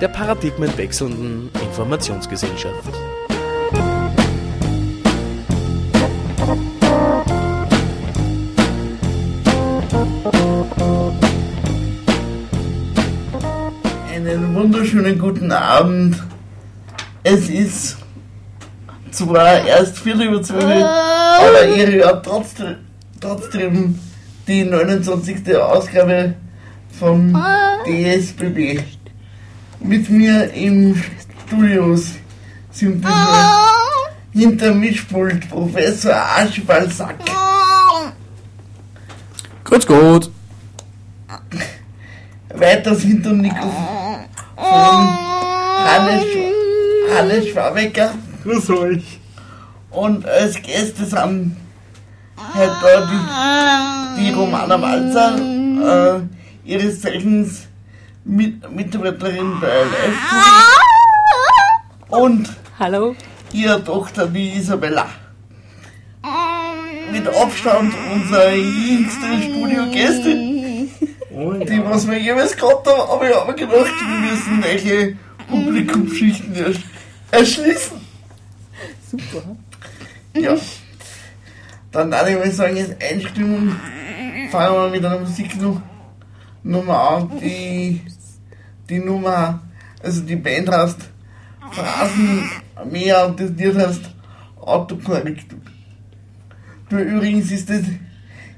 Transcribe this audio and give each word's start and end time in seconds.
der 0.00 0.08
paradigmenwechselnden 0.08 1.50
Informationsgesellschaft. 1.62 2.92
Einen 14.14 14.54
wunderschönen 14.54 15.18
guten 15.18 15.50
Abend. 15.50 16.22
Es 17.22 17.48
ist 17.48 17.96
zwar 19.10 19.66
erst 19.66 19.98
Viertel 19.98 20.26
über 20.28 20.42
zwölf, 20.42 20.64
aber 20.64 21.66
ihr 21.74 22.04
hört 22.04 22.26
trotzdem, 22.26 22.76
trotzdem 23.20 23.98
die 24.46 24.64
29. 24.64 25.56
Ausgabe 25.56 26.34
vom 26.98 27.32
DSBB. 27.86 28.95
Mit 29.86 30.10
mir 30.10 30.52
im 30.52 31.00
Studios 31.46 32.12
sind 32.72 33.04
wir 33.04 33.36
hinter 34.32 34.74
Mischpult 34.74 35.48
Professor 35.48 36.12
Archibald 36.14 36.92
Sack, 36.92 37.16
Gut, 39.64 39.86
gut. 39.86 40.30
weiters 42.54 43.02
hinter 43.02 43.30
dem 43.30 43.42
Mikrofon 43.42 44.26
Hannes, 44.56 46.24
Hannes 47.16 47.48
Schwabecker. 47.48 48.12
Grüß 48.42 48.70
euch. 48.70 49.20
Und 49.90 50.26
als 50.26 50.60
Gäste 50.62 51.04
sind 51.04 51.56
halt 52.54 52.70
die, 54.18 54.22
die 54.22 54.32
Romana 54.32 54.80
Walzer, 54.80 56.18
äh, 56.18 56.68
ihres 56.68 57.00
Zeichens 57.00 57.66
mit, 58.26 58.70
Mitarbeiterin 58.70 59.60
bei 59.60 59.68
live 59.68 60.18
und 62.08 62.48
Hallo. 62.78 63.14
ihre 63.52 63.82
Tochter, 63.82 64.26
die 64.26 64.56
Isabella. 64.56 65.06
Mit 67.12 67.28
Abstand 67.28 67.94
unsere 68.12 68.54
jüngste 68.54 69.42
Studiogästin, 69.42 70.90
Oh 71.30 71.52
die 71.52 71.84
was 71.84 72.06
wir 72.08 72.18
jeweils 72.18 72.56
gehabt 72.56 72.88
haben, 72.88 73.10
aber 73.10 73.28
ich 73.28 73.36
habe 73.36 73.52
mir 73.52 73.58
gedacht, 73.58 73.92
wir 74.00 74.30
müssen 74.30 74.64
welche 74.64 75.16
Publikumschichten 75.48 76.54
ersch 76.54 76.80
erschließen. 77.30 78.00
Super. 79.10 79.42
Ja. 80.34 80.56
Dann 81.92 82.10
darf 82.10 82.28
ich 82.28 82.36
mal 82.36 82.50
sagen, 82.50 82.76
jetzt 82.76 83.02
Einstimmung. 83.02 83.76
Fangen 84.50 84.74
wir 84.74 84.90
mit 84.90 85.04
einer 85.04 85.20
Musiknummer 85.20 85.82
an. 86.88 87.30
Die, 87.40 88.00
die 88.88 88.98
Nummer, 88.98 89.60
also 90.02 90.22
die 90.22 90.36
Band 90.36 90.70
heißt 90.70 90.98
Phrasen 91.72 92.50
mehr 92.90 93.26
und 93.26 93.40
das 93.40 93.50
Lied 93.50 93.76
heißt 93.76 94.02
Autokorrektur. 94.60 95.58
Du, 96.88 96.98
übrigens 96.98 97.50
ist 97.50 97.68
das, 97.68 97.82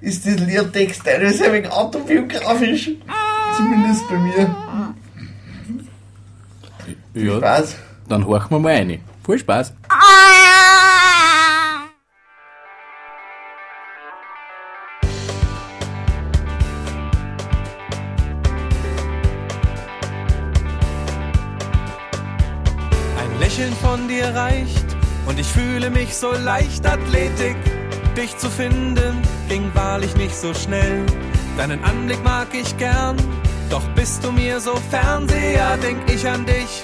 ist 0.00 0.26
das 0.26 0.38
Liedtext 0.38 1.02
teilweise 1.04 1.46
ein 1.46 1.52
wenig 1.52 1.70
autobiografisch. 1.70 2.90
Zumindest 3.56 4.08
bei 4.08 4.18
mir. 4.18 4.94
Ja, 7.14 7.36
Spaß. 7.38 7.76
dann 8.08 8.26
horchen 8.26 8.50
wir 8.50 8.58
mal 8.58 8.74
rein. 8.74 9.00
Viel 9.24 9.38
Spaß. 9.38 9.72
Ich 25.48 25.60
fühle 25.60 25.90
mich 25.90 26.14
so 26.14 26.32
leicht 26.32 26.86
Athletik. 26.86 27.56
Dich 28.16 28.36
zu 28.36 28.50
finden 28.50 29.22
ging 29.48 29.70
wahrlich 29.74 30.14
nicht 30.16 30.34
so 30.34 30.52
schnell. 30.52 31.04
Deinen 31.56 31.82
Anblick 31.84 32.22
mag 32.22 32.48
ich 32.52 32.76
gern, 32.76 33.16
doch 33.70 33.86
bist 33.94 34.24
du 34.24 34.32
mir 34.32 34.60
so 34.60 34.74
Fernseher, 34.90 35.76
denk 35.82 35.98
ich 36.12 36.28
an 36.28 36.44
dich. 36.44 36.82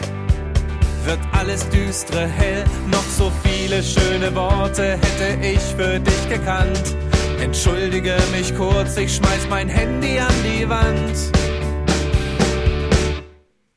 Wird 1.04 1.18
alles 1.32 1.68
düstre 1.68 2.26
hell, 2.26 2.64
noch 2.90 3.04
so 3.18 3.30
viele 3.42 3.82
schöne 3.82 4.34
Worte 4.34 4.92
hätte 4.92 5.46
ich 5.46 5.60
für 5.60 5.98
dich 5.98 6.28
gekannt. 6.28 6.96
Entschuldige 7.40 8.16
mich 8.32 8.56
kurz, 8.56 8.96
ich 8.96 9.16
schmeiß 9.16 9.46
mein 9.50 9.68
Handy 9.68 10.18
an 10.18 10.34
die 10.44 10.68
Wand. 10.68 11.16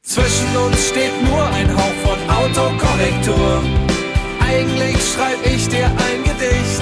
Zwischen 0.01 0.57
uns 0.65 0.87
steht 0.87 1.23
nur 1.23 1.45
ein 1.45 1.75
Hauch 1.75 1.97
von 2.05 2.29
Autokorrektur. 2.29 3.76
Eigentlich 4.47 4.97
schreib 5.13 5.45
ich 5.45 5.67
dir 5.67 5.85
ein 5.85 6.23
Gedicht. 6.23 6.81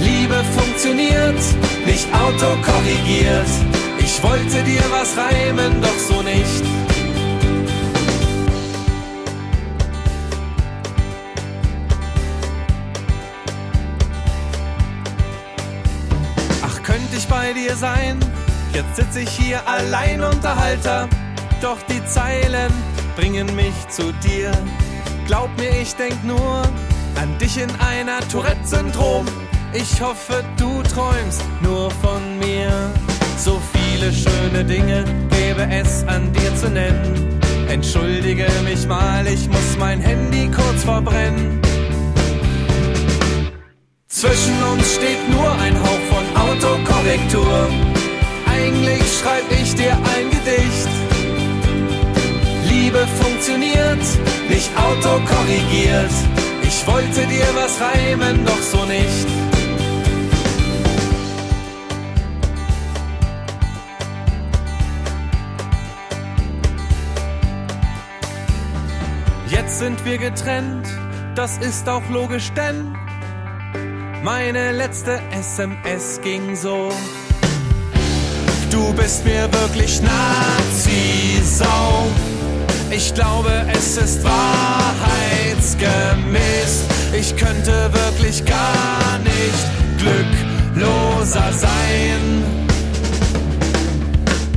Liebe 0.00 0.36
funktioniert, 0.56 1.40
nicht 1.84 2.06
autokorrigiert. 2.14 3.48
Ich 3.98 4.22
wollte 4.22 4.62
dir 4.62 4.82
was 4.90 5.16
reimen, 5.16 5.82
doch 5.82 5.98
so 5.98 6.22
nicht. 6.22 6.62
Ach, 16.62 16.82
könnte 16.84 17.16
ich 17.16 17.26
bei 17.26 17.52
dir 17.52 17.74
sein? 17.74 18.20
Jetzt 18.72 18.96
sitz 18.96 19.16
ich 19.16 19.30
hier 19.30 19.66
allein 19.66 20.22
Unterhalter. 20.22 21.08
Doch 21.60 21.78
die 21.88 22.04
Zeilen 22.06 22.72
bringen 23.16 23.54
mich 23.56 23.88
zu 23.88 24.12
dir. 24.24 24.52
Glaub 25.30 25.48
mir, 25.60 25.70
ich 25.80 25.94
denk 25.94 26.24
nur 26.24 26.62
an 27.14 27.38
dich 27.40 27.56
in 27.56 27.70
einer 27.78 28.18
Tourette-Syndrom. 28.32 29.24
Ich 29.72 30.02
hoffe, 30.02 30.42
du 30.56 30.82
träumst 30.82 31.44
nur 31.62 31.88
von 32.02 32.20
mir. 32.40 32.72
So 33.38 33.62
viele 33.72 34.12
schöne 34.12 34.64
Dinge 34.64 35.04
gäbe 35.30 35.68
es 35.70 36.02
an 36.08 36.32
dir 36.32 36.52
zu 36.56 36.68
nennen. 36.68 37.38
Entschuldige 37.68 38.48
mich 38.64 38.88
mal, 38.88 39.24
ich 39.28 39.46
muss 39.46 39.76
mein 39.78 40.00
Handy 40.00 40.50
kurz 40.50 40.82
verbrennen. 40.82 41.62
Zwischen 44.08 44.60
uns 44.72 44.96
steht 44.96 45.30
nur 45.30 45.52
ein 45.60 45.80
Hauch 45.80 46.04
von 46.10 46.42
Autokorrektur. 46.42 47.68
Eigentlich 48.52 49.02
schreib 49.20 49.44
ich 49.62 49.76
dir 49.76 49.92
ein 49.92 50.28
Gedicht. 50.28 51.19
Liebe 52.92 53.06
funktioniert, 53.22 54.02
nicht 54.48 54.68
autokorrigiert. 54.76 56.10
Ich 56.62 56.84
wollte 56.88 57.24
dir 57.26 57.46
was 57.54 57.80
reimen, 57.80 58.44
doch 58.44 58.60
so 58.60 58.84
nicht. 58.84 59.28
Jetzt 69.48 69.78
sind 69.78 70.04
wir 70.04 70.18
getrennt, 70.18 70.88
das 71.36 71.58
ist 71.58 71.88
auch 71.88 72.08
logisch, 72.10 72.50
denn 72.56 72.96
meine 74.24 74.72
letzte 74.72 75.20
SMS 75.30 76.20
ging 76.22 76.56
so. 76.56 76.90
Du 78.68 78.92
bist 78.94 79.24
mir 79.24 79.48
wirklich 79.52 80.02
Nazi-Sau. 80.02 80.90
Ich 82.92 83.14
glaube, 83.14 83.52
es 83.72 83.96
ist 83.96 84.24
wahrheitsgemäß. 84.24 86.82
Ich 87.12 87.36
könnte 87.36 87.88
wirklich 87.92 88.44
gar 88.44 89.20
nicht 89.22 89.64
glückloser 89.98 91.52
sein. 91.52 92.42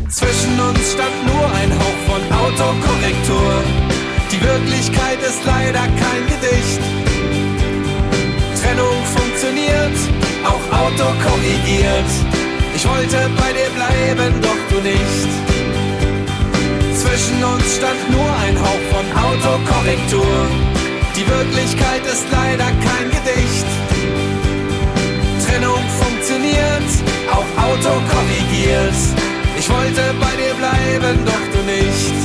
Zwischen 0.10 0.60
uns 0.60 0.94
stand 0.94 1.28
nur 1.28 1.46
ein 1.46 1.72
Hauch 1.78 2.00
von 2.10 2.24
Autokorrektur. 2.40 3.62
Die 4.32 4.42
Wirklichkeit 4.42 5.22
ist 5.22 5.46
leider 5.46 5.82
kein 5.82 6.26
Gedicht. 6.26 6.82
Trennung 8.62 9.06
funktioniert, 9.14 9.96
auch 10.44 10.66
autokorrigiert. 10.80 12.10
Ich 12.76 12.84
wollte 12.88 13.30
bei 13.38 13.54
dir 13.54 13.70
bleiben, 13.76 14.42
doch 14.42 14.58
du 14.72 14.82
nicht. 14.82 15.53
Zwischen 17.04 17.44
uns 17.44 17.76
stand 17.76 18.02
nur 18.12 18.30
ein 18.46 18.56
Hauch 18.58 18.84
von 18.94 19.06
Autokorrektur. 19.28 20.48
Die 21.16 21.28
Wirklichkeit 21.28 22.04
ist 22.06 22.26
leider 22.32 22.70
kein 22.88 23.08
Gedicht. 23.12 23.68
Trennung 25.46 25.84
funktioniert, 26.02 26.90
auch 27.30 27.50
Auto 27.62 27.92
korrigiert. 28.10 29.00
Ich 29.60 29.70
wollte 29.70 30.02
bei 30.20 30.34
dir 30.40 30.56
bleiben, 30.56 31.26
doch 31.26 31.46
du 31.54 31.60
nicht. 31.70 32.16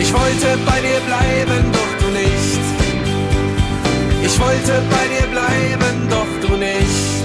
Ich 0.00 0.12
wollte 0.12 0.58
bei 0.64 0.80
dir 0.80 1.00
bleiben, 1.06 1.70
doch 1.70 1.92
du 2.00 2.08
nicht. 2.12 2.62
Ich 4.22 4.40
wollte 4.40 4.82
bei 4.90 5.04
dir 5.12 5.26
bleiben, 5.28 6.08
doch 6.08 6.48
du 6.48 6.56
nicht. 6.56 7.18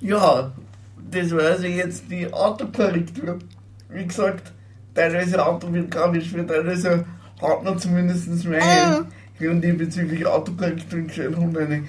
Ja, 0.00 0.52
das 1.10 1.30
war 1.32 1.42
also 1.42 1.66
jetzt 1.66 2.04
die 2.10 2.32
Autokorrektur. 2.32 3.38
Wie 3.88 4.06
gesagt, 4.06 4.52
teilweise 4.94 5.44
autobiografisch, 5.44 6.30
für 6.30 6.46
teilweise 6.46 7.04
hat 7.40 7.64
man 7.64 7.78
zumindest 7.78 8.28
meine 8.44 9.06
Gründe 9.38 9.72
bezüglich 9.74 10.26
Autokorrektur 10.26 11.00
gestellt 11.00 11.36
und 11.36 11.56
eine. 11.56 11.84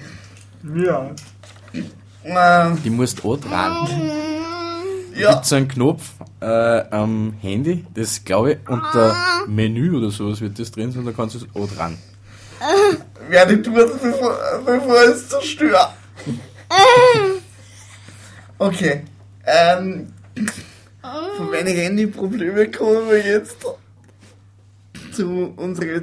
Ja. 0.76 1.10
Äh, 2.24 2.74
Die 2.84 2.90
musst 2.90 3.22
du 3.22 3.32
auch 3.32 3.40
dran. 3.40 3.88
ja, 5.16 5.32
Gibt 5.32 5.46
so 5.46 5.56
einen 5.56 5.68
Knopf 5.68 6.12
äh, 6.40 6.46
am 6.90 7.34
Handy, 7.40 7.84
das 7.94 8.24
glaube 8.24 8.52
ich 8.52 8.68
unter 8.68 9.14
Menü 9.46 9.96
oder 9.96 10.10
sowas 10.10 10.40
wird 10.40 10.58
das 10.58 10.70
drin 10.70 10.92
sein, 10.92 11.04
da 11.06 11.12
kannst 11.12 11.34
du 11.36 11.38
es 11.38 11.46
auch 11.54 11.68
dran. 11.76 11.96
werde 13.28 13.54
ich 13.54 13.62
tun, 13.62 13.74
bevor, 13.74 14.36
bevor 14.64 15.04
ich 15.04 15.10
es 15.10 15.28
zerstöre. 15.28 15.88
Okay. 18.60 19.04
Ähm, 19.46 20.12
von 21.36 21.50
meinen 21.50 21.76
Handyproblemen 21.76 22.72
kommen 22.72 23.08
wir 23.08 23.24
jetzt 23.24 23.64
zu 25.12 25.54
unseren 25.56 26.02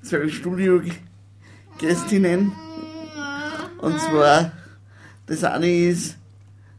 zwei 0.00 0.26
Studio-Gästinnen. 0.26 2.50
Und 3.78 4.00
zwar, 4.00 4.52
das 5.26 5.44
eine 5.44 5.68
ist 5.68 6.16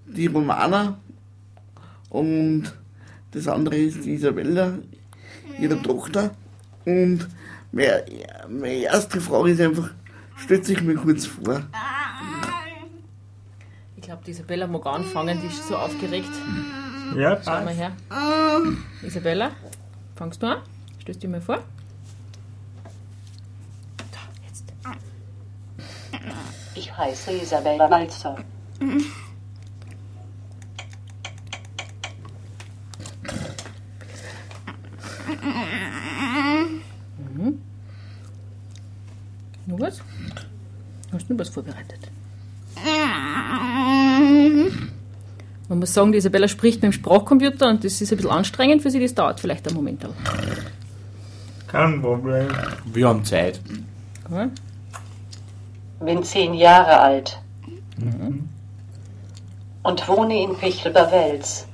die 0.08 0.26
Romana 0.26 0.98
und 2.10 2.64
das 3.30 3.48
andere 3.48 3.78
ist 3.78 4.04
die 4.04 4.16
Isabella, 4.16 4.80
ihre 5.60 5.80
Tochter. 5.84 6.32
Und 6.86 7.28
meine, 7.72 8.04
meine 8.50 8.82
erste 8.82 9.22
Frage 9.22 9.52
ist 9.52 9.62
einfach, 9.62 9.92
stellt 10.38 10.66
sich 10.66 10.82
mir 10.82 10.96
kurz 10.96 11.28
vor. 11.28 11.62
Ich 14.08 14.10
glaube, 14.10 14.24
die 14.24 14.32
Isabella 14.32 14.68
mag 14.68 14.86
anfangen, 14.86 15.38
die 15.42 15.48
ist 15.48 15.68
so 15.68 15.76
aufgeregt. 15.76 16.30
Ja, 17.14 17.38
Schau 17.44 17.62
mal 17.62 17.74
her. 17.74 17.92
Isabella, 19.04 19.52
fangst 20.16 20.42
du 20.42 20.48
an? 20.48 20.60
Stellst 21.02 21.22
du 21.22 21.28
dir 21.28 21.32
mal 21.34 21.42
vor? 21.42 21.58
Da, 23.98 24.20
jetzt. 24.48 24.64
Ich 26.74 26.98
heiße 26.98 27.34
Isabella 27.34 27.90
Walzer. 27.92 28.38
Nur 39.66 39.80
was? 39.82 40.02
Hast 41.12 41.28
du 41.28 41.34
nur 41.34 41.40
was 41.42 41.50
vorbereitet? 41.50 42.10
Man 45.70 45.80
muss 45.80 45.94
sagen, 45.94 46.12
die 46.12 46.18
Isabella 46.18 46.48
spricht 46.48 46.82
mit 46.82 46.92
dem 46.92 46.94
Sprachcomputer 46.94 47.68
und 47.68 47.84
das 47.84 48.00
ist 48.02 48.12
ein 48.12 48.18
bisschen 48.18 48.32
anstrengend 48.32 48.82
für 48.82 48.92
sie, 48.92 49.00
das 49.00 49.14
dauert 49.14 49.40
vielleicht 49.40 49.68
einen 49.68 49.76
Moment. 49.76 50.06
Aber. 50.06 50.14
Kein 51.68 52.02
Problem. 52.02 52.48
Wir 52.86 53.08
haben 53.08 53.26
Zeit. 53.26 53.60
Ja. 54.32 54.50
Bin 56.00 56.24
zehn 56.24 56.54
Jahre 56.54 57.00
alt. 57.00 57.40
Und 59.84 60.08
wohne 60.08 60.44
in 60.44 60.56
Pichelberwels. 60.56 61.68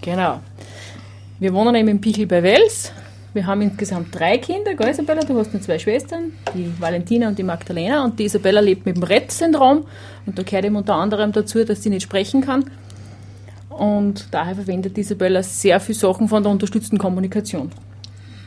Genau. 0.00 0.40
Wir 1.38 1.52
wohnen 1.52 1.74
eben 1.74 1.88
in 1.88 2.00
Pichel 2.00 2.26
bei 2.26 2.42
Wels. 2.42 2.92
Wir 3.34 3.46
haben 3.46 3.60
insgesamt 3.60 4.18
drei 4.18 4.38
Kinder, 4.38 4.74
gell, 4.74 4.88
Isabella? 4.88 5.22
Du 5.22 5.38
hast 5.38 5.52
noch 5.52 5.60
zwei 5.60 5.78
Schwestern, 5.78 6.32
die 6.54 6.72
Valentina 6.80 7.28
und 7.28 7.38
die 7.38 7.42
Magdalena. 7.42 8.04
Und 8.04 8.18
die 8.18 8.24
Isabella 8.24 8.60
lebt 8.60 8.86
mit 8.86 8.96
dem 8.96 9.02
Rett-Syndrom. 9.02 9.84
Und 10.24 10.38
da 10.38 10.42
gehört 10.42 10.64
eben 10.64 10.76
unter 10.76 10.94
anderem 10.94 11.32
dazu, 11.32 11.64
dass 11.64 11.82
sie 11.82 11.90
nicht 11.90 12.02
sprechen 12.02 12.40
kann. 12.40 12.64
Und 13.68 14.28
daher 14.30 14.54
verwendet 14.54 14.96
Isabella 14.96 15.42
sehr 15.42 15.78
viele 15.78 15.98
Sachen 15.98 16.28
von 16.28 16.42
der 16.42 16.50
unterstützten 16.50 16.98
Kommunikation. 16.98 17.70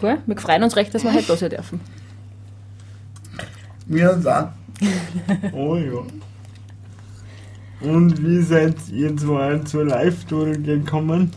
Gell? 0.01 0.17
Wir 0.25 0.37
freuen 0.37 0.63
uns 0.63 0.75
recht, 0.75 0.93
dass 0.93 1.03
wir 1.03 1.13
heute 1.13 1.27
da 1.27 1.37
sein 1.37 1.49
dürfen. 1.51 1.79
Wir 3.85 4.11
auch. 4.11 4.47
Oh 5.53 5.75
ja. 5.75 6.01
Und 7.81 8.23
wie 8.25 8.41
seid 8.41 8.75
ihr 8.91 9.15
zwei 9.17 9.59
zur 9.59 9.85
Live-Tour 9.85 10.53
gekommen? 10.53 11.31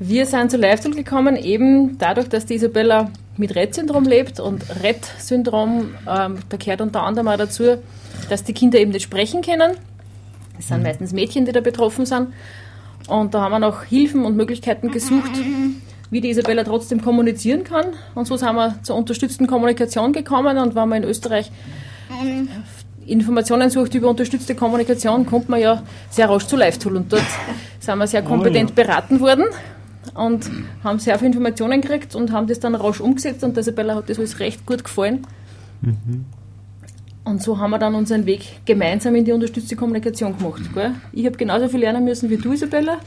Wir 0.00 0.26
sind 0.26 0.50
zu 0.50 0.56
live 0.56 0.82
gekommen, 0.82 1.36
eben 1.36 1.98
dadurch, 1.98 2.28
dass 2.28 2.46
die 2.46 2.54
Isabella 2.54 3.10
mit 3.36 3.54
Rett-Syndrom 3.54 4.04
lebt. 4.04 4.40
Und 4.40 4.64
Rett-Syndrom, 4.82 5.94
ähm, 6.08 6.38
da 6.48 6.56
gehört 6.56 6.80
unter 6.80 7.04
anderem 7.04 7.28
auch 7.28 7.36
dazu, 7.36 7.76
dass 8.28 8.42
die 8.42 8.54
Kinder 8.54 8.78
eben 8.78 8.90
nicht 8.90 9.04
sprechen 9.04 9.40
können. 9.42 9.76
Es 10.58 10.68
sind 10.68 10.82
meistens 10.82 11.12
Mädchen, 11.12 11.44
die 11.44 11.52
da 11.52 11.60
betroffen 11.60 12.06
sind. 12.06 12.32
Und 13.06 13.34
da 13.34 13.42
haben 13.42 13.52
wir 13.52 13.60
noch 13.60 13.84
Hilfen 13.84 14.24
und 14.24 14.36
Möglichkeiten 14.36 14.90
gesucht, 14.90 15.30
wie 16.10 16.20
die 16.20 16.30
Isabella 16.30 16.64
trotzdem 16.64 17.00
kommunizieren 17.00 17.62
kann. 17.62 17.86
Und 18.16 18.26
so 18.26 18.36
sind 18.36 18.54
wir 18.54 18.76
zur 18.82 18.96
unterstützten 18.96 19.46
Kommunikation 19.46 20.12
gekommen. 20.12 20.58
Und 20.58 20.74
wenn 20.74 20.88
man 20.88 21.04
in 21.04 21.08
Österreich 21.08 21.52
Informationen 23.06 23.70
sucht 23.70 23.94
über 23.94 24.08
unterstützte 24.08 24.56
Kommunikation, 24.56 25.24
kommt 25.26 25.48
man 25.48 25.60
ja 25.60 25.82
sehr 26.10 26.28
rasch 26.28 26.46
zu 26.46 26.56
Live-Tool. 26.56 26.96
Und 26.96 27.12
dort 27.12 27.26
sind 27.78 27.98
wir 27.98 28.06
sehr 28.08 28.22
kompetent 28.22 28.74
beraten 28.74 29.20
worden 29.20 29.44
und 30.14 30.50
haben 30.82 30.98
sehr 30.98 31.18
viele 31.18 31.28
Informationen 31.28 31.80
gekriegt 31.80 32.14
und 32.14 32.32
haben 32.32 32.46
das 32.46 32.60
dann 32.60 32.74
rasch 32.74 33.00
umgesetzt. 33.00 33.42
Und 33.44 33.56
der 33.56 33.62
Isabella 33.62 33.96
hat 33.96 34.08
das 34.10 34.18
alles 34.18 34.38
recht 34.40 34.66
gut 34.66 34.84
gefallen. 34.84 35.26
Und 37.24 37.42
so 37.42 37.58
haben 37.58 37.70
wir 37.70 37.78
dann 37.78 37.94
unseren 37.94 38.26
Weg 38.26 38.60
gemeinsam 38.66 39.14
in 39.14 39.24
die 39.24 39.32
unterstützte 39.32 39.76
Kommunikation 39.76 40.36
gemacht. 40.36 40.62
Gell? 40.74 40.92
Ich 41.12 41.24
habe 41.24 41.36
genauso 41.36 41.68
viel 41.68 41.80
lernen 41.80 42.04
müssen 42.04 42.28
wie 42.28 42.36
du, 42.36 42.52
Isabella. 42.52 42.98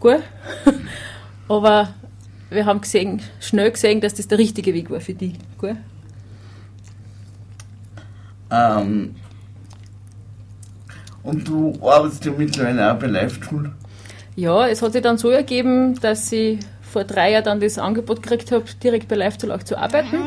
Gell? 0.00 0.22
Aber 1.48 1.94
wir 2.50 2.66
haben 2.66 2.80
gesehen, 2.80 3.22
schnell 3.40 3.70
gesehen, 3.70 4.00
dass 4.00 4.14
das 4.14 4.26
der 4.28 4.38
richtige 4.38 4.74
Weg 4.74 4.90
war 4.90 5.00
für 5.00 5.14
dich. 5.14 5.34
Gell? 5.60 5.76
Ähm, 8.50 9.14
und 11.22 11.46
du 11.46 11.78
arbeitest 11.80 12.24
ja 12.24 12.32
mittlerweile 12.36 12.92
auch 12.92 12.98
bei 12.98 13.06
Live-Tool. 13.06 13.70
Ja, 14.34 14.66
es 14.66 14.80
hat 14.80 14.92
sich 14.92 15.02
dann 15.02 15.18
so 15.18 15.28
ergeben, 15.30 16.00
dass 16.00 16.32
ich 16.32 16.58
vor 16.82 17.04
drei 17.04 17.32
Jahren 17.32 17.44
dann 17.44 17.60
das 17.60 17.78
Angebot 17.78 18.22
gekriegt 18.22 18.50
habe, 18.52 18.64
direkt 18.82 19.08
bei 19.08 19.16
LiveTool 19.16 19.52
auch 19.52 19.62
zu 19.62 19.76
arbeiten, 19.78 20.18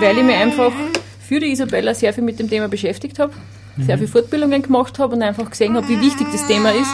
weil 0.00 0.18
ich 0.18 0.24
mich 0.24 0.36
einfach 0.36 0.72
für 1.20 1.40
die 1.40 1.52
Isabella 1.52 1.94
sehr 1.94 2.12
viel 2.12 2.24
mit 2.24 2.38
dem 2.38 2.48
Thema 2.48 2.68
beschäftigt 2.68 3.18
habe, 3.18 3.32
sehr 3.78 3.96
viele 3.96 4.08
Fortbildungen 4.08 4.62
gemacht 4.62 4.98
habe 4.98 5.14
und 5.14 5.22
einfach 5.22 5.48
gesehen 5.50 5.74
habe, 5.74 5.88
wie 5.88 6.00
wichtig 6.00 6.26
das 6.32 6.46
Thema 6.46 6.70
ist. 6.70 6.90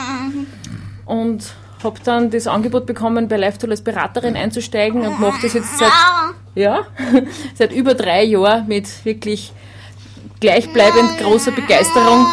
Und 1.07 1.55
habe 1.83 2.01
dann 2.03 2.31
das 2.31 2.47
Angebot 2.47 2.87
bekommen, 2.87 3.29
bei 3.29 3.37
LiveTool 3.37 3.71
als 3.71 3.83
Beraterin 3.83 4.37
einzusteigen 4.37 5.03
und 5.03 5.21
mache 5.21 5.43
das 5.43 5.53
jetzt 5.53 5.79
seit, 5.79 5.93
ja, 6.55 6.87
seit 7.55 7.73
über 7.73 7.95
drei 7.95 8.25
Jahren 8.25 8.67
mit 8.67 9.05
wirklich 9.05 9.53
gleichbleibend 10.41 11.19
großer 11.19 11.53
Begeisterung 11.53 12.27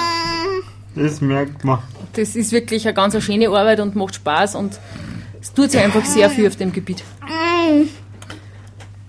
Das 0.95 1.21
merkt 1.21 1.63
man. 1.63 1.79
Das 2.13 2.35
ist 2.35 2.51
wirklich 2.51 2.85
eine 2.85 2.93
ganz 2.93 3.13
eine 3.15 3.21
schöne 3.21 3.47
Arbeit 3.49 3.79
und 3.79 3.95
macht 3.95 4.15
Spaß 4.15 4.55
und 4.55 4.79
es 5.41 5.53
tut 5.53 5.71
sich 5.71 5.81
einfach 5.81 6.05
sehr 6.05 6.29
viel 6.29 6.47
auf 6.47 6.55
dem 6.55 6.71
Gebiet. 6.71 7.03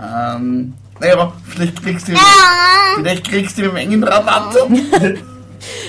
Ähm, 0.01 0.75
naja, 1.01 1.33
vielleicht 1.47 1.83
kriegst 1.83 2.09
du, 2.09 2.13
vielleicht 2.97 3.29
kriegst 3.29 3.59
du 3.59 3.65
einen 3.65 3.77
engen 3.77 4.05
Rabatt. 4.05 4.57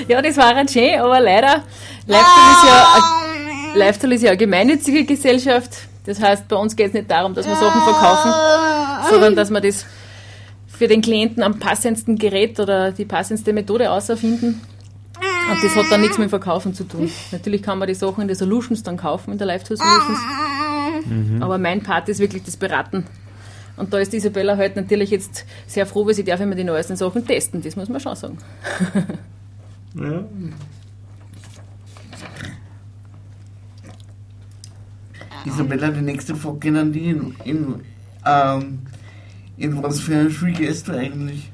Ja, 0.07 0.21
das 0.21 0.37
war 0.37 0.53
halt 0.53 0.69
schön, 0.69 0.99
aber 0.99 1.19
leider, 1.19 1.63
LiveTool 2.05 2.51
ist 2.51 2.63
ja, 2.67 2.87
ein- 2.93 3.79
LiveTool 3.79 4.11
ist 4.13 4.21
ja 4.21 4.29
eine 4.29 4.37
gemeinnützige 4.37 5.03
Gesellschaft. 5.03 5.69
Das 6.05 6.21
heißt, 6.21 6.47
bei 6.47 6.55
uns 6.57 6.75
geht 6.75 6.89
es 6.89 6.93
nicht 6.93 7.09
darum, 7.09 7.33
dass 7.33 7.47
wir 7.47 7.55
Sachen 7.55 7.81
verkaufen, 7.81 8.31
sondern 9.09 9.35
dass 9.35 9.49
wir 9.49 9.61
das 9.61 9.87
für 10.67 10.87
den 10.87 11.01
Klienten 11.01 11.41
am 11.41 11.57
passendsten 11.57 12.19
Gerät 12.19 12.59
oder 12.59 12.91
die 12.91 13.05
passendste 13.05 13.51
Methode 13.51 13.89
auserfinden. 13.89 14.61
Und 15.53 15.63
das 15.63 15.75
hat 15.75 15.91
dann 15.91 16.01
nichts 16.01 16.17
mit 16.17 16.29
Verkaufen 16.29 16.73
zu 16.73 16.83
tun. 16.83 17.09
Natürlich 17.31 17.61
kann 17.61 17.79
man 17.79 17.87
die 17.87 17.93
Sachen 17.95 18.21
in 18.21 18.27
der 18.27 18.35
Solutions 18.35 18.83
dann 18.83 18.97
kaufen, 18.97 19.31
in 19.31 19.37
der 19.37 19.47
Lifestyle 19.47 19.77
Solutions. 19.77 20.19
Mhm. 21.05 21.43
Aber 21.43 21.57
mein 21.57 21.81
Part 21.81 22.09
ist 22.09 22.19
wirklich 22.19 22.43
das 22.43 22.57
Beraten. 22.57 23.05
Und 23.75 23.93
da 23.93 23.97
ist 23.97 24.13
Isabella 24.13 24.53
heute 24.53 24.61
halt 24.61 24.75
natürlich 24.75 25.09
jetzt 25.09 25.45
sehr 25.65 25.85
froh, 25.85 26.05
weil 26.05 26.13
sie 26.13 26.23
darf 26.23 26.39
immer 26.39 26.55
die 26.55 26.63
neuesten 26.63 26.95
Sachen 26.95 27.25
testen. 27.25 27.61
Das 27.61 27.75
muss 27.75 27.89
man 27.89 27.99
schon 27.99 28.15
sagen. 28.15 28.37
ja. 29.95 30.23
Isabella, 35.45 35.89
die 35.89 36.01
nächste 36.01 36.35
Frage 36.35 36.79
an 36.79 36.93
die 36.93 37.09
in, 37.09 37.35
in, 37.43 37.75
ähm, 38.25 38.79
in 39.57 39.83
was 39.83 39.99
für 39.99 40.15
ein 40.15 40.31
Schule 40.31 40.53
gehst 40.53 40.87
du 40.87 40.93
eigentlich? 40.93 41.52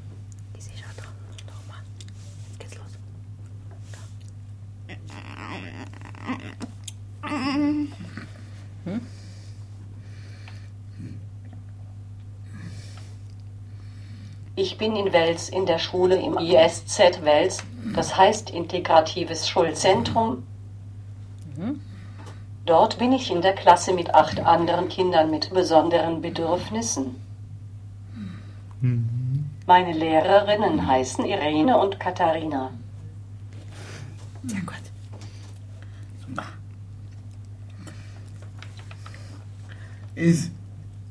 Ich 14.60 14.76
bin 14.76 14.94
in 14.94 15.10
Wels 15.14 15.48
in 15.48 15.64
der 15.64 15.78
Schule 15.78 16.20
im 16.20 16.36
ISZ 16.36 16.98
Wels, 17.24 17.62
das 17.94 18.14
heißt 18.14 18.50
Integratives 18.50 19.48
Schulzentrum. 19.48 20.42
Dort 22.66 22.98
bin 22.98 23.12
ich 23.12 23.30
in 23.30 23.40
der 23.40 23.54
Klasse 23.54 23.94
mit 23.94 24.14
acht 24.14 24.38
anderen 24.38 24.90
Kindern 24.90 25.30
mit 25.30 25.48
besonderen 25.54 26.20
Bedürfnissen. 26.20 27.16
Meine 29.66 29.92
Lehrerinnen 29.92 30.86
heißen 30.86 31.24
Irene 31.24 31.78
und 31.78 31.98
Katharina. 31.98 32.70
Sehr 34.44 34.60
gut. 34.60 34.74
Ist, 40.14 40.50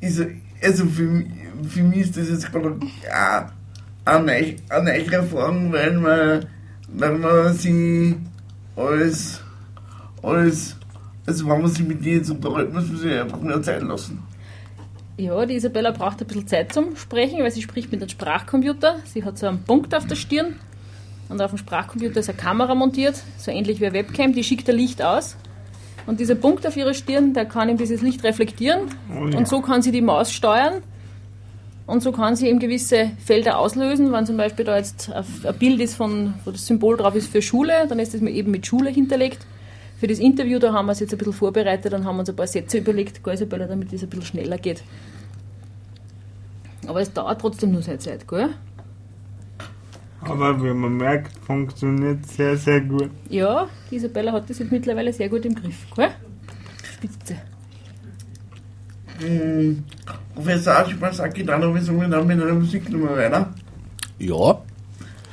ist, 0.01 0.21
also 0.61 0.85
für, 0.85 1.01
mich- 1.01 1.38
für 1.67 1.83
mich 1.83 2.01
ist 2.01 2.17
das 2.17 2.29
jetzt 2.29 2.51
gerade 2.51 2.75
ja, 3.05 3.51
eine, 4.05 4.55
eine 4.69 4.83
neue 4.83 5.11
Erfahrung, 5.13 5.71
weil 5.71 5.93
man, 5.93 6.45
weil 6.87 7.17
man 7.17 7.53
sich 7.53 8.15
alles, 8.75 9.41
alles, 10.23 10.75
also 11.25 11.47
wenn 11.47 11.61
man 11.61 11.71
sich 11.71 11.87
mit 11.87 12.03
dir 12.03 12.17
jetzt 12.17 12.29
unterhalten, 12.29 12.73
muss 12.73 12.87
man 12.87 12.97
sich 12.97 13.19
einfach 13.19 13.41
mehr 13.41 13.61
Zeit 13.61 13.81
lassen. 13.81 14.23
Ja, 15.17 15.45
die 15.45 15.55
Isabella 15.55 15.91
braucht 15.91 16.21
ein 16.21 16.27
bisschen 16.27 16.47
Zeit 16.47 16.71
zum 16.71 16.95
Sprechen, 16.95 17.39
weil 17.39 17.51
sie 17.51 17.61
spricht 17.61 17.91
mit 17.91 18.01
einem 18.01 18.09
Sprachcomputer. 18.09 18.99
Sie 19.03 19.23
hat 19.25 19.37
so 19.37 19.47
einen 19.47 19.63
Punkt 19.63 19.93
auf 19.93 20.07
der 20.07 20.15
Stirn 20.15 20.55
und 21.27 21.41
auf 21.41 21.51
dem 21.51 21.57
Sprachcomputer 21.57 22.21
ist 22.21 22.29
eine 22.29 22.37
Kamera 22.37 22.73
montiert, 22.73 23.21
so 23.37 23.51
ähnlich 23.51 23.81
wie 23.81 23.87
eine 23.87 23.95
Webcam, 23.95 24.33
die 24.33 24.43
schickt 24.43 24.69
ein 24.69 24.77
Licht 24.77 25.01
aus. 25.01 25.35
Und 26.07 26.19
dieser 26.21 26.35
Punkt 26.35 26.65
auf 26.65 26.75
ihrer 26.77 26.93
Stirn, 26.93 27.33
der 27.33 27.45
kann 27.45 27.67
eben 27.69 27.77
dieses 27.77 28.01
Licht 28.01 28.23
reflektieren 28.23 28.87
Oh 29.09 29.27
ja. 29.27 29.37
und 29.37 29.47
so 29.47 29.61
kann 29.61 29.81
sie 29.81 29.91
die 29.91 30.01
Maus 30.01 30.31
steuern 30.31 30.81
und 31.89 32.03
so 32.03 32.11
kann 32.11 32.35
sie 32.35 32.47
eben 32.47 32.59
gewisse 32.59 33.11
Felder 33.25 33.57
auslösen. 33.57 34.11
Wenn 34.11 34.25
zum 34.25 34.37
Beispiel 34.37 34.63
da 34.63 34.77
jetzt 34.77 35.11
ein 35.11 35.55
Bild 35.57 35.81
ist, 35.81 35.95
von, 35.95 36.35
wo 36.45 36.51
das 36.51 36.67
Symbol 36.67 36.97
drauf 36.97 37.15
ist 37.15 37.31
für 37.31 37.41
Schule, 37.41 37.87
dann 37.87 37.97
ist 37.97 38.13
das 38.13 38.21
eben 38.21 38.51
mit 38.51 38.67
Schule 38.67 38.91
hinterlegt. 38.91 39.45
Für 39.99 40.07
das 40.07 40.19
Interview, 40.19 40.59
da 40.59 40.71
haben 40.71 40.85
wir 40.85 40.91
es 40.91 40.99
jetzt 40.99 41.13
ein 41.13 41.17
bisschen 41.17 41.33
vorbereitet 41.33 41.93
und 41.93 42.05
haben 42.05 42.19
uns 42.19 42.29
ein 42.29 42.35
paar 42.35 42.47
Sätze 42.47 42.77
überlegt, 42.77 43.25
Isabella, 43.27 43.65
damit 43.65 43.91
es 43.91 44.03
ein 44.03 44.09
bisschen 44.09 44.25
schneller 44.25 44.57
geht. 44.57 44.83
Aber 46.87 47.01
es 47.01 47.11
dauert 47.11 47.41
trotzdem 47.41 47.71
nur 47.71 47.81
seine 47.81 47.99
Zeit, 47.99 48.27
gell? 48.27 48.49
Aber 50.21 50.63
wie 50.63 50.73
man 50.73 50.95
merkt, 50.95 51.37
funktioniert 51.43 52.25
sehr, 52.27 52.55
sehr 52.55 52.81
gut. 52.81 53.09
Ja, 53.29 53.67
die 53.89 53.95
Isabella 53.95 54.31
hat 54.31 54.49
das 54.49 54.59
jetzt 54.59 54.71
mittlerweile 54.71 55.11
sehr 55.11 55.27
gut 55.27 55.43
im 55.45 55.55
Griff, 55.55 55.87
gell? 55.95 56.11
Spitze. 56.83 57.37
Professor 60.35 60.77
Aschmann 60.77 61.13
sagt 61.13 61.47
dann, 61.47 61.73
wir 61.73 61.81
sagen 61.81 62.11
dann 62.11 62.27
mit 62.27 62.41
einer 62.41 62.53
Musiknummer 62.53 63.17
weiter. 63.17 63.53
Ja. 64.17 64.61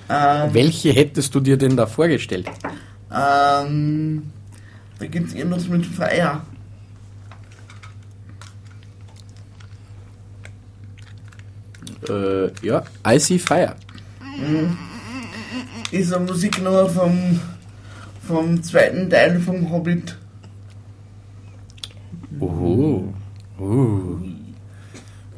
Ähm, 0.08 0.54
Welche 0.54 0.92
hättest 0.92 1.34
du 1.34 1.40
dir 1.40 1.56
denn 1.56 1.76
da 1.76 1.86
vorgestellt? 1.86 2.48
ähm, 3.12 4.30
da 4.98 5.06
gibt 5.06 5.28
es 5.28 5.34
irgendwas 5.34 5.68
mit 5.68 5.84
Feier. 5.86 6.42
Äh, 12.08 12.50
ja, 12.64 12.84
I 13.06 13.18
See 13.18 13.38
Fire. 13.38 13.74
Ist 15.90 16.12
eine 16.12 16.26
Musiknummer 16.26 16.88
vom, 16.88 17.40
vom 18.26 18.62
zweiten 18.62 19.08
Teil 19.10 19.40
vom 19.40 19.70
Hobbit. 19.70 20.16
Oho. 22.38 23.12
Uh. 23.58 24.18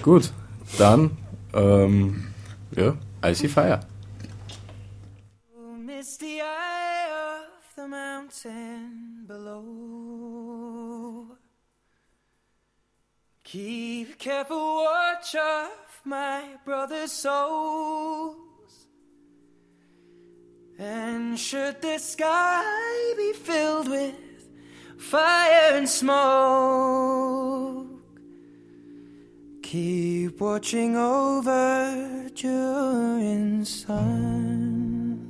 Gut, 0.02 0.32
dann, 0.78 1.16
ähm, 1.54 2.32
ja, 2.76 2.96
I 3.24 3.34
See 3.34 3.48
Fire. 3.48 3.80
Misty 5.76 6.40
eye 6.40 7.08
of 7.10 7.74
the 7.76 7.88
mountain 7.88 9.24
below. 9.26 10.78
Keep 13.44 14.18
careful 14.18 14.84
watch 14.84 15.34
of 15.34 16.02
my 16.04 16.56
brother's 16.64 17.12
souls. 17.12 18.36
And 20.78 21.38
should 21.38 21.80
the 21.80 21.98
sky 21.98 23.14
be 23.16 23.32
filled 23.32 23.88
with 23.88 24.14
fire 24.98 25.72
and 25.74 25.88
smoke, 25.88 26.28
keep 29.70 30.40
watching 30.40 30.96
over 30.96 32.30
during 32.34 33.62
suns. 33.66 35.20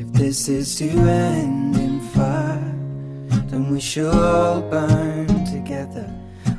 If 0.00 0.10
this 0.14 0.48
is 0.48 0.74
to 0.76 0.88
end 0.88 1.76
in 1.76 2.00
fire, 2.14 2.74
then 3.50 3.70
we 3.70 3.78
shall 3.78 4.18
all 4.18 4.62
burn 4.62 5.44
together. 5.44 6.10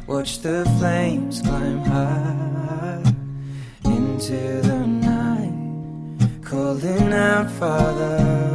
Watch 0.06 0.42
the 0.42 0.66
flames 0.78 1.42
climb 1.42 1.80
high 1.80 2.59
into 4.30 4.62
the 4.68 4.86
night, 4.86 6.44
calling 6.44 7.14
out, 7.14 7.50
Father, 7.52 8.49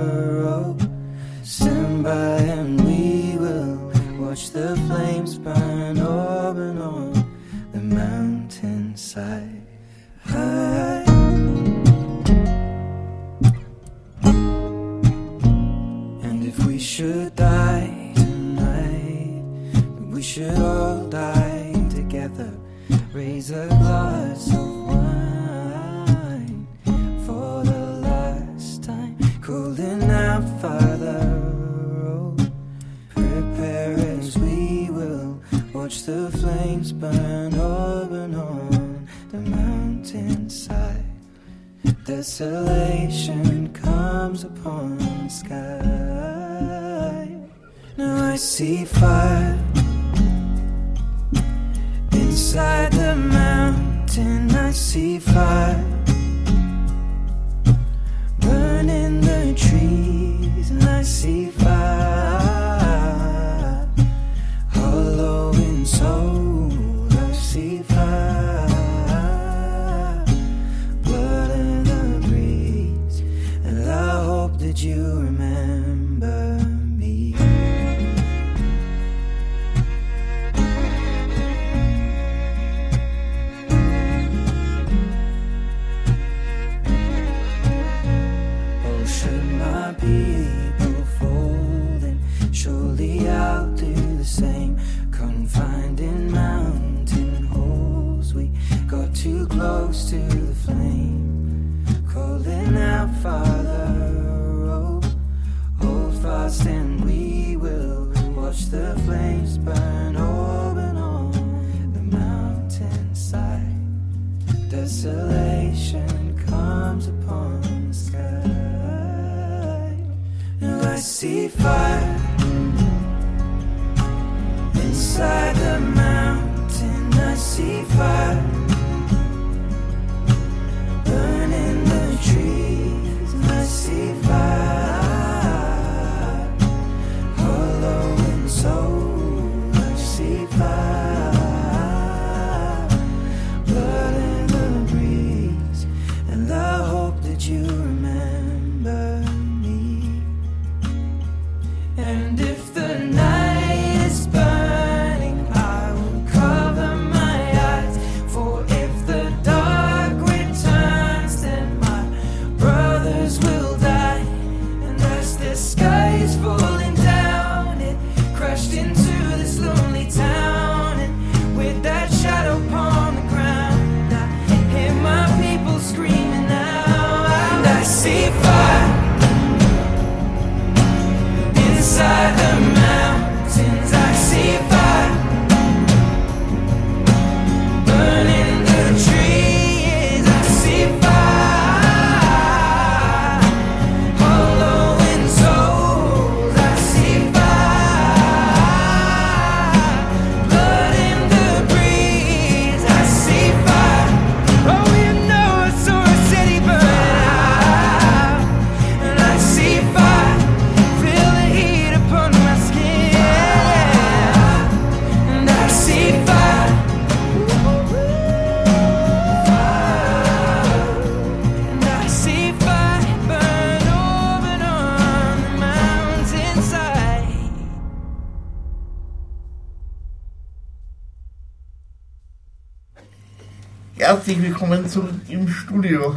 Herzlich 234.35 234.51
willkommen 234.51 234.89
zurück 234.89 235.15
im 235.29 235.47
Studio. 235.47 236.17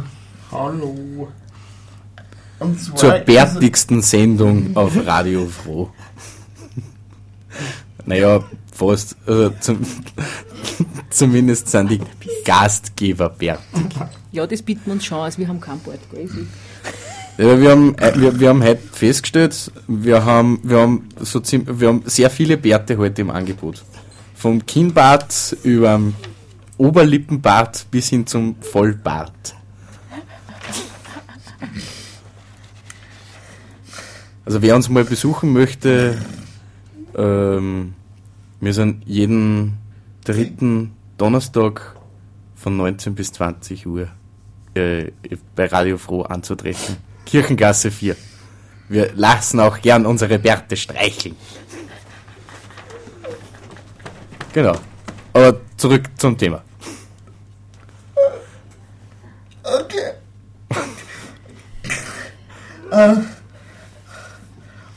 Hallo. 0.50 1.28
Und 2.58 2.80
zwar 2.80 2.96
Zur 2.96 3.12
bärtigsten 3.20 4.02
Sendung 4.02 4.76
auf 4.76 4.92
Radio 5.06 5.46
Froh. 5.46 5.88
Naja, 8.06 8.42
fast. 8.72 9.14
Also 9.24 9.50
zum, 9.60 9.78
zumindest 11.10 11.68
sind 11.68 11.92
die 11.92 12.00
Gastgeber 12.44 13.28
bärtig. 13.28 13.86
Ja, 14.32 14.48
das 14.48 14.62
bieten 14.62 14.82
wir 14.86 14.94
uns 14.94 15.04
schon 15.04 15.18
aus. 15.18 15.38
Wir 15.38 15.46
haben 15.46 15.60
kein 15.60 15.78
Bord. 15.78 16.00
Ist- 16.12 16.34
Ja, 17.36 17.60
wir, 17.60 17.70
haben, 17.70 17.94
äh, 17.98 18.12
wir, 18.16 18.40
wir 18.40 18.48
haben 18.48 18.64
heute 18.64 18.82
festgestellt, 18.90 19.70
wir 19.86 20.24
haben, 20.24 20.58
wir, 20.64 20.78
haben 20.78 21.08
so 21.20 21.38
ziemlich, 21.38 21.78
wir 21.78 21.86
haben 21.86 22.02
sehr 22.06 22.30
viele 22.30 22.56
Bärte 22.56 22.98
heute 22.98 23.22
im 23.22 23.30
Angebot. 23.30 23.84
Vom 24.34 24.66
Kinnbart 24.66 25.56
über 25.62 26.00
Oberlippenbart 26.78 27.86
bis 27.90 28.08
hin 28.08 28.26
zum 28.26 28.56
Vollbart. 28.62 29.54
Also 34.44 34.62
wer 34.62 34.76
uns 34.76 34.88
mal 34.88 35.04
besuchen 35.04 35.52
möchte, 35.52 36.16
ähm, 37.14 37.94
wir 38.60 38.72
sind 38.72 39.06
jeden 39.06 39.76
dritten 40.24 40.94
Donnerstag 41.18 41.96
von 42.54 42.76
19 42.76 43.14
bis 43.14 43.32
20 43.32 43.86
Uhr 43.86 44.08
äh, 44.74 45.10
bei 45.54 45.66
Radio 45.66 45.98
Froh 45.98 46.22
anzutreffen. 46.22 46.96
Kirchengasse 47.26 47.90
4. 47.90 48.16
Wir 48.88 49.12
lassen 49.14 49.60
auch 49.60 49.80
gern 49.82 50.06
unsere 50.06 50.38
Bärte 50.38 50.76
streicheln. 50.76 51.36
Genau. 54.54 54.76
Aber 55.34 55.60
zurück 55.76 56.04
zum 56.16 56.38
Thema. 56.38 56.62
Okay. 59.68 60.12
äh, 62.90 63.16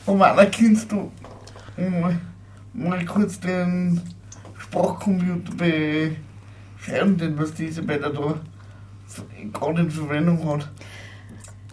Romana, 0.07 0.45
kannst 0.45 0.91
du 0.91 1.12
mal, 1.77 2.19
mal 2.73 3.05
kurz 3.05 3.39
den 3.39 4.01
Sprachcomputer 4.57 5.53
beschreiben, 5.55 7.17
denn 7.17 7.38
was 7.38 7.53
die 7.53 7.65
Isabella 7.65 8.10
da 8.10 8.39
gerade 9.53 9.81
in 9.81 9.91
Verwendung 9.91 10.49
hat? 10.49 10.69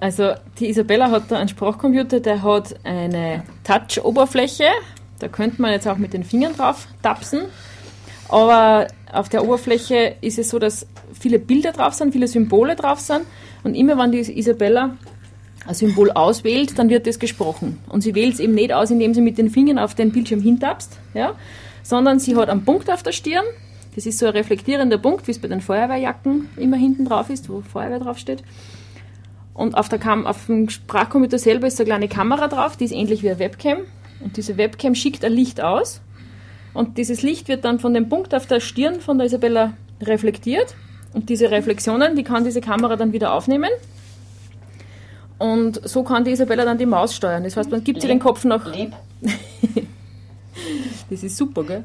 Also 0.01 0.35
die 0.59 0.69
Isabella 0.69 1.11
hat 1.11 1.31
da 1.31 1.39
einen 1.39 1.49
Sprachcomputer, 1.49 2.21
der 2.21 2.43
hat 2.43 2.75
eine 2.85 3.45
Touch-Oberfläche. 3.65 4.67
Da 5.19 5.29
könnte 5.29 5.61
man 5.61 5.73
jetzt 5.73 5.89
auch 5.89 5.99
mit 5.99 6.13
den 6.13 6.25
Fingern 6.25 6.57
drauf 6.57 6.87
tapsen. 7.03 7.43
Aber 8.29 8.89
auf 9.13 9.29
der 9.29 9.45
Oberfläche 9.45 10.17
ist 10.21 10.39
es 10.39 10.51
so, 10.51 10.59
dass 10.59 10.87
viele 11.19 11.39
Bilder 11.39 11.73
drauf 11.73 11.95
sind, 11.95 12.13
viele 12.13 12.29
Symbole 12.29 12.77
drauf 12.77 13.01
sind. 13.01 13.23
Und 13.65 13.75
immer 13.75 13.97
wenn 13.99 14.13
die 14.13 14.39
Isabella 14.39 14.97
ein 15.67 15.75
Symbol 15.75 16.11
auswählt, 16.11 16.79
dann 16.79 16.89
wird 16.89 17.07
das 17.07 17.19
gesprochen. 17.19 17.79
Und 17.89 18.03
sie 18.03 18.15
wählt 18.15 18.35
es 18.35 18.41
eben 18.41 18.55
nicht 18.55 18.73
aus, 18.73 18.91
indem 18.91 19.15
sie 19.15 19.21
mit 19.21 19.39
den 19.39 19.51
Fingern 19.51 19.79
auf 19.79 19.95
den 19.95 20.13
Bildschirm 20.13 20.41
hintapst, 20.41 20.99
ja? 21.15 21.35
sondern 21.83 22.19
sie 22.19 22.37
hat 22.37 22.49
einen 22.49 22.65
Punkt 22.65 22.91
auf 22.91 23.03
der 23.03 23.13
Stirn. 23.13 23.45
Das 23.95 24.07
ist 24.07 24.19
so 24.19 24.27
ein 24.27 24.33
reflektierender 24.33 24.99
Punkt, 24.99 25.27
wie 25.27 25.33
es 25.33 25.39
bei 25.39 25.49
den 25.49 25.61
Feuerwehrjacken 25.61 26.49
immer 26.57 26.77
hinten 26.77 27.05
drauf 27.05 27.31
ist, 27.31 27.49
wo 27.49 27.63
Feuerwehr 27.63 27.99
draufsteht. 27.99 28.43
Und 29.55 29.77
auf, 29.77 29.89
der 29.89 29.99
Kam 29.99 30.27
auf 30.27 30.47
dem 30.47 30.69
Sprachcomputer 30.69 31.39
selber 31.39 31.67
ist 31.67 31.79
so 31.79 31.83
eine 31.83 31.89
kleine 31.89 32.09
Kamera 32.09 32.47
drauf, 32.47 32.77
die 32.77 32.85
ist 32.85 32.93
ähnlich 32.93 33.23
wie 33.23 33.31
eine 33.31 33.41
Webcam. 33.41 33.79
Und 34.21 34.37
diese 34.37 34.57
Webcam 34.57 34.95
schickt 34.95 35.25
ein 35.25 35.33
Licht 35.33 35.61
aus. 35.61 36.01
Und 36.79 36.97
dieses 36.97 37.23
Licht 37.23 37.49
wird 37.49 37.65
dann 37.65 37.81
von 37.81 37.93
dem 37.93 38.09
Punkt 38.09 38.33
auf 38.37 38.47
der 38.47 38.61
Stirn 38.61 39.01
von 39.01 39.19
der 39.19 39.27
Isabella 39.27 39.73
reflektiert. 40.01 40.77
Und 41.13 41.29
diese 41.29 41.51
Reflexionen, 41.51 42.15
die 42.15 42.23
kann 42.23 42.45
diese 42.45 42.61
Kamera 42.61 42.95
dann 42.95 43.13
wieder 43.13 43.35
aufnehmen. 43.35 43.71
Und 45.39 45.81
so 45.89 46.05
kann 46.05 46.23
die 46.23 46.31
Isabella 46.31 46.65
dann 46.65 46.79
die 46.79 46.87
Maus 46.87 47.17
steuern. 47.17 47.43
Das 47.43 47.57
heißt, 47.57 47.73
man 47.73 47.83
gibt 47.83 48.01
sie 48.01 48.07
den 48.07 48.21
Kopf 48.21 48.45
nach. 48.45 48.73
Lieb, 48.73 48.93
Das 51.11 51.25
ist 51.25 51.37
super, 51.37 51.65
gell? 51.65 51.83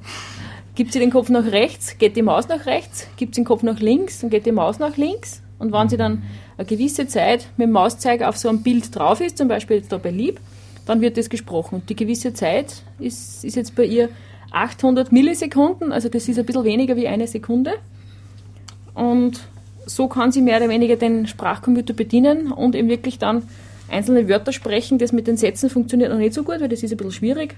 Gibt 0.76 0.94
sie 0.94 1.00
den 1.00 1.10
Kopf 1.10 1.30
nach 1.30 1.46
rechts, 1.46 1.98
geht 1.98 2.16
die 2.16 2.22
Maus 2.22 2.48
nach 2.48 2.68
rechts, 2.68 3.08
gibt 3.18 3.34
sie 3.34 3.42
den 3.42 3.46
Kopf 3.46 3.64
nach 3.64 3.80
links, 3.80 4.20
dann 4.20 4.30
geht 4.30 4.46
die 4.46 4.52
Maus 4.52 4.78
nach 4.78 4.96
links. 4.96 5.42
Und 5.58 5.74
wenn 5.74 5.90
sie 5.90 5.98
dann 5.98 6.22
eine 6.56 6.68
gewisse 6.68 7.08
Zeit 7.08 7.48
mit 7.58 7.66
dem 7.66 7.72
Mauszeiger 7.72 8.30
auf 8.30 8.38
so 8.38 8.48
einem 8.48 8.62
Bild 8.62 8.96
drauf 8.96 9.22
ist, 9.22 9.40
zum 9.40 9.48
Beispiel 9.48 9.78
jetzt 9.78 9.92
da 9.92 9.98
bei 9.98 10.12
Lieb, 10.12 10.40
dann 10.86 11.02
wird 11.02 11.18
das 11.18 11.32
gesprochen. 11.32 11.76
Und 11.76 11.90
die 11.90 11.96
gewisse 11.96 12.36
Zeit 12.36 12.84
ist, 13.00 13.44
ist 13.44 13.56
jetzt 13.56 13.76
bei 13.76 13.86
ihr 13.86 14.10
800 14.54 15.12
Millisekunden, 15.12 15.92
also 15.92 16.10
das 16.10 16.28
ist 16.30 16.40
ein 16.40 16.46
bisschen 16.46 16.64
weniger 16.64 16.96
wie 16.96 17.08
eine 17.08 17.28
Sekunde. 17.28 17.74
Und 18.94 19.42
so 19.86 20.08
kann 20.08 20.32
sie 20.32 20.42
mehr 20.42 20.58
oder 20.58 20.70
weniger 20.70 20.96
den 20.96 21.28
Sprachcomputer 21.28 21.94
bedienen 21.94 22.52
und 22.52 22.76
eben 22.76 22.88
wirklich 22.88 23.20
dann 23.20 23.44
einzelne 23.90 24.30
Wörter 24.30 24.54
sprechen. 24.54 24.98
Das 24.98 25.12
mit 25.12 25.28
den 25.28 25.38
Sätzen 25.38 25.70
funktioniert 25.70 26.12
noch 26.12 26.20
nicht 26.20 26.34
so 26.34 26.44
gut, 26.44 26.62
weil 26.62 26.70
das 26.70 26.84
ist 26.84 26.92
ein 26.92 26.98
bisschen 26.98 27.12
schwierig. 27.12 27.56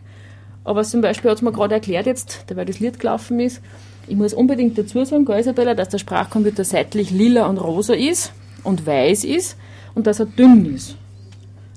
Aber 0.63 0.84
zum 0.84 1.01
Beispiel 1.01 1.29
hat 1.29 1.38
es 1.38 1.41
mir 1.43 1.51
gerade 1.51 1.75
erklärt 1.75 2.08
jetzt, 2.08 2.45
weil 2.53 2.65
das 2.65 2.79
Lied 2.79 2.99
gelaufen 2.99 3.39
ist, 3.39 3.62
ich 4.08 4.15
muss 4.15 4.34
unbedingt 4.34 4.77
dazu 4.77 5.03
sagen, 5.03 5.25
gell, 5.25 5.39
Isabella, 5.39 5.73
dass 5.73 5.89
der 5.89 5.97
Sprachcomputer 5.97 6.63
seitlich 6.63 7.12
lila 7.12 7.47
und 7.47 7.58
rosa 7.58 7.93
ist 7.93 8.31
und 8.63 8.86
weiß 8.86 9.23
ist 9.23 9.58
und 9.95 10.08
dass 10.08 10.19
er 10.19 10.27
dünn 10.27 10.65
ist. 10.75 10.95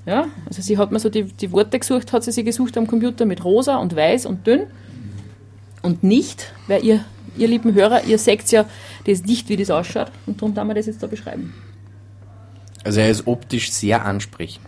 Ja, 0.05 0.27
also 0.45 0.61
sie 0.61 0.77
hat 0.77 0.91
mir 0.91 0.99
so 0.99 1.09
die, 1.09 1.23
die 1.23 1.51
Worte 1.51 1.77
gesucht, 1.77 2.13
hat 2.13 2.23
sie 2.23 2.31
sie 2.31 2.43
gesucht 2.43 2.77
am 2.77 2.87
Computer 2.87 3.25
mit 3.25 3.43
rosa 3.43 3.77
und 3.77 3.95
weiß 3.95 4.25
und 4.25 4.45
dünn 4.47 4.61
und 5.81 6.03
nicht, 6.03 6.53
weil 6.67 6.83
ihr, 6.83 7.05
ihr 7.37 7.47
lieben 7.47 7.73
Hörer, 7.73 8.03
ihr 8.05 8.17
seht 8.17 8.49
ja 8.51 8.65
das 9.05 9.23
nicht, 9.23 9.49
wie 9.49 9.57
das 9.57 9.69
ausschaut 9.69 10.11
und 10.25 10.41
darum 10.41 10.53
darf 10.53 10.65
man 10.65 10.75
das 10.75 10.85
jetzt 10.85 11.01
da 11.01 11.07
beschreiben. 11.07 11.53
Also 12.83 13.01
er 13.01 13.09
ist 13.09 13.27
optisch 13.27 13.71
sehr 13.71 14.05
ansprechend. 14.05 14.65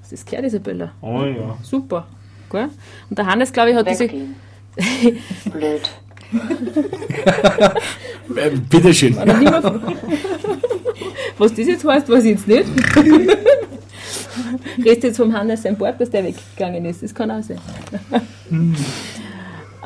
Hast 0.00 0.12
du 0.12 0.16
das 0.16 0.24
gehört, 0.24 0.46
Isabella? 0.46 0.92
Oh 1.00 1.24
ja. 1.24 1.58
Super. 1.62 2.06
Gell? 2.50 2.68
Und 3.10 3.18
der 3.18 3.26
Hannes, 3.26 3.52
glaube 3.52 3.70
ich, 3.70 3.76
hat 3.76 3.88
diese. 3.88 4.08
Blöd. 5.52 5.90
Äh, 8.36 8.50
bitteschön. 8.70 9.16
Was 11.38 11.54
das 11.54 11.66
jetzt 11.66 11.84
heißt, 11.84 12.08
weiß 12.08 12.24
ich 12.24 12.30
jetzt 12.30 12.48
nicht. 12.48 12.66
Redest 14.78 15.02
du 15.02 15.06
jetzt 15.08 15.16
vom 15.16 15.32
Hannes 15.32 15.62
sein 15.62 15.76
Bord, 15.76 16.00
dass 16.00 16.10
der 16.10 16.24
weggegangen 16.24 16.84
ist? 16.84 17.02
Das 17.02 17.14
kann 17.14 17.30
auch 17.30 17.42
sein. 17.42 17.58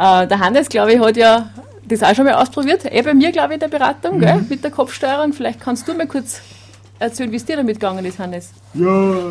Äh, 0.03 0.27
der 0.27 0.39
Hannes, 0.41 0.69
glaube 0.69 0.93
ich, 0.95 1.01
hat 1.01 1.17
ja 1.17 1.51
das 1.85 2.03
auch 2.03 2.15
schon 2.15 2.25
mal 2.25 2.35
ausprobiert. 2.35 2.85
Eh 2.85 3.03
bei 3.03 3.15
mir, 3.15 3.31
glaube 3.31 3.49
ich, 3.49 3.55
in 3.55 3.61
der 3.61 3.69
Beratung, 3.69 4.19
gell? 4.19 4.45
mit 4.49 4.65
der 4.65 4.71
Kopfsteuerung. 4.71 5.33
Vielleicht 5.33 5.61
kannst 5.61 5.87
du 5.87 5.95
mal 5.95 6.07
kurz 6.07 6.41
erzählen, 6.99 7.31
wie 7.31 7.37
es 7.37 7.45
dir 7.45 7.57
damit 7.57 7.77
gegangen 7.77 8.05
ist, 8.05 8.19
Hannes. 8.19 8.51
Ja, 8.75 9.31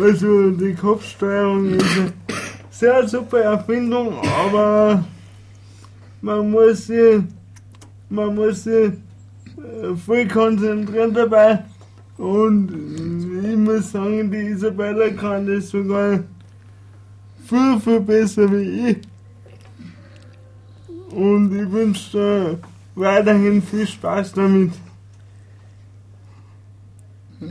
also 0.00 0.50
die 0.50 0.74
Kopfsteuerung 0.74 1.74
ist 1.74 1.98
eine 1.98 2.12
sehr 2.70 3.08
super 3.08 3.40
Erfindung, 3.40 4.18
aber 4.44 5.04
man 6.20 6.50
muss 6.50 6.86
sich, 6.86 7.20
man 8.08 8.34
muss 8.34 8.64
sich 8.64 8.92
äh, 8.92 9.94
voll 10.04 10.26
konzentrieren 10.28 11.14
dabei. 11.14 11.64
Und 12.18 12.70
ich 13.44 13.56
muss 13.56 13.92
sagen, 13.92 14.30
die 14.30 14.52
Isabella 14.52 15.10
kann 15.10 15.46
das 15.46 15.68
sogar 15.68 16.20
viel, 17.46 17.80
viel 17.80 18.00
besser 18.00 18.50
wie 18.50 18.90
ich. 18.90 18.98
Und 21.10 21.56
ich 21.58 21.70
wünsche 21.70 22.10
dir 22.10 22.58
weiterhin 22.94 23.62
viel 23.62 23.86
Spaß 23.86 24.32
damit. 24.32 24.72
Hast 27.40 27.50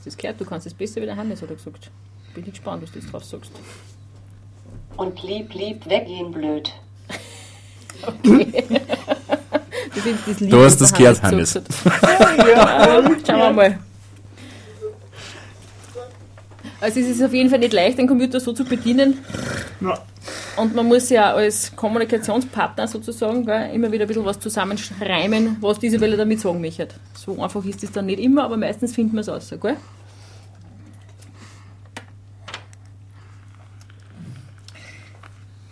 du 0.00 0.04
das 0.04 0.16
gehört? 0.16 0.40
Du 0.40 0.44
kannst 0.44 0.66
es 0.66 0.74
besser 0.74 1.00
wie 1.00 1.06
der 1.06 1.16
Hannes, 1.16 1.42
hat 1.42 1.50
er 1.50 1.56
gesagt. 1.56 1.90
Bin 2.34 2.44
ich 2.44 2.50
gespannt, 2.50 2.82
was 2.82 2.90
du 2.92 2.98
jetzt 2.98 3.12
drauf 3.12 3.24
sagst. 3.24 3.52
Und 4.96 5.22
lieb, 5.22 5.52
lieb, 5.54 5.86
weggehen, 5.88 6.30
blöd. 6.32 6.72
Das 9.94 10.04
ist 10.06 10.18
das 10.26 10.40
Lied, 10.40 10.52
Du 10.52 10.64
hast 10.64 10.80
das 10.80 10.92
gehört, 10.92 11.22
Hannes. 11.22 11.54
hat. 11.54 11.64
ja, 12.48 13.02
schauen 13.24 13.38
wir 13.38 13.52
mal. 13.52 13.78
Also 16.84 17.00
es 17.00 17.06
ist 17.06 17.22
auf 17.22 17.32
jeden 17.32 17.48
Fall 17.48 17.60
nicht 17.60 17.72
leicht, 17.72 17.96
den 17.96 18.06
Computer 18.06 18.38
so 18.40 18.52
zu 18.52 18.62
bedienen. 18.62 19.16
Ja. 19.80 19.98
Und 20.58 20.74
man 20.74 20.84
muss 20.84 21.08
ja 21.08 21.32
als 21.32 21.74
Kommunikationspartner 21.74 22.86
sozusagen 22.86 23.46
gell, 23.46 23.70
immer 23.72 23.90
wieder 23.90 24.04
ein 24.04 24.08
bisschen 24.08 24.26
was 24.26 24.38
zusammenreimen, 24.38 25.56
was 25.62 25.78
diese 25.78 25.98
Welle 26.02 26.18
damit 26.18 26.40
sagen 26.40 26.60
möchte. 26.60 26.88
So 27.14 27.42
einfach 27.42 27.64
ist 27.64 27.82
es 27.82 27.90
dann 27.90 28.04
nicht 28.04 28.20
immer, 28.20 28.44
aber 28.44 28.58
meistens 28.58 28.94
findet 28.94 29.14
man 29.14 29.22
es 29.22 29.30
raus. 29.30 29.54
Gell? 29.62 29.78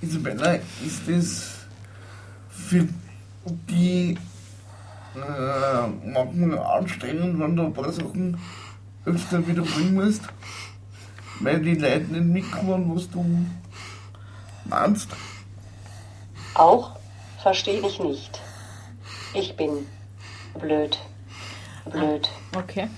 Isabella, 0.00 0.54
ist 0.54 1.02
das 1.06 1.58
für 2.48 2.88
die 3.68 4.16
äh, 5.14 6.10
manchmal 6.10 6.58
anstrengend, 6.58 7.38
wenn 7.38 7.54
du 7.54 7.66
ein 7.66 7.74
paar 7.74 7.92
Sachen 7.92 8.38
öfter 9.04 9.46
wiederholen 9.46 9.92
musst? 9.92 10.22
Weil 11.42 11.60
die 11.60 11.74
Leute 11.74 12.12
nicht 12.12 12.24
mitkommen, 12.24 12.90
was 12.94 13.10
du 13.10 13.24
meinst? 14.64 15.08
Auch 16.54 16.96
verstehe 17.42 17.80
ich 17.80 17.98
nicht. 17.98 18.40
Ich 19.34 19.56
bin 19.56 19.70
blöd. 20.60 20.98
Blöd. 21.90 22.28
Okay. 22.56 22.88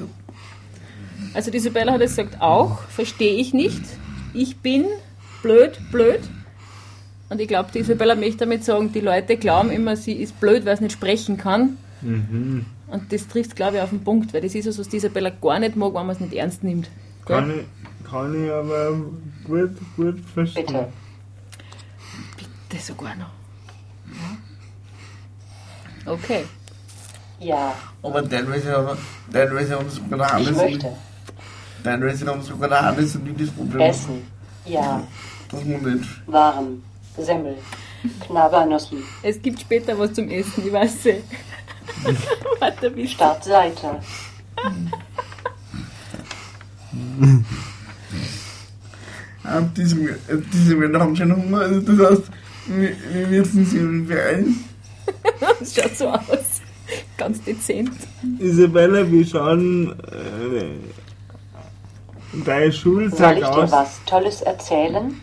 Also 1.32 1.50
die 1.50 1.56
Isabella 1.56 1.92
hat 1.92 2.00
jetzt 2.00 2.16
gesagt, 2.16 2.40
auch, 2.40 2.82
verstehe 2.82 3.34
ich 3.34 3.54
nicht. 3.54 3.82
Ich 4.34 4.58
bin 4.58 4.86
blöd, 5.42 5.78
blöd. 5.90 6.20
Und 7.30 7.40
ich 7.40 7.48
glaube, 7.48 7.70
die 7.72 7.78
Isabella 7.78 8.14
möchte 8.14 8.38
damit 8.38 8.64
sagen, 8.64 8.92
die 8.92 9.00
Leute 9.00 9.36
glauben 9.36 9.70
immer, 9.70 9.96
sie 9.96 10.12
ist 10.12 10.38
blöd, 10.38 10.66
weil 10.66 10.76
sie 10.76 10.84
nicht 10.84 10.92
sprechen 10.92 11.36
kann. 11.38 11.78
Und 12.02 13.12
das 13.12 13.26
trifft, 13.28 13.56
glaube 13.56 13.76
ich, 13.76 13.82
auf 13.82 13.90
den 13.90 14.04
Punkt, 14.04 14.34
weil 14.34 14.42
das 14.42 14.54
ist 14.54 14.68
was, 14.68 14.78
was 14.78 14.88
die 14.88 14.98
Isabella 14.98 15.30
gar 15.30 15.58
nicht 15.58 15.74
mag, 15.76 15.94
wenn 15.94 16.06
man 16.06 16.14
es 16.14 16.20
nicht 16.20 16.34
ernst 16.34 16.62
nimmt. 16.62 16.90
Kann 17.24 17.50
ich, 17.50 17.64
kann 18.14 18.44
ich 18.44 18.52
aber 18.52 18.92
gut, 19.44 19.70
gut 19.96 20.20
verstehen. 20.32 20.66
Bitte. 20.66 20.88
Das 22.68 22.86
sogar 22.86 23.16
noch. 23.16 23.30
Ja. 26.06 26.12
Okay. 26.12 26.44
Ja, 27.40 27.74
Aber 28.02 28.28
teilweise 28.28 28.70
haben, 28.70 28.98
teilweise 29.32 29.76
haben 29.76 29.90
sogar 29.90 30.18
der 30.18 30.26
ich 30.26 30.32
Hannes 30.32 30.48
und, 30.48 30.56
möchte. 30.56 30.96
teilweise 31.82 32.26
haben 32.26 32.42
sogar 32.42 32.68
der 32.68 32.82
Hannes 32.82 33.16
und 33.16 33.28
ich 33.28 33.36
das 33.36 33.50
Problem, 33.50 33.80
Essen. 33.80 34.22
Ja, 34.64 35.02
man 35.52 35.94
nicht 35.94 36.08
warm. 36.26 36.82
Semmel. 37.18 37.58
Knabbernussen. 38.26 39.02
Es 39.22 39.42
gibt 39.42 39.60
später 39.60 39.98
was 39.98 40.12
zum 40.12 40.30
Essen, 40.30 40.66
ich 40.66 40.72
weiß 40.72 41.06
es. 41.06 41.22
Warte, 42.60 42.90
bis 42.90 43.10
Startseite. 43.10 44.00
Ah, 49.44 49.60
diese, 49.76 49.96
äh, 50.10 50.40
diese 50.52 50.74
Männer 50.74 51.00
haben 51.00 51.14
schon 51.14 51.34
Hunger, 51.34 51.60
also 51.60 51.80
das 51.80 52.10
heißt, 52.10 52.22
wir, 52.66 52.96
wir 53.12 53.26
müssen 53.28 53.66
sie 53.66 53.78
beeilen. 54.08 54.64
Das 55.60 55.74
schaut 55.74 55.96
so 55.96 56.08
aus. 56.08 56.62
Ganz 57.18 57.42
dezent. 57.42 57.90
Isabella, 58.38 59.10
wie 59.10 59.24
schauen 59.24 59.92
äh, 60.10 60.78
dein 62.44 62.72
Soll 62.72 62.72
Schultag 62.72 63.36
ich 63.36 63.44
dir 63.44 63.50
aus? 63.50 63.70
was 63.72 64.00
Tolles 64.06 64.40
erzählen? 64.42 65.14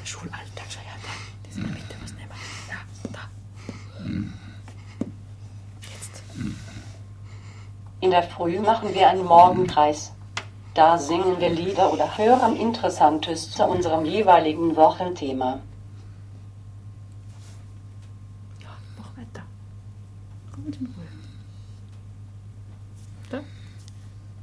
Der 0.00 0.06
Schulalltag, 0.06 0.66
schau 0.68 0.80
her, 0.80 0.96
da. 1.02 1.08
Das 1.48 1.56
in 1.56 1.62
der 1.62 1.72
Mitte 1.72 1.94
was 2.02 2.12
nehmen. 2.12 2.30
Ja, 2.68 2.76
da. 3.12 3.28
Jetzt. 5.82 6.22
In 8.00 8.10
der 8.10 8.22
Früh 8.24 8.60
machen 8.60 8.94
wir 8.94 9.08
einen 9.08 9.24
Morgenkreis. 9.24 10.12
Da 10.78 10.96
singen 10.96 11.40
wir 11.40 11.50
Lieder 11.50 11.92
oder 11.92 12.16
hören 12.16 12.54
Interessantes 12.54 13.50
zu 13.50 13.64
unserem 13.64 14.04
jeweiligen 14.04 14.76
Wochenthema. 14.76 15.58
Ja, 18.60 18.68
mach 18.96 19.16
weiter. 19.16 19.42
Komm 20.54 20.66
mit 20.66 20.76
in 20.76 20.86
Ruhe. 20.86 21.08
Da. 23.28 23.40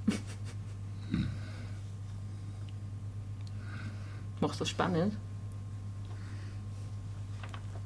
Machst 4.41 4.59
du 4.59 4.65
spannend? 4.65 5.15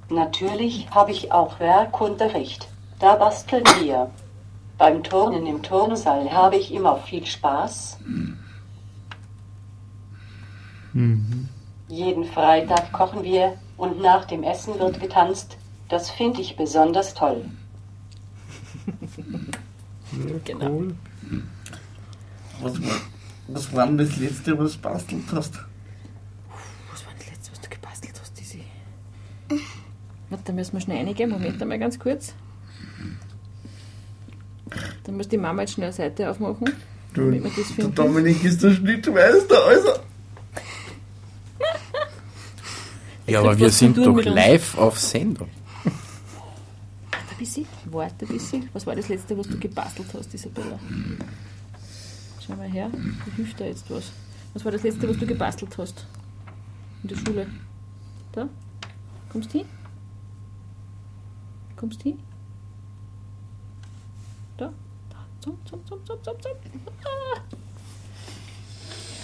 Natürlich 0.10 0.90
habe 0.90 1.12
ich 1.12 1.32
auch 1.32 1.60
Werkunterricht. 1.60 2.68
Da 2.98 3.14
basteln 3.14 3.64
wir. 3.80 4.10
Beim 4.80 5.04
Turnen 5.04 5.46
im 5.46 5.62
Turnsaal 5.62 6.32
habe 6.32 6.56
ich 6.56 6.74
immer 6.74 6.96
viel 6.96 7.28
Spaß. 7.28 8.00
Jeden 11.88 12.26
Freitag 12.26 12.92
kochen 12.92 13.24
wir 13.24 13.58
und 13.78 14.02
nach 14.02 14.26
dem 14.26 14.44
Essen 14.44 14.78
wird 14.80 15.00
getanzt. 15.00 15.58
Das 15.88 16.10
finde 16.10 16.42
ich 16.42 16.58
besonders 16.58 17.14
toll. 17.14 17.46
Genau. 20.44 20.70
Cool. 20.70 20.96
Was 22.62 22.82
war, 22.82 23.02
was 23.48 23.74
war 23.74 23.88
denn 23.88 23.98
das 23.98 24.18
letzte, 24.18 24.58
was 24.60 24.74
du 24.74 24.80
bastelt 24.80 25.24
hast? 25.32 25.54
Was 26.92 27.06
war 27.06 27.14
das 27.18 27.28
letzte, 27.30 27.52
was 27.52 27.62
du 27.62 27.70
gebastelt 27.70 28.14
hast, 28.20 28.40
diese? 28.40 28.58
Warte, 30.30 30.44
da 30.46 30.54
müssen 30.54 30.74
wir 30.74 30.82
schnell 30.82 31.06
reingehen. 31.06 31.30
Moment 31.30 31.62
einmal 31.62 31.80
ganz 31.80 31.98
kurz. 31.98 32.34
Dann 35.04 35.16
muss 35.18 35.28
die 35.28 35.38
Mama 35.38 35.62
jetzt 35.62 35.74
schnell 35.74 35.88
eine 35.88 35.94
Seite 35.94 36.30
aufmachen. 36.30 36.70
Du, 37.14 37.32
Damit 37.32 37.44
wir 37.44 37.64
das 37.64 37.76
der. 37.76 37.88
Dominik 37.88 38.44
ist 38.44 38.62
der 38.62 38.72
Schnittmeister, 38.72 39.66
also. 39.66 39.90
Ja, 43.30 43.42
aber 43.42 43.58
wir 43.58 43.70
sind 43.70 43.98
doch 43.98 44.16
uns. 44.16 44.26
live 44.26 44.78
auf 44.78 45.00
Sendung. 45.00 45.50
Warte 47.12 47.32
ein 47.32 47.38
bisschen. 47.38 47.66
Warte 47.86 48.26
ein 48.26 48.28
bisschen. 48.28 48.70
Was 48.74 48.88
war 48.88 48.96
das 48.96 49.08
letzte, 49.08 49.38
was 49.38 49.48
du 49.48 49.60
gebastelt 49.60 50.08
hast, 50.14 50.34
Isabella? 50.34 50.80
Schau 52.46 52.56
mal 52.56 52.70
her. 52.70 52.90
Wie 53.26 53.32
hilft 53.36 53.60
da 53.60 53.66
jetzt 53.66 53.90
was? 53.90 54.12
Was 54.54 54.66
war 54.66 54.72
das 54.72 54.84
letzte, 54.84 55.08
was 55.08 55.18
du 55.18 55.28
gebastelt 55.28 55.78
hast? 55.78 56.06
In 57.04 57.10
der 57.10 57.16
Schule? 57.18 57.48
Da? 58.32 58.50
Kommst 59.32 59.52
hin? 59.52 59.66
Kommst 61.76 62.02
hin? 62.02 62.20
Da? 64.58 64.74
Da. 65.10 65.16
Zum, 65.40 65.58
zum, 65.66 65.86
zum, 65.86 66.06
zum, 66.06 66.24
zum, 66.24 66.42
zum. 66.42 66.52
Ah. 67.04 67.40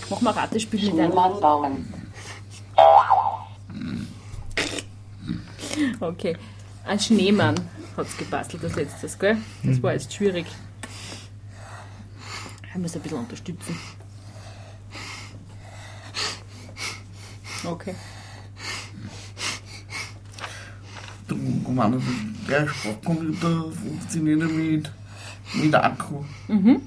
Mach 0.09 0.21
mal 0.21 0.31
ein 0.31 0.37
Ratespiel 0.37 0.91
mit 0.91 0.99
einem. 0.99 1.11
Bauen. 1.11 2.04
Okay. 5.99 6.37
Ein 6.85 6.99
Schneemann 6.99 7.55
hat 7.97 8.07
es 8.07 8.17
gebastelt 8.17 8.63
als 8.63 8.75
letztes, 8.75 9.17
gell? 9.17 9.37
Das 9.63 9.81
war 9.81 9.93
jetzt 9.93 10.13
schwierig. 10.13 10.45
Ich 12.63 12.81
muss 12.81 12.95
ein 12.95 13.01
bisschen 13.01 13.19
unterstützen. 13.19 13.77
Okay. 17.63 17.95
Du, 21.27 21.35
Mann, 21.71 22.03
der 22.47 22.67
Sprachcomputer 22.67 23.71
funktioniert 23.71 24.51
mit, 24.51 24.91
mit 25.55 25.73
Akku. 25.73 26.23
Mhm. 26.47 26.81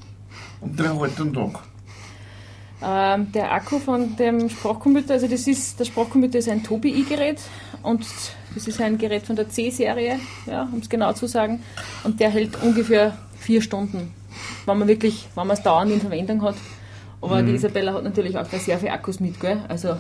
Und 0.61 0.79
der 0.79 0.97
hält 0.97 1.19
den 1.19 1.33
Tag. 1.33 1.61
Ähm, 2.81 3.33
der 3.33 3.51
Akku 3.51 3.81
von 3.81 4.15
dem 4.15 4.49
Sprachcomputer, 4.49 5.15
also 5.15 5.27
das 5.27 5.49
ist, 5.49 5.81
der 5.81 5.85
Sprachcomputer 5.87 6.39
ist 6.39 6.49
ein 6.49 6.63
Tobii-Gerät 6.63 7.41
und 7.83 8.07
das 8.59 8.67
ist 8.67 8.81
ein 8.81 8.99
Gerät 8.99 9.25
von 9.25 9.37
der 9.37 9.49
C-Serie, 9.49 10.19
ja, 10.47 10.69
um 10.73 10.81
es 10.81 10.89
genau 10.89 11.13
zu 11.13 11.27
sagen. 11.27 11.63
Und 12.03 12.19
der 12.19 12.31
hält 12.31 12.61
ungefähr 12.61 13.17
vier 13.39 13.63
Stunden, 13.63 14.13
wenn 14.67 14.79
man 14.79 14.89
wirklich, 14.89 15.29
wenn 15.37 15.47
man 15.47 15.57
es 15.57 15.63
dauernd 15.63 15.93
in 15.93 16.01
Verwendung 16.01 16.43
hat. 16.43 16.57
Aber 17.21 17.43
die 17.43 17.53
Isabella 17.53 17.95
hat 17.95 18.05
natürlich 18.05 18.37
auch 18.37 18.47
da 18.47 18.59
sehr 18.59 18.79
viele 18.79 18.93
Akkus 18.93 19.21
mit, 19.21 19.41
gell? 19.41 19.61
Also 19.69 19.97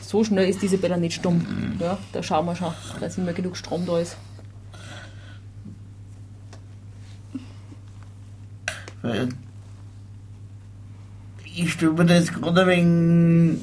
so 0.00 0.22
schnell 0.22 0.48
ist 0.48 0.62
die 0.62 0.66
Isabella 0.66 0.96
nicht 0.96 1.14
stumm. 1.14 1.44
Ja, 1.80 1.98
da 2.12 2.22
schauen 2.22 2.46
wir 2.46 2.54
schon, 2.54 2.72
dass 3.00 3.18
immer 3.18 3.32
genug 3.32 3.56
Strom 3.56 3.84
da 3.84 3.98
ist. 3.98 4.16
Ich 11.54 11.72
stelle 11.72 11.92
mir 11.92 12.04
das 12.04 12.32
gerade 12.32 12.66
wegen, 12.66 13.60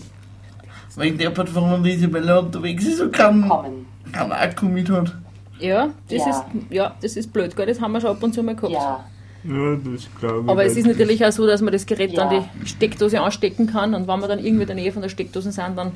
wegen 0.98 1.18
der 1.18 1.38
wenn 1.38 1.84
die 1.84 1.94
Isabella 1.94 2.40
unterwegs 2.40 2.86
ist 2.86 3.00
und 3.00 3.14
keinen 3.14 3.48
Kommen. 3.48 3.85
Kein 4.16 4.32
Akku 4.32 4.66
mit 4.68 4.90
hat. 4.90 5.14
Ja, 5.60 5.90
das 6.10 6.20
Ja. 6.20 6.30
ist 6.30 6.44
ja, 6.70 6.96
das 7.02 7.16
ist 7.16 7.32
blöd, 7.34 7.56
gell? 7.56 7.66
Das 7.66 7.80
haben 7.82 7.92
wir 7.94 8.02
schon 8.02 8.12
ab 8.12 8.22
und 8.24 8.34
zu 8.34 8.44
mal 8.44 8.56
gehabt. 8.56 8.74
Ja, 8.74 9.06
Ja, 9.44 9.76
das 9.76 10.08
glaube 10.20 10.42
ich. 10.44 10.50
Aber 10.50 10.66
es 10.66 10.76
ist 10.76 10.88
natürlich 10.88 11.24
auch 11.26 11.32
so, 11.32 11.46
dass 11.46 11.62
man 11.62 11.72
das 11.72 11.86
Gerät 11.86 12.12
Ja. 12.14 12.28
an 12.28 12.46
die 12.62 12.68
Steckdose 12.68 13.22
anstecken 13.22 13.68
kann 13.68 13.94
und 13.94 14.08
wenn 14.08 14.20
wir 14.20 14.28
dann 14.28 14.40
irgendwie 14.40 14.64
in 14.64 14.68
der 14.68 14.76
Nähe 14.76 14.92
von 14.92 15.02
der 15.02 15.10
Steckdose 15.10 15.52
sind, 15.52 15.78
dann 15.78 15.92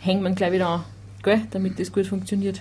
hängt 0.00 0.22
man 0.22 0.34
gleich 0.34 0.52
wieder 0.52 0.68
an, 0.68 0.84
gell? 1.22 1.42
damit 1.50 1.78
das 1.78 1.92
gut 1.92 2.06
funktioniert. 2.06 2.60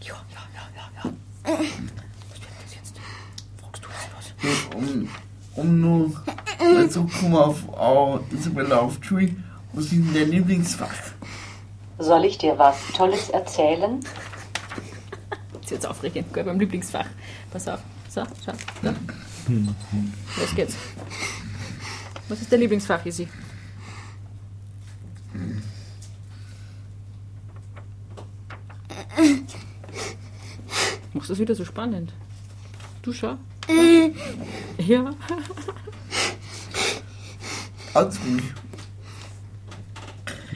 Ja, 0.00 0.14
ja, 0.32 0.40
ja, 0.54 0.62
ja, 0.76 1.10
ja. 1.10 1.10
Was 1.50 1.58
wird 1.58 2.50
das 2.64 2.74
jetzt? 2.74 2.94
Fragst 3.60 3.84
du 3.84 3.88
jetzt 3.90 4.10
was? 4.16 4.74
Um, 4.74 5.08
um 5.56 5.80
nur 5.80 6.10
zurückzukommen 6.58 7.36
auf, 7.36 7.68
auf 7.76 8.20
Isabella 8.32 8.78
auf 8.78 8.98
Tree. 9.00 9.28
Was 9.74 9.84
ist 9.86 9.92
denn 9.92 10.14
dein 10.14 10.30
Lieblingsfach? 10.30 10.94
soll 11.98 12.24
ich 12.24 12.38
dir 12.38 12.58
was 12.58 12.76
Tolles 12.96 13.30
erzählen? 13.30 14.00
Das 15.52 15.62
ist 15.62 15.70
jetzt 15.70 15.86
aufregend, 15.86 16.32
gell? 16.32 16.44
beim 16.44 16.58
Lieblingsfach. 16.58 17.06
Pass 17.50 17.68
auf. 17.68 17.80
So, 18.08 18.22
schau. 18.44 18.52
So. 18.82 18.94
Los 20.40 20.54
geht's. 20.54 20.76
Was 22.28 22.40
ist 22.40 22.52
dein 22.52 22.60
Lieblingsfach, 22.60 23.04
Isi? 23.04 23.28
Machst 31.12 31.28
du 31.28 31.32
das 31.32 31.38
wieder 31.38 31.54
so 31.54 31.64
spannend? 31.64 32.12
Du 33.02 33.12
schau. 33.12 33.36
Ja. 34.78 35.14
Ganz 37.94 38.18
ruhig. 38.26 38.42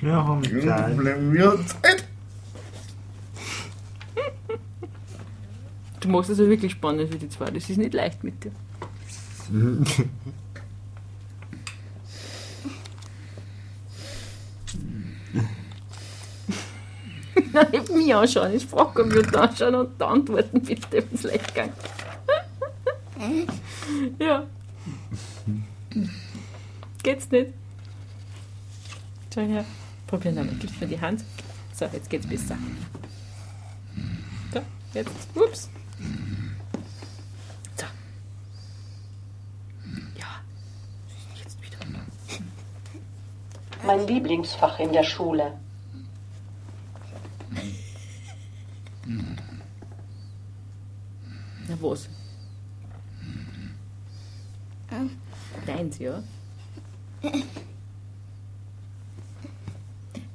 Wir 0.00 0.14
haben 0.14 0.42
Kein 0.42 0.62
Zeit. 0.62 0.94
Problem, 0.94 1.32
wir 1.32 1.50
haben 1.50 1.66
Zeit. 1.66 2.04
Du 6.00 6.08
machst 6.08 6.30
das 6.30 6.38
ja 6.38 6.48
wirklich 6.48 6.72
spannend 6.72 7.10
für 7.10 7.18
die 7.18 7.28
zwei. 7.28 7.50
Das 7.50 7.68
ist 7.68 7.76
nicht 7.76 7.92
leicht 7.94 8.22
mit 8.22 8.44
dir. 8.44 8.52
Nein, 17.52 17.66
nicht 17.72 17.90
mich 17.94 18.14
anschauen, 18.14 18.54
ich 18.54 18.62
Sprachcomputer 18.62 19.42
anschauen 19.42 19.74
und 19.74 20.02
antworten 20.02 20.60
bitte, 20.60 20.86
wenn 20.92 21.04
es 21.12 21.22
leicht 21.24 21.54
geht. 21.54 21.72
ja. 24.20 24.46
Geht's 27.02 27.30
nicht? 27.30 27.52
Schau 29.34 29.40
her. 29.42 29.64
Probieren 30.08 30.36
wir 30.36 30.44
mal. 30.44 30.54
Gibst 30.54 30.80
mir 30.80 30.86
die 30.86 31.00
Hand. 31.00 31.22
So, 31.74 31.84
jetzt 31.84 32.08
geht's 32.08 32.26
besser. 32.26 32.56
So, 34.52 34.60
jetzt. 34.94 35.10
Ups. 35.34 35.68
So. 37.76 37.84
Ja. 40.16 40.40
Jetzt 41.36 41.58
wieder. 41.62 41.78
Mein 43.84 44.06
Lieblingsfach 44.06 44.80
in 44.80 44.92
der 44.92 45.04
Schule. 45.04 45.52
Na 51.68 51.76
was? 51.80 52.08
Deins, 55.66 55.98
ja. 55.98 56.22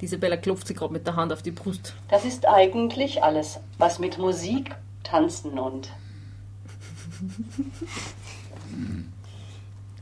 Isabella 0.04 0.36
klopft 0.36 0.66
sich 0.66 0.76
gerade 0.76 0.92
mit 0.92 1.06
der 1.06 1.16
Hand 1.16 1.32
auf 1.32 1.42
die 1.42 1.50
Brust. 1.50 1.94
Das 2.08 2.24
ist 2.24 2.46
eigentlich 2.46 3.22
alles, 3.22 3.58
was 3.78 3.98
mit 3.98 4.18
Musik, 4.18 4.74
Tanzen 5.02 5.58
und 5.58 5.90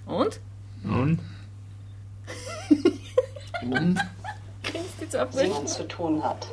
Und? 0.06 0.40
Und? 0.84 1.18
Und 3.62 3.98
Grinst 4.62 5.00
jetzt 5.00 5.16
ab. 5.16 5.32
Singen 5.32 5.66
zu 5.66 5.86
tun 5.86 6.22
hat. 6.22 6.46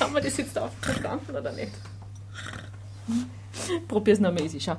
Haben 0.00 0.14
wir 0.14 0.20
das 0.20 0.36
jetzt 0.36 0.58
auch 0.58 0.70
verstanden 0.80 1.36
oder 1.36 1.52
nicht? 1.52 1.72
Probier's 3.88 4.20
nochmal 4.20 4.42
easy, 4.42 4.60
schau. 4.60 4.76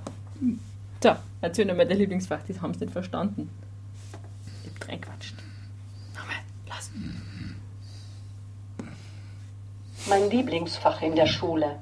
So, 1.01 1.15
erzähl 1.41 1.65
nochmal 1.65 1.87
dein 1.87 1.97
Lieblingsfach, 1.97 2.39
das 2.47 2.61
haben 2.61 2.73
sie 2.73 2.81
nicht 2.81 2.93
verstanden. 2.93 3.49
Reinquatscht. 4.91 5.35
Nochmal, 6.15 6.35
lass. 6.67 6.91
Mein 10.07 10.29
Lieblingsfach 10.29 11.01
in 11.01 11.15
der 11.15 11.27
Schule. 11.27 11.79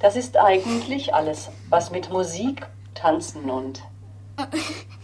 Das 0.00 0.16
ist 0.16 0.36
eigentlich 0.36 1.14
alles, 1.14 1.50
was 1.68 1.90
mit 1.90 2.10
Musik, 2.10 2.66
Tanzen 2.94 3.48
Und? 3.50 3.82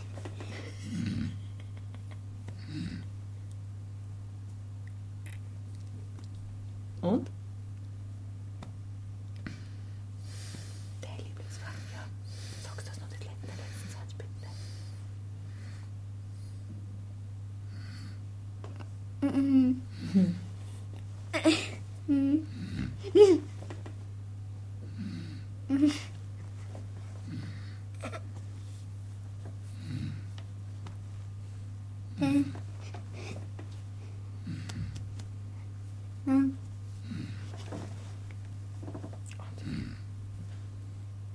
Dein 11.00 11.16
Lieblingsfach, 11.18 11.72
ja. 11.94 12.04
Sagst 12.62 12.86
du 12.86 12.90
das 12.90 13.00
noch 13.00 13.08
den 13.08 13.20
letzten, 13.20 13.46
den 13.46 13.56
letzten 13.56 13.88
Satz, 13.88 14.12
bitte? 14.18 14.30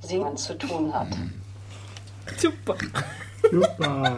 Singen 0.02 0.38
zu 0.38 0.58
tun 0.58 0.94
hat. 0.94 1.08
Super. 2.38 2.76
Super. 3.52 4.18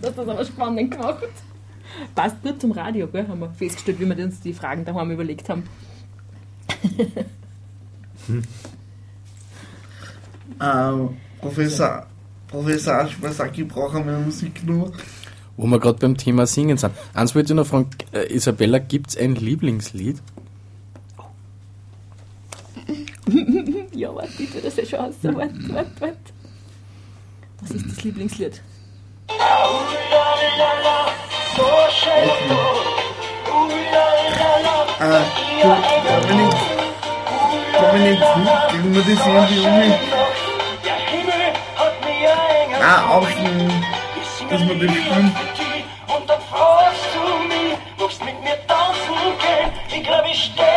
Das 0.00 0.18
aber 0.18 0.44
spannend 0.44 0.90
gemacht. 0.90 1.24
Passt 2.14 2.42
gut 2.42 2.60
zum 2.60 2.72
Radio, 2.72 3.08
gell? 3.08 3.26
Haben 3.26 3.40
wir 3.40 3.50
festgestellt, 3.50 3.98
wie 4.00 4.06
wir 4.06 4.24
uns 4.24 4.40
die 4.40 4.52
Fragen 4.52 4.84
daheim 4.84 5.10
überlegt 5.10 5.48
haben. 5.48 5.64
ähm, 10.60 11.16
Professor, 11.40 12.06
Professor 12.46 12.94
Aschmasaki 13.00 13.64
brauchen 13.64 14.06
wir 14.06 14.18
Musik 14.18 14.62
nur. 14.64 14.92
Wo 15.58 15.66
wir 15.66 15.80
gerade 15.80 15.98
beim 15.98 16.16
Thema 16.16 16.46
Singen 16.46 16.78
sind. 16.78 16.94
Eins 17.14 17.34
wollte 17.34 17.52
ich 17.52 17.56
noch 17.56 17.66
fragen, 17.66 17.90
äh, 18.12 18.32
Isabella, 18.32 18.78
gibt 18.78 19.10
es 19.10 19.16
ein 19.18 19.34
Lieblingslied? 19.34 20.22
Ja, 23.92 24.14
warte, 24.14 24.30
bitte, 24.38 24.60
das 24.60 24.78
ist 24.78 24.90
schon 24.90 25.00
aus. 25.00 25.14
Warte, 25.22 25.38
warte, 25.74 25.90
warte. 25.98 26.16
Was 27.60 27.70
ist 27.72 27.86
das 27.90 28.04
Lieblingslied? 28.04 28.62
Du, 35.60 35.74
Dominik, 36.28 36.54
Dominik, 37.74 38.20
geben 38.70 38.94
wir 38.94 39.02
das 39.02 39.26
irgendwie 39.26 39.66
um? 39.66 39.92
Ah, 42.80 43.16
außen, 43.16 43.97
dass 44.50 44.60
wir 44.66 44.74
das 44.74 44.90
spielen. 44.90 45.34
Und 46.08 46.28
dann 46.28 46.40
fragst 46.50 47.08
du 47.14 47.48
mich, 47.48 47.76
magst 47.98 48.24
mit 48.24 48.40
mir 48.42 48.58
tanzen 48.66 49.14
gehen? 49.38 49.70
Ich 49.88 50.02
glaub, 50.06 50.24
ich 50.26 50.44
stehe 50.44 50.67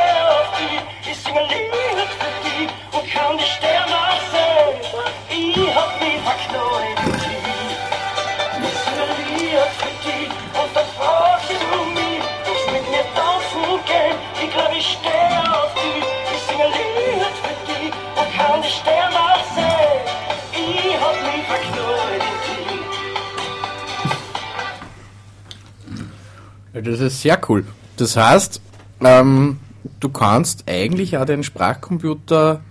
Das 26.84 27.00
ist 27.00 27.22
sehr 27.22 27.40
cool. 27.50 27.66
Das 27.98 28.16
heißt, 28.16 28.62
ähm, 29.02 29.60
du 30.00 30.10
kannst 30.10 30.64
eigentlich 30.68 31.18
auch 31.18 31.26
den 31.26 31.44
Sprachcomputer 31.44 32.62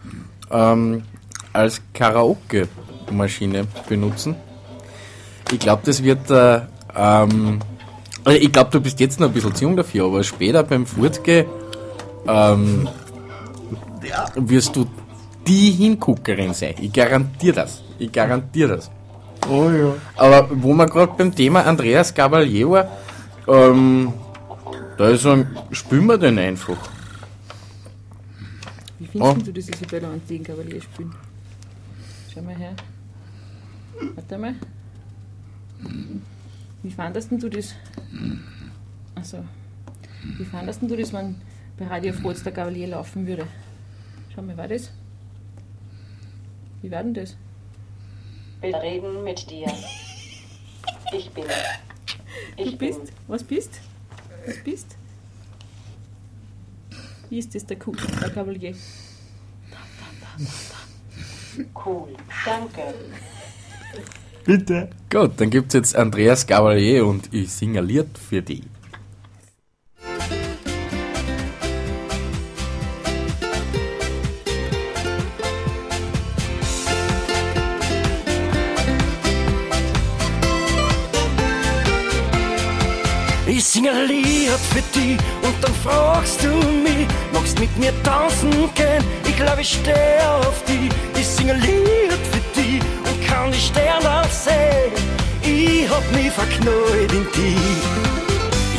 ähm, 0.51 1.03
als 1.53 1.81
Karaoke-Maschine 1.95 3.67
benutzen. 3.89 4.37
Ich 5.53 5.59
glaube, 5.59 5.83
das 5.85 6.03
wird, 6.03 6.31
äh, 6.31 6.61
ähm, 6.97 7.61
also 8.25 8.39
ich 8.39 8.53
glaube, 8.53 8.71
du 8.71 8.81
bist 8.81 9.01
jetzt 9.01 9.19
noch 9.21 9.29
ein 9.29 9.33
bisschen 9.33 9.55
zu 9.55 9.65
jung 9.65 9.77
dafür, 9.77 10.07
aber 10.07 10.23
später 10.23 10.63
beim 10.63 10.87
Furtge 10.87 11.47
ähm, 12.27 12.89
wirst 14.37 14.77
du 14.77 14.87
die 15.47 15.71
Hinguckerin 15.71 16.55
sein. 16.55 16.75
Ich 16.81 16.93
garantiere 16.93 17.55
das. 17.55 17.83
Ich 17.99 18.13
garantiere 18.13 18.77
das. 18.77 18.91
Oh 19.49 19.71
ja. 19.71 19.95
Aber 20.17 20.49
wo 20.51 20.73
wir 20.75 20.87
gerade 20.87 21.13
beim 21.17 21.35
Thema 21.35 21.65
Andreas 21.65 22.15
Gabalier 22.15 22.71
war, 22.71 22.89
ähm, 23.51 24.13
da 24.97 25.09
ist 25.11 25.27
ein, 25.27 25.47
spielen 25.73 26.07
wir 26.07 26.19
den 26.19 26.39
einfach. 26.39 26.77
Wie 28.99 29.07
findest 29.07 29.37
Oh. 29.37 29.43
du 29.45 29.53
das 29.53 29.69
Isabella 29.69 30.09
und 30.11 30.29
den 30.29 30.43
Kavalier 30.45 30.81
spielen? 30.81 31.15
Schau 32.33 32.43
mal 32.43 32.55
her. 32.55 32.75
Warte 34.15 34.39
mal. 34.39 34.55
Wie 36.83 36.91
fandest 36.91 37.31
du 37.33 37.49
das? 37.49 37.75
Achso. 39.15 39.45
Wie 40.39 40.45
fandest 40.45 40.83
du 40.83 40.97
das, 40.97 41.13
wenn 41.13 41.37
bei 41.79 41.87
Radio 41.87 42.13
Froz 42.13 42.43
der 42.43 42.53
Kavalier 42.53 42.89
laufen 42.89 43.27
würde? 43.27 43.47
Schau 44.35 44.43
mal, 44.43 44.57
war 44.57 44.69
das? 44.69 44.91
Wie 46.83 46.91
war 46.91 47.03
denn 47.03 47.15
das? 47.15 47.37
Will 48.61 48.75
reden 48.77 49.25
mit 49.25 49.51
dir. 49.51 49.67
Ich 51.13 51.31
bin. 51.31 51.45
Du 52.57 52.77
bist? 52.77 53.01
Was 53.27 53.43
bist? 53.43 53.81
Was 54.47 54.57
bist? 54.65 54.97
Wie 57.29 57.39
ist 57.39 57.55
das 57.55 57.65
der 57.67 57.79
Kuh, 57.79 57.93
der 58.21 58.31
Kavalier? 58.31 58.75
Cool. 61.85 62.09
Danke. 62.45 62.95
Bitte. 64.45 64.91
Gut, 65.11 65.33
dann 65.37 65.51
gibt's 65.51 65.75
jetzt 65.75 65.95
Andreas 65.95 66.47
Gabalier 66.47 67.07
und 67.07 67.33
ich 67.33 67.53
singe 67.53 67.81
ein 67.81 67.87
Lied 67.87 68.19
für 68.19 68.43
die. 68.43 68.65
Ich 83.61 83.67
sing 83.67 83.87
ein 83.87 84.07
Lied 84.07 84.49
für 84.73 84.81
dich 84.99 85.19
und 85.43 85.55
dann 85.61 85.75
fragst 85.85 86.43
du 86.43 86.49
mich, 86.49 87.07
magst 87.31 87.61
mit 87.61 87.77
mir 87.77 87.93
tanzen 88.03 88.51
gehen? 88.75 89.05
Ich 89.29 89.37
glaub, 89.37 89.59
ich 89.59 89.69
steh 89.69 90.19
auf 90.25 90.65
dich. 90.65 90.91
Ich 91.15 91.27
sing 91.27 91.51
ein 91.51 91.61
Lied 91.61 92.21
für 92.33 92.59
dich 92.59 92.81
und 92.81 93.27
kann 93.27 93.53
die 93.53 93.61
Sterne 93.61 94.27
sehen. 94.31 94.95
Ich 95.43 95.91
hab 95.91 96.11
mich 96.13 96.31
verknallt 96.31 97.13
in 97.13 97.27
dich. 97.33 97.83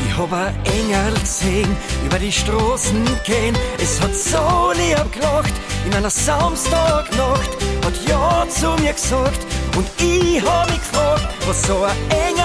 Ich 0.04 0.18
hab 0.18 0.34
ein 0.34 0.56
Engel 0.66 1.14
gesehen, 1.20 1.78
über 2.04 2.18
die 2.18 2.32
Straßen 2.32 3.06
gehen. 3.24 3.56
Es 3.78 4.02
hat 4.02 4.16
so 4.16 4.72
lieb 4.74 5.12
gelacht, 5.12 5.54
in 5.86 5.94
einer 5.94 6.10
Samstagnacht. 6.10 7.52
Hat 7.86 7.94
Ja 8.08 8.48
zu 8.50 8.72
mir 8.82 8.94
gesagt 8.94 9.46
und 9.78 9.88
ich 10.00 10.42
hab 10.44 10.68
mich 10.72 10.80
gefragt, 10.80 11.28
was 11.46 11.68
so 11.68 11.84
ein 11.84 11.96
Engel, 12.10 12.41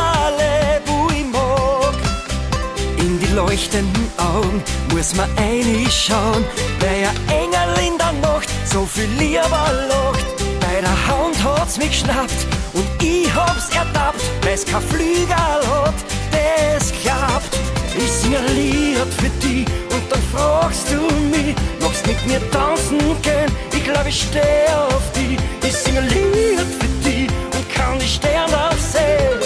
leuchtenden 3.37 4.11
Augen 4.17 4.63
muss 4.95 5.15
man 5.15 5.29
reinschauen, 5.37 6.43
weil 6.81 7.05
ein 7.05 7.29
Engel 7.29 7.87
in 7.87 7.99
der 7.99 8.13
Nacht 8.23 8.49
so 8.65 8.87
viel 8.87 9.09
lieber 9.19 9.67
lacht. 9.89 10.27
Bei 10.61 10.81
der 10.81 10.97
Hand 11.07 11.37
hat's 11.45 11.77
mich 11.77 11.91
geschnappt 11.91 12.47
und 12.73 12.87
ich 13.03 13.33
hab's 13.35 13.69
ertappt, 13.69 14.23
weil's 14.43 14.65
kein 14.65 14.81
Flügel 14.81 15.37
hat, 15.37 15.95
das 16.33 16.91
klappt. 17.03 17.55
Ich 17.99 18.11
sing 18.11 18.35
ein 18.35 18.55
Lied 18.55 19.13
für 19.21 19.31
dich 19.47 19.67
und 19.95 20.05
dann 20.11 20.23
fragst 20.33 20.87
du 20.91 21.01
mich, 21.29 21.55
magst 21.81 22.07
mit 22.07 22.27
mir 22.27 22.41
tanzen 22.51 22.99
gehen? 23.21 23.53
Ich 23.73 23.85
glaub, 23.85 24.07
ich 24.07 24.23
steh 24.23 24.73
auf 24.73 25.13
dich. 25.13 25.39
Ich 25.63 25.77
sing 25.77 25.97
ein 25.99 26.09
Lied 26.09 26.69
für 26.81 27.09
dich 27.09 27.29
und 27.55 27.75
kann 27.75 27.99
die 27.99 28.09
Sterne 28.09 28.71
sehen. 28.93 29.41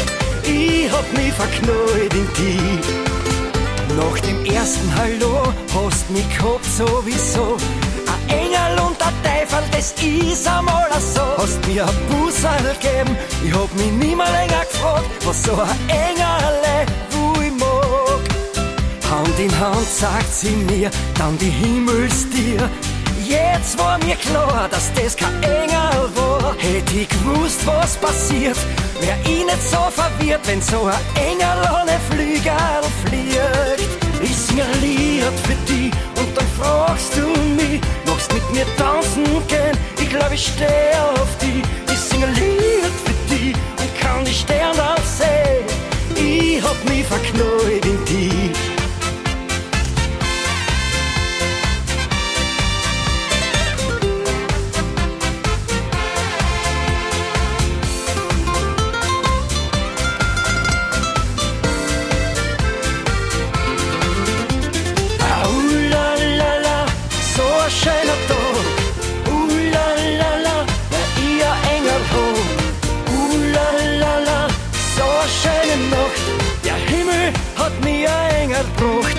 Ich 0.44 0.90
hab 0.92 1.12
mich 1.12 1.33
verknallt 1.33 2.14
in 2.14 2.29
dich. 2.35 3.09
Nach 4.00 4.18
dem 4.20 4.44
ersten 4.46 4.94
Hallo 4.96 5.42
hast 5.74 6.08
mich 6.10 6.26
gehabt 6.34 6.64
sowieso. 6.64 7.58
Ein 8.12 8.38
Engel 8.42 8.74
und 8.86 8.96
ein 9.02 9.14
Teufel, 9.22 9.64
das 9.72 9.92
ist 9.92 10.48
einmal 10.48 10.88
so. 11.14 11.20
Hast 11.36 11.66
mir 11.66 11.84
ein 11.86 11.94
Busserl 12.08 12.76
gegeben, 12.80 13.14
ich 13.44 13.52
hab 13.52 13.70
mich 13.74 13.92
nie 13.92 14.16
mehr 14.16 14.30
länger 14.38 14.64
gefragt, 14.70 15.10
was 15.26 15.42
so 15.42 15.52
ein 15.52 15.78
Engel, 15.88 16.86
wo 17.10 17.40
ich 17.42 17.52
mag. 17.52 18.22
Hand 19.10 19.38
in 19.38 19.60
Hand 19.60 19.86
sagt 19.86 20.32
sie 20.32 20.56
mir, 20.70 20.90
dann 21.18 21.36
die 21.36 21.50
Himmelstier. 21.50 22.70
Jetzt 23.30 23.78
war 23.78 23.96
mir 23.98 24.16
klar, 24.16 24.68
dass 24.68 24.92
das 24.92 25.14
kein 25.14 25.40
Engel 25.44 26.10
war. 26.16 26.52
Hätte 26.58 26.98
ich 26.98 27.08
gewusst, 27.08 27.64
was 27.64 27.96
passiert, 27.96 28.57
wär 29.00 29.16
ich 29.22 29.44
nicht 29.44 29.62
so 29.70 29.78
verwirrt, 29.88 30.40
wenn 30.48 30.61
so 30.61 30.86
ein 30.86 30.98
Engel 31.14 31.61
ohne 31.70 31.96
Flügel 32.11 32.82
fliegt. 33.05 33.88
Ich 34.20 34.36
sing 34.36 34.61
ein 34.61 34.80
Lied 34.80 35.22
für 35.46 35.55
dich 35.72 35.92
und 36.18 36.36
dann 36.36 36.46
fragst 36.59 37.16
du 37.16 37.28
mich, 37.55 37.80
magst 38.05 38.34
mit 38.34 38.50
mir 38.52 38.66
tanzen 38.76 39.24
gehen? 39.46 39.78
Ich 40.00 40.11
glaub, 40.11 40.32
ich 40.32 40.46
steh 40.48 40.90
auf 41.14 41.38
dich. 41.38 41.62
Ich 41.86 42.00
sing 42.00 42.24
ein 42.24 42.34
Lied 42.34 42.94
für 43.05 43.32
dich 43.32 43.55
und 43.55 44.00
kann 44.00 44.24
die 44.24 44.34
Sterne 44.34 44.96
sehen. 45.05 45.66
Ich 46.16 46.61
hab 46.64 46.76
mich 46.88 47.07
verknallt 47.07 47.86
in 47.86 48.05
dich. 48.07 48.39
Gebracht. 78.64 79.16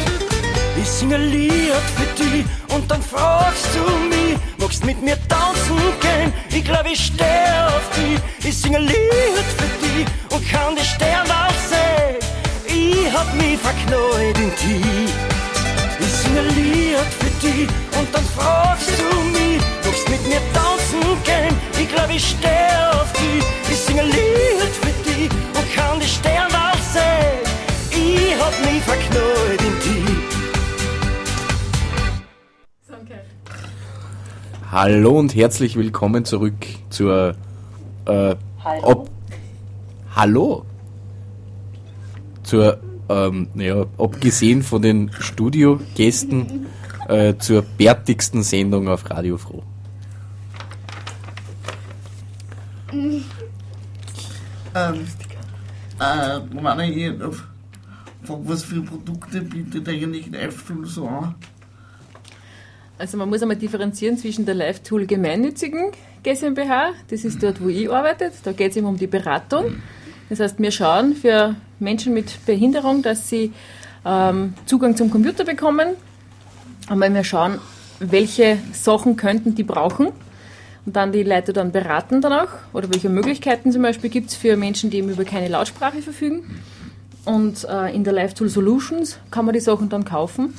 Ich 0.81 0.87
sing 0.87 1.13
ein 1.13 1.29
Lied 1.29 1.73
für 1.97 2.23
dich 2.23 2.45
und 2.73 2.89
dann 2.89 3.01
fragst 3.01 3.67
du 3.75 3.83
mich, 4.07 4.37
magst 4.57 4.85
mit 4.85 5.01
mir 5.01 5.17
tanzen 5.27 5.77
gehen? 5.99 6.33
Ich 6.49 6.63
glaub, 6.63 6.85
ich 6.85 7.05
steh 7.05 7.49
auf 7.67 7.85
dich. 7.95 8.19
Ich 8.47 8.57
sing 8.57 8.75
ein 8.75 8.83
Lied 8.83 9.47
für 9.57 9.71
dich 9.85 10.05
und 10.33 10.47
kann 10.49 10.75
die 10.75 10.85
Sterne 10.85 11.47
sehen. 11.69 12.17
Ich 12.65 13.13
hab 13.13 13.33
mich 13.35 13.59
verknallt 13.59 14.37
in 14.37 14.51
dich. 14.61 15.13
Ich 15.99 16.13
sing 16.21 16.37
ein 16.37 16.49
Lied 16.55 16.97
für 17.19 17.47
dich 17.47 17.67
und 17.97 18.07
dann 18.13 18.25
fragst 18.37 18.89
du 18.99 19.21
mich, 19.35 19.61
magst 19.85 20.09
mit 20.09 20.27
mir 20.27 20.41
tanzen 20.53 21.23
gehen? 21.23 21.55
Ich 21.79 21.89
glaub, 21.93 22.09
ich 22.09 22.25
steh 22.29 22.60
noch 29.13 29.49
in 29.51 29.81
Hallo 34.71 35.19
und 35.19 35.35
herzlich 35.35 35.75
willkommen 35.75 36.23
zurück 36.23 36.55
zur. 36.89 37.35
Äh, 38.05 38.35
Hallo. 38.63 38.83
Ob, 38.83 39.09
Hallo. 40.15 40.65
Zur, 42.43 42.79
ähm, 43.09 43.47
ja, 43.55 43.85
abgesehen 43.97 44.63
von 44.63 44.81
den 44.81 45.11
Studiogästen, 45.11 46.67
äh, 47.07 47.35
zur 47.37 47.63
bärtigsten 47.63 48.43
Sendung 48.43 48.87
auf 48.87 49.09
Radio 49.09 49.37
Froh. 49.37 49.63
Ähm, 54.73 55.07
äh, 55.99 56.39
Moment, 56.53 56.95
ich, 56.95 57.11
was 58.43 58.63
für 58.63 58.81
Produkte 58.81 59.41
bietet 59.41 59.87
eigentlich 59.87 60.31
Live-Tool 60.31 60.85
so 60.85 61.07
an? 61.07 61.35
Also 62.97 63.17
man 63.17 63.29
muss 63.29 63.41
einmal 63.41 63.57
differenzieren 63.57 64.17
zwischen 64.17 64.45
der 64.45 64.55
Live-Tool 64.55 65.07
gemeinnützigen 65.07 65.91
GmbH, 66.23 66.91
das 67.09 67.25
ist 67.25 67.41
dort, 67.41 67.61
wo 67.61 67.67
ich 67.69 67.91
arbeite, 67.91 68.31
da 68.43 68.51
geht 68.51 68.71
es 68.71 68.77
eben 68.77 68.85
um 68.85 68.97
die 68.97 69.07
Beratung. 69.07 69.77
Das 70.29 70.39
heißt, 70.39 70.59
wir 70.59 70.71
schauen 70.71 71.15
für 71.15 71.55
Menschen 71.79 72.13
mit 72.13 72.45
Behinderung, 72.45 73.01
dass 73.01 73.27
sie 73.27 73.51
ähm, 74.05 74.53
Zugang 74.65 74.95
zum 74.95 75.09
Computer 75.09 75.43
bekommen. 75.43 75.95
Einmal 76.87 77.13
wir 77.13 77.23
schauen, 77.23 77.59
welche 77.99 78.59
Sachen 78.71 79.15
könnten 79.15 79.55
die 79.55 79.63
brauchen 79.63 80.09
und 80.85 80.95
dann 80.95 81.11
die 81.11 81.23
Leute 81.23 81.53
dann 81.53 81.71
beraten 81.71 82.21
danach 82.21 82.49
oder 82.73 82.89
welche 82.93 83.09
Möglichkeiten 83.09 83.71
zum 83.71 83.81
Beispiel 83.81 84.09
gibt 84.09 84.29
es 84.29 84.35
für 84.35 84.57
Menschen, 84.57 84.89
die 84.89 84.97
eben 84.97 85.09
über 85.09 85.25
keine 85.25 85.47
Lautsprache 85.47 86.01
verfügen. 86.01 86.61
Und 87.25 87.65
äh, 87.65 87.93
in 87.93 88.03
der 88.03 88.13
Live-Tool 88.13 88.49
Solutions 88.49 89.19
kann 89.29 89.45
man 89.45 89.53
die 89.53 89.59
Sachen 89.59 89.89
dann 89.89 90.05
kaufen. 90.05 90.53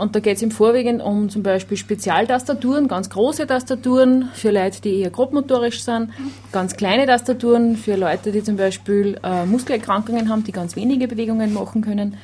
Und 0.00 0.16
da 0.16 0.20
geht 0.20 0.36
es 0.36 0.42
im 0.42 0.50
Vorwiegend 0.50 1.02
um 1.02 1.28
zum 1.28 1.42
Beispiel 1.42 1.76
Spezialtastaturen, 1.76 2.88
ganz 2.88 3.10
große 3.10 3.46
Tastaturen 3.46 4.30
für 4.32 4.50
Leute, 4.50 4.80
die 4.80 5.00
eher 5.00 5.10
grobmotorisch 5.10 5.82
sind, 5.82 6.10
ganz 6.52 6.74
kleine 6.74 7.04
Tastaturen 7.04 7.76
für 7.76 7.96
Leute, 7.96 8.32
die 8.32 8.42
zum 8.42 8.56
Beispiel 8.56 9.18
äh, 9.22 9.44
Muskelerkrankungen 9.44 10.30
haben, 10.30 10.42
die 10.42 10.52
ganz 10.52 10.74
wenige 10.74 11.06
Bewegungen 11.06 11.52
machen 11.52 11.82
können. 11.82 12.16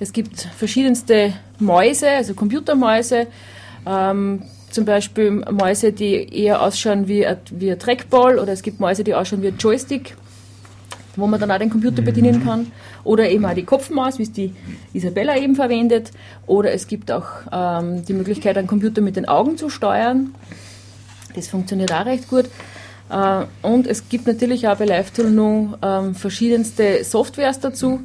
Es 0.00 0.12
gibt 0.12 0.40
verschiedenste 0.40 1.34
Mäuse, 1.60 2.08
also 2.08 2.34
Computermäuse, 2.34 3.28
ähm, 3.86 4.42
zum 4.70 4.84
Beispiel 4.84 5.30
Mäuse, 5.30 5.92
die 5.92 6.36
eher 6.36 6.62
ausschauen 6.62 7.06
wie 7.06 7.24
ein, 7.24 7.36
wie 7.50 7.70
ein 7.70 7.78
Trackball 7.78 8.40
oder 8.40 8.52
es 8.52 8.62
gibt 8.62 8.80
Mäuse, 8.80 9.04
die 9.04 9.14
ausschauen 9.14 9.42
wie 9.42 9.48
ein 9.48 9.58
Joystick 9.58 10.16
wo 11.20 11.26
man 11.26 11.40
dann 11.40 11.50
auch 11.50 11.58
den 11.58 11.70
Computer 11.70 12.02
bedienen 12.02 12.44
kann. 12.44 12.72
Oder 13.04 13.30
eben 13.30 13.44
auch 13.44 13.54
die 13.54 13.64
Kopfmaus, 13.64 14.18
wie 14.18 14.24
es 14.24 14.32
die 14.32 14.52
Isabella 14.92 15.36
eben 15.36 15.54
verwendet. 15.54 16.10
Oder 16.46 16.72
es 16.72 16.86
gibt 16.86 17.10
auch 17.10 17.26
ähm, 17.52 18.04
die 18.04 18.12
Möglichkeit, 18.12 18.56
einen 18.58 18.66
Computer 18.66 19.00
mit 19.02 19.16
den 19.16 19.28
Augen 19.28 19.56
zu 19.56 19.70
steuern. 19.70 20.34
Das 21.34 21.48
funktioniert 21.48 21.92
auch 21.92 22.06
recht 22.06 22.28
gut. 22.28 22.46
Äh, 23.10 23.44
und 23.62 23.86
es 23.86 24.08
gibt 24.08 24.26
natürlich 24.26 24.68
auch 24.68 24.76
bei 24.76 24.86
LiveTool 24.86 25.30
noch 25.30 25.78
ähm, 25.82 26.14
verschiedenste 26.14 27.04
Softwares 27.04 27.60
dazu, 27.60 28.00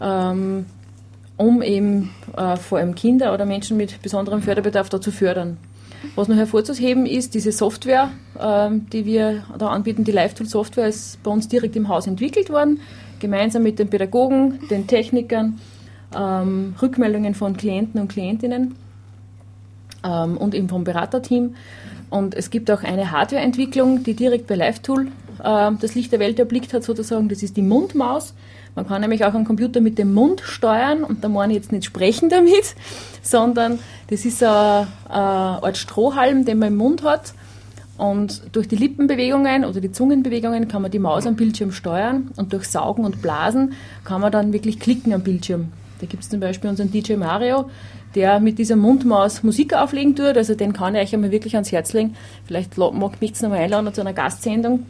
ähm, 0.00 0.66
um 1.36 1.62
eben 1.62 2.10
äh, 2.36 2.56
vor 2.56 2.78
allem 2.78 2.94
Kinder 2.94 3.32
oder 3.32 3.46
Menschen 3.46 3.76
mit 3.76 4.00
besonderem 4.02 4.42
Förderbedarf 4.42 4.88
da 4.88 5.00
zu 5.00 5.10
fördern. 5.10 5.56
Was 6.14 6.28
noch 6.28 6.36
hervorzuheben 6.36 7.06
ist, 7.06 7.34
diese 7.34 7.52
Software, 7.52 8.10
ähm, 8.40 8.86
die 8.92 9.04
wir 9.04 9.44
da 9.58 9.68
anbieten, 9.68 10.04
die 10.04 10.12
LiveTool-Software, 10.12 10.88
ist 10.88 11.22
bei 11.22 11.30
uns 11.30 11.48
direkt 11.48 11.76
im 11.76 11.88
Haus 11.88 12.06
entwickelt 12.06 12.50
worden, 12.50 12.80
gemeinsam 13.20 13.62
mit 13.62 13.78
den 13.78 13.88
Pädagogen, 13.88 14.60
den 14.70 14.86
Technikern, 14.86 15.60
ähm, 16.16 16.74
Rückmeldungen 16.80 17.34
von 17.34 17.56
Klienten 17.56 18.00
und 18.00 18.08
Klientinnen 18.08 18.74
ähm, 20.04 20.36
und 20.36 20.54
eben 20.54 20.68
vom 20.68 20.84
Beraterteam. 20.84 21.54
Und 22.10 22.34
es 22.34 22.50
gibt 22.50 22.70
auch 22.70 22.82
eine 22.82 23.10
Hardwareentwicklung, 23.10 24.02
die 24.02 24.14
direkt 24.14 24.46
bei 24.46 24.54
LiveTool 24.54 25.08
äh, 25.42 25.70
das 25.80 25.94
Licht 25.94 26.12
der 26.12 26.20
Welt 26.20 26.38
erblickt 26.38 26.72
hat, 26.72 26.84
sozusagen. 26.84 27.28
Das 27.28 27.42
ist 27.42 27.56
die 27.56 27.62
Mundmaus. 27.62 28.34
Man 28.78 28.86
kann 28.86 29.00
nämlich 29.00 29.24
auch 29.24 29.34
einen 29.34 29.44
Computer 29.44 29.80
mit 29.80 29.98
dem 29.98 30.14
Mund 30.14 30.40
steuern 30.40 31.02
und 31.02 31.24
da 31.24 31.28
meine 31.28 31.52
ich 31.52 31.58
jetzt 31.58 31.72
nicht 31.72 31.84
sprechen 31.84 32.28
damit, 32.28 32.76
sondern 33.22 33.80
das 34.08 34.24
ist 34.24 34.40
ein, 34.40 34.86
ein 35.08 35.16
Art 35.16 35.76
Strohhalm, 35.76 36.44
den 36.44 36.60
man 36.60 36.68
im 36.68 36.76
Mund 36.76 37.02
hat. 37.02 37.34
Und 37.96 38.42
durch 38.52 38.68
die 38.68 38.76
Lippenbewegungen 38.76 39.64
oder 39.64 39.80
die 39.80 39.90
Zungenbewegungen 39.90 40.68
kann 40.68 40.82
man 40.82 40.92
die 40.92 41.00
Maus 41.00 41.26
am 41.26 41.34
Bildschirm 41.34 41.72
steuern 41.72 42.30
und 42.36 42.52
durch 42.52 42.68
Saugen 42.68 43.04
und 43.04 43.20
Blasen 43.20 43.72
kann 44.04 44.20
man 44.20 44.30
dann 44.30 44.52
wirklich 44.52 44.78
klicken 44.78 45.12
am 45.12 45.22
Bildschirm. 45.22 45.72
Da 46.00 46.06
gibt 46.06 46.22
es 46.22 46.28
zum 46.28 46.38
Beispiel 46.38 46.70
unseren 46.70 46.92
DJ 46.92 47.14
Mario, 47.14 47.68
der 48.14 48.38
mit 48.38 48.60
dieser 48.60 48.76
Mundmaus 48.76 49.42
Musik 49.42 49.74
auflegen 49.74 50.14
tut. 50.14 50.36
Also 50.36 50.54
den 50.54 50.72
kann 50.72 50.94
ich 50.94 51.00
euch 51.00 51.14
einmal 51.14 51.32
wirklich 51.32 51.54
ans 51.54 51.72
Herz 51.72 51.94
legen. 51.94 52.14
Vielleicht 52.46 52.78
mag 52.78 53.20
mich 53.20 53.30
jetzt 53.30 53.42
nochmal 53.42 53.58
einladen 53.58 53.92
zu 53.92 54.02
einer 54.02 54.12
Gastsendung. 54.12 54.86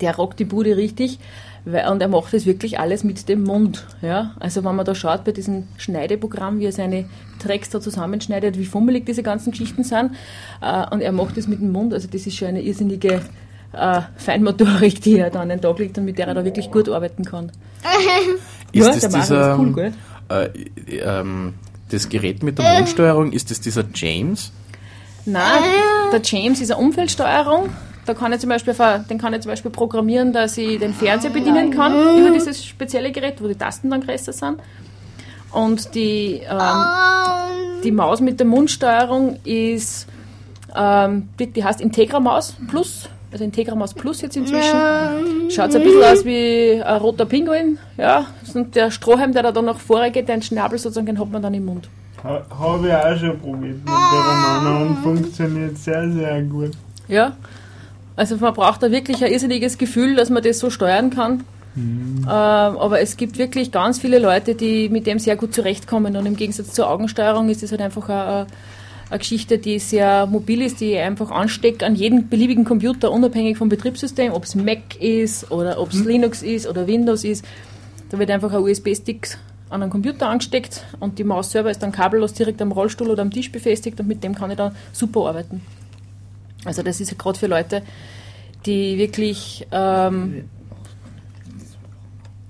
Der 0.00 0.14
rockt 0.14 0.38
die 0.38 0.44
Bude 0.44 0.76
richtig. 0.76 1.18
Weil, 1.64 1.88
und 1.88 2.00
er 2.02 2.08
macht 2.08 2.34
das 2.34 2.44
wirklich 2.44 2.80
alles 2.80 3.04
mit 3.04 3.28
dem 3.28 3.44
Mund. 3.44 3.86
Ja? 4.02 4.32
Also 4.40 4.64
wenn 4.64 4.74
man 4.74 4.84
da 4.84 4.94
schaut 4.94 5.24
bei 5.24 5.30
diesem 5.32 5.68
Schneideprogramm, 5.76 6.58
wie 6.58 6.66
er 6.66 6.72
seine 6.72 7.04
Tracks 7.38 7.70
da 7.70 7.80
zusammenschneidet, 7.80 8.58
wie 8.58 8.64
fummelig 8.64 9.06
diese 9.06 9.22
ganzen 9.22 9.52
Geschichten 9.52 9.84
sind. 9.84 10.12
Äh, 10.60 10.86
und 10.92 11.00
er 11.00 11.12
macht 11.12 11.36
das 11.36 11.46
mit 11.46 11.60
dem 11.60 11.70
Mund. 11.70 11.94
Also 11.94 12.08
das 12.08 12.26
ist 12.26 12.36
schon 12.36 12.48
eine 12.48 12.62
irrsinnige 12.62 13.20
äh, 13.72 14.00
Feinmotorik, 14.16 15.00
die 15.02 15.18
er 15.18 15.30
da 15.30 15.40
an 15.40 15.50
den 15.50 15.60
Tag 15.60 15.78
legt 15.78 15.96
und 15.98 16.04
mit 16.04 16.18
der 16.18 16.26
er 16.28 16.34
da 16.34 16.44
wirklich 16.44 16.70
gut 16.70 16.88
arbeiten 16.88 17.24
kann. 17.24 17.52
Ist 18.72 18.86
Ja, 18.86 18.92
das 18.92 19.00
der 19.00 19.10
dieser, 19.10 19.52
ist 19.52 19.58
cool, 19.58 19.72
gell? 19.74 19.92
äh, 20.30 20.48
ähm, 20.98 21.54
das 21.90 22.08
Gerät 22.08 22.42
mit 22.42 22.58
der 22.58 22.74
Mundsteuerung, 22.78 23.32
ist 23.32 23.50
das 23.50 23.60
dieser 23.60 23.84
James? 23.94 24.50
Nein, 25.26 25.62
der 26.10 26.20
James 26.24 26.60
ist 26.60 26.70
eine 26.72 26.80
Umfeldsteuerung. 26.80 27.68
Da 28.04 28.14
kann 28.14 28.32
ich 28.32 28.40
zum 28.40 28.48
Beispiel, 28.48 28.74
den 29.08 29.18
kann 29.18 29.32
ich 29.32 29.42
zum 29.42 29.50
Beispiel 29.50 29.70
programmieren, 29.70 30.32
dass 30.32 30.58
ich 30.58 30.78
den 30.80 30.92
Fernseher 30.92 31.30
bedienen 31.30 31.70
kann 31.70 31.92
über 32.18 32.30
dieses 32.30 32.64
spezielle 32.64 33.12
Gerät, 33.12 33.40
wo 33.40 33.46
die 33.46 33.54
Tasten 33.54 33.90
dann 33.90 34.00
größer 34.00 34.32
sind. 34.32 34.58
Und 35.52 35.94
die, 35.94 36.40
ähm, 36.48 37.82
die 37.84 37.92
Maus 37.92 38.20
mit 38.20 38.40
der 38.40 38.46
Mundsteuerung 38.46 39.38
ist, 39.44 40.08
ähm, 40.74 41.28
die, 41.38 41.46
die 41.46 41.62
heißt 41.62 41.80
Integra 41.80 42.18
Maus 42.18 42.54
Plus, 42.68 43.08
also 43.30 43.44
Integra 43.44 43.74
Maus 43.74 43.94
Plus 43.94 44.22
jetzt 44.22 44.36
inzwischen. 44.36 45.50
Schaut 45.50 45.74
ein 45.76 45.82
bisschen 45.82 46.02
aus 46.02 46.24
wie 46.24 46.82
ein 46.82 46.96
roter 47.00 47.26
Pinguin, 47.26 47.78
ja. 47.98 48.26
Und 48.54 48.74
der 48.74 48.90
Strohhalm, 48.90 49.32
der 49.32 49.42
da 49.44 49.52
dann 49.52 49.66
nach 49.66 49.78
vorne 49.78 50.10
geht, 50.10 50.28
den 50.28 50.42
Schnabel 50.42 50.78
sozusagen, 50.78 51.06
den 51.06 51.20
hat 51.20 51.30
man 51.30 51.42
dann 51.42 51.54
im 51.54 51.66
Mund. 51.66 51.88
Ha, 52.24 52.42
Habe 52.58 52.88
ich 52.88 52.94
auch 52.94 53.16
schon 53.18 53.38
probiert 53.38 53.76
mit 53.76 53.88
der 53.88 53.94
Romana 53.94 54.82
und 54.82 54.96
funktioniert 55.02 55.76
sehr, 55.76 56.10
sehr 56.10 56.42
gut. 56.42 56.70
Ja. 57.08 57.32
Also 58.16 58.36
man 58.36 58.52
braucht 58.54 58.82
da 58.82 58.90
wirklich 58.90 59.24
ein 59.24 59.32
irrsinniges 59.32 59.78
Gefühl, 59.78 60.16
dass 60.16 60.30
man 60.30 60.42
das 60.42 60.58
so 60.58 60.70
steuern 60.70 61.10
kann. 61.10 61.44
Ähm, 61.74 62.26
aber 62.26 63.00
es 63.00 63.16
gibt 63.16 63.38
wirklich 63.38 63.72
ganz 63.72 63.98
viele 63.98 64.18
Leute, 64.18 64.54
die 64.54 64.88
mit 64.88 65.06
dem 65.06 65.18
sehr 65.18 65.36
gut 65.36 65.54
zurechtkommen. 65.54 66.16
Und 66.16 66.26
im 66.26 66.36
Gegensatz 66.36 66.72
zur 66.72 66.90
Augensteuerung 66.90 67.48
ist 67.48 67.62
es 67.62 67.70
halt 67.70 67.80
einfach 67.80 68.08
eine, 68.08 68.46
eine 69.08 69.18
Geschichte, 69.18 69.58
die 69.58 69.78
sehr 69.78 70.26
mobil 70.26 70.62
ist, 70.62 70.80
die 70.80 70.92
ich 70.92 70.98
einfach 70.98 71.30
ansteckt 71.30 71.82
an 71.82 71.94
jeden 71.94 72.28
beliebigen 72.28 72.64
Computer, 72.64 73.10
unabhängig 73.10 73.56
vom 73.56 73.68
Betriebssystem, 73.68 74.32
ob 74.32 74.44
es 74.44 74.54
Mac 74.54 75.00
ist 75.00 75.50
oder 75.50 75.80
ob 75.80 75.92
es 75.92 76.04
Linux 76.04 76.42
ist 76.42 76.66
oder 76.66 76.86
Windows 76.86 77.24
ist. 77.24 77.44
Da 78.10 78.18
wird 78.18 78.30
einfach 78.30 78.52
ein 78.52 78.60
USB-Stick 78.60 79.38
an 79.70 79.82
einen 79.82 79.90
Computer 79.90 80.28
angesteckt 80.28 80.84
und 81.00 81.18
die 81.18 81.24
Maus 81.24 81.50
selber 81.50 81.70
ist 81.70 81.82
dann 81.82 81.92
kabellos 81.92 82.34
direkt 82.34 82.60
am 82.60 82.72
Rollstuhl 82.72 83.08
oder 83.08 83.22
am 83.22 83.30
Tisch 83.30 83.50
befestigt 83.50 83.98
und 84.00 84.06
mit 84.06 84.22
dem 84.22 84.34
kann 84.34 84.50
ich 84.50 84.58
dann 84.58 84.76
super 84.92 85.28
arbeiten. 85.28 85.62
Also 86.64 86.82
das 86.82 87.00
ist 87.00 87.10
ja 87.10 87.16
gerade 87.16 87.38
für 87.38 87.46
Leute, 87.46 87.82
die 88.66 88.98
wirklich 88.98 89.66
ähm, 89.72 90.48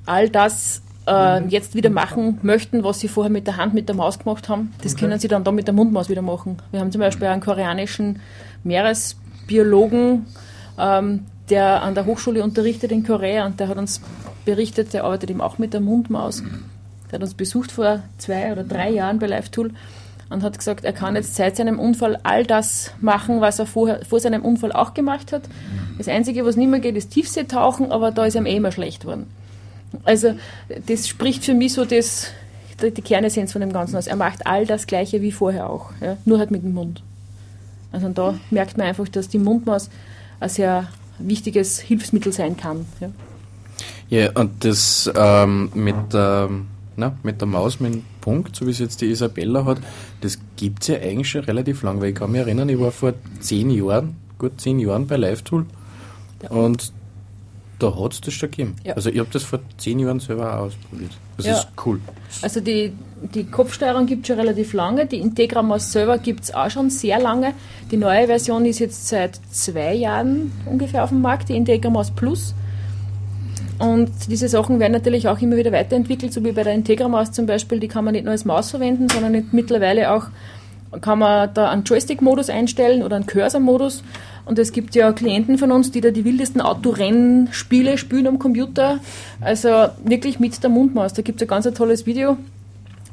all 0.05 0.29
das 0.29 0.83
äh, 1.07 1.45
jetzt 1.47 1.75
wieder 1.75 1.91
machen 1.91 2.39
möchten, 2.43 2.85
was 2.85 3.01
sie 3.01 3.09
vorher 3.09 3.31
mit 3.31 3.47
der 3.47 3.57
Hand, 3.57 3.75
mit 3.75 3.89
der 3.89 3.97
Maus 3.97 4.19
gemacht 4.19 4.49
haben. 4.49 4.73
Das 4.83 4.97
können 4.97 5.19
sie 5.19 5.29
dann 5.29 5.45
da 5.45 5.53
mit 5.53 5.67
der 5.67 5.75
Mundmaus 5.75 6.09
wieder 6.09 6.23
machen. 6.23 6.59
Wir 6.71 6.81
haben 6.81 6.93
zum 6.93 7.01
Beispiel 7.01 7.27
einen 7.29 7.43
koreanischen 7.43 8.21
Meeresbiologen, 8.65 10.27
ähm, 10.79 11.27
der 11.49 11.83
an 11.83 11.95
der 11.95 12.07
Hochschule 12.07 12.43
unterrichtet 12.43 12.93
in 12.93 13.05
Korea 13.05 13.47
und 13.47 13.59
der 13.61 13.69
hat 13.69 13.79
uns 13.79 14.01
berichtet, 14.45 14.93
der 14.93 15.05
arbeitet 15.05 15.31
eben 15.31 15.41
auch 15.41 15.59
mit 15.59 15.73
der 15.73 15.81
Mundmaus. 15.81 16.43
Der 17.11 17.19
hat 17.19 17.23
uns 17.23 17.35
besucht 17.35 17.73
vor 17.73 18.03
zwei 18.19 18.53
oder 18.53 18.65
drei 18.65 18.91
Jahren 18.91 19.19
bei 19.19 19.27
LiveTool 19.27 19.73
und 20.33 20.43
hat 20.43 20.59
gesagt, 20.59 20.85
er 20.85 20.93
kann 20.93 21.15
jetzt 21.15 21.35
seit 21.37 21.57
seinem 21.57 21.79
Unfall 21.79 22.19
all 22.23 22.45
das 22.45 22.93
machen, 23.01 23.41
was 23.41 23.59
er 23.59 23.67
vorher, 23.67 24.05
vor 24.05 24.21
seinem 24.21 24.45
Unfall 24.45 24.73
auch 24.73 24.95
gemacht 24.95 25.33
hat. 25.33 25.43
Das 25.99 26.09
Einzige, 26.09 26.45
was 26.45 26.57
nicht 26.57 26.69
mehr 26.69 26.81
geht, 26.81 26.97
ist 26.97 27.11
Tiefseetauchen, 27.11 27.93
aber 27.93 28.11
da 28.11 28.25
ist 28.25 28.35
ihm 28.35 28.47
eh 28.47 28.57
immer 28.57 28.73
schlecht 28.73 29.05
worden. 29.05 29.27
Also 30.05 30.35
das 30.87 31.07
spricht 31.07 31.45
für 31.45 31.55
mich 31.55 31.75
so 31.75 31.85
das, 31.85 32.29
die 32.83 33.03
Kernessenz 33.03 33.53
von 33.53 33.61
dem 33.61 33.73
Ganzen 33.73 33.97
aus. 33.97 34.07
Er 34.07 34.17
macht 34.17 34.47
all 34.47 34.67
das 34.67 34.87
Gleiche 34.87 35.23
wie 35.23 35.33
vorher 35.33 35.69
auch, 35.69 35.91
ja? 36.01 36.17
nur 36.25 36.39
halt 36.39 36.51
mit 36.51 36.63
dem 36.63 36.73
Mund. 36.73 37.03
Also 37.93 38.09
da 38.09 38.39
merkt 38.51 38.79
man 38.79 38.87
einfach, 38.87 39.07
dass 39.09 39.29
die 39.29 39.39
Mundmaus 39.39 39.91
ein 40.41 40.49
sehr 40.49 40.89
wichtiges 41.19 41.79
Hilfsmittel 41.79 42.33
sein 42.33 42.57
kann. 42.57 42.87
Ja. 43.01 43.11
Ja, 44.09 44.31
und 44.33 44.65
das 44.65 45.11
ähm, 45.15 45.71
mit, 45.75 45.95
ähm, 46.13 46.67
na, 46.97 47.17
mit 47.23 47.41
der 47.41 47.49
Maus, 47.49 47.81
mit, 47.81 48.03
Punkt, 48.23 48.57
so 48.57 48.67
wie 48.67 48.71
es 48.71 48.79
jetzt 48.79 49.03
die 49.03 49.11
Isabella 49.11 49.67
hat, 49.67 49.79
das 50.23 50.39
gibt 50.57 50.81
es 50.83 50.89
ja 50.89 50.97
eigentlich 50.97 51.29
schon 51.29 51.43
relativ 51.45 51.83
lang, 51.83 52.01
weil 52.01 52.09
ich 52.11 52.15
kann 52.15 52.33
mich 52.33 52.41
erinnern, 52.41 52.71
ich 52.71 52.81
war 52.81 52.91
vor 52.91 53.13
zehn 53.41 53.69
Jahren, 53.71 54.17
gut 54.39 54.59
zehn 54.59 54.79
Jahren 54.81 55.07
bei 55.07 55.17
LiveTool 55.19 55.67
und 56.49 56.93
da 57.79 57.95
hat 57.99 58.13
es 58.13 58.21
das 58.21 58.33
schon 58.35 58.51
gegeben. 58.51 58.77
Ja. 58.85 58.95
Also 58.95 59.11
ich 59.11 59.19
habe 59.19 59.29
das 59.33 59.43
vor 59.43 59.59
zehn 59.77 59.99
Jahren 59.99 60.21
selber 60.21 60.55
auch 60.57 60.67
ausprobiert. 60.67 61.11
Das 61.37 61.47
Ja. 61.47 61.59
ist 61.59 61.69
cool. 61.85 62.01
Also 62.41 62.61
die, 62.61 62.93
die 63.35 63.45
Kopfsteuerung 63.45 64.07
gibt 64.07 64.23
es 64.23 64.29
schon 64.29 64.39
relativ 64.39 64.73
lange, 64.73 65.07
die 65.07 65.19
Integra-Maus 65.19 65.91
selber 65.93 66.19
gibt 66.19 66.45
es 66.45 66.55
auch 66.55 66.71
schon 66.71 66.91
sehr 66.91 67.19
lange. 67.21 67.55
Die 67.91 67.97
neue 67.97 68.27
Version 68.29 68.65
ist 68.67 68.79
jetzt 68.79 69.09
seit 69.09 69.41
zwei 69.51 69.95
Jahren 69.95 70.53
ungefähr 70.67 71.03
auf 71.03 71.11
dem 71.11 71.21
Markt, 71.23 71.49
die 71.49 71.57
Integra-Maus 71.57 72.13
Plus. 72.13 72.55
Und 73.79 74.11
diese 74.29 74.49
Sachen 74.49 74.81
werden 74.81 74.93
natürlich 74.93 75.29
auch 75.29 75.41
immer 75.41 75.57
wieder 75.57 75.73
weiterentwickelt, 75.73 76.33
so 76.33 76.45
wie 76.45 76.53
bei 76.53 76.63
der 76.63 76.75
Integra-Maus 76.75 77.33
zum 77.33 77.47
Beispiel, 77.47 77.81
die 77.81 77.89
kann 77.89 78.05
man 78.05 78.13
nicht 78.13 78.25
nur 78.25 78.33
als 78.33 78.45
Maus 78.45 78.71
verwenden, 78.71 79.09
sondern 79.09 79.49
mittlerweile 79.53 80.13
auch 80.13 80.27
kann 81.01 81.19
man 81.19 81.53
da 81.55 81.71
einen 81.71 81.85
Joystick-Modus 81.85 82.51
einstellen 82.51 83.03
oder 83.03 83.17
einen 83.17 83.27
Cursor-Modus. 83.27 84.03
Und 84.45 84.59
es 84.59 84.73
gibt 84.73 84.95
ja 84.95 85.13
Klienten 85.13 85.57
von 85.57 85.71
uns, 85.73 85.91
die 85.91 86.01
da 86.01 86.11
die 86.11 86.25
wildesten 86.25 86.61
Autorennspiele 86.61 87.97
spielen 87.97 88.27
am 88.27 88.39
Computer. 88.39 88.99
Also 89.41 89.89
wirklich 90.05 90.39
mit 90.41 90.63
der 90.63 90.71
Mundmaus. 90.71 91.13
Da 91.15 91.23
gibt 91.23 91.41
es 91.41 91.47
ein 91.47 91.49
ganz 91.49 91.73
tolles 91.75 92.07
Video, 92.07 92.37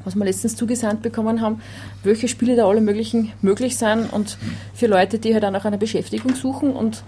was 0.04 0.16
wir 0.16 0.24
letztens 0.24 0.56
zugesandt 0.56 1.02
bekommen 1.02 1.40
haben, 1.40 1.60
welche 2.02 2.28
Spiele 2.28 2.56
da 2.56 2.66
alle 2.66 2.80
möglichen 2.80 3.32
möglich 3.42 3.78
sind 3.78 4.12
und 4.12 4.36
für 4.74 4.86
Leute, 4.86 5.18
die 5.18 5.32
halt 5.32 5.44
auch 5.44 5.50
nach 5.50 5.64
einer 5.64 5.78
Beschäftigung 5.78 6.34
suchen 6.34 6.72
und 6.72 7.02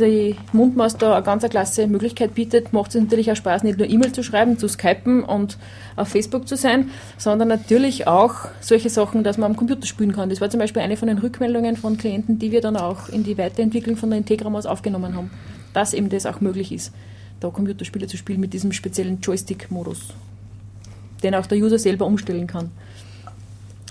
die 0.00 0.36
Mundmaus 0.52 0.96
da 0.96 1.14
eine 1.14 1.22
ganz 1.22 1.48
klasse 1.48 1.86
Möglichkeit 1.86 2.34
bietet, 2.34 2.72
macht 2.72 2.94
es 2.94 3.00
natürlich 3.00 3.30
auch 3.30 3.36
Spaß, 3.36 3.62
nicht 3.62 3.78
nur 3.78 3.88
E-Mail 3.88 4.12
zu 4.12 4.22
schreiben, 4.22 4.58
zu 4.58 4.68
skypen 4.68 5.22
und 5.22 5.58
auf 5.96 6.08
Facebook 6.08 6.48
zu 6.48 6.56
sein, 6.56 6.90
sondern 7.18 7.48
natürlich 7.48 8.06
auch 8.06 8.34
solche 8.60 8.90
Sachen, 8.90 9.24
dass 9.24 9.38
man 9.38 9.50
am 9.50 9.56
Computer 9.56 9.86
spielen 9.86 10.12
kann. 10.12 10.28
Das 10.28 10.40
war 10.40 10.50
zum 10.50 10.60
Beispiel 10.60 10.82
eine 10.82 10.96
von 10.96 11.08
den 11.08 11.18
Rückmeldungen 11.18 11.76
von 11.76 11.96
Klienten, 11.96 12.38
die 12.38 12.52
wir 12.52 12.60
dann 12.60 12.76
auch 12.76 13.08
in 13.08 13.22
die 13.22 13.38
Weiterentwicklung 13.38 13.96
von 13.96 14.10
der 14.10 14.18
Integra-Maus 14.18 14.66
aufgenommen 14.66 15.14
haben, 15.14 15.30
dass 15.72 15.94
eben 15.94 16.08
das 16.08 16.26
auch 16.26 16.40
möglich 16.40 16.72
ist, 16.72 16.92
da 17.40 17.50
Computerspiele 17.50 18.06
zu 18.06 18.16
spielen 18.16 18.40
mit 18.40 18.52
diesem 18.52 18.72
speziellen 18.72 19.20
Joystick-Modus, 19.20 20.14
den 21.22 21.34
auch 21.34 21.46
der 21.46 21.58
User 21.58 21.78
selber 21.78 22.06
umstellen 22.06 22.46
kann. 22.46 22.70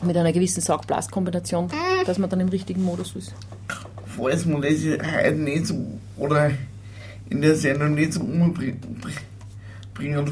Mit 0.03 0.15
einer 0.15 0.31
gewissen 0.31 0.61
Saugblastkombination, 0.61 1.67
dass 2.05 2.17
man 2.17 2.29
dann 2.29 2.39
im 2.39 2.47
richtigen 2.47 2.83
Modus 2.83 3.15
ist. 3.17 3.33
Falls 4.19 4.45
man 4.45 4.61
das 4.61 4.73
heute 4.81 5.35
nicht 5.35 5.67
so, 5.67 5.75
oder 6.17 6.51
in 7.29 7.41
der 7.41 7.55
Sendung 7.55 7.95
nicht 7.95 8.13
so 8.13 8.21
umbringen, 8.21 8.79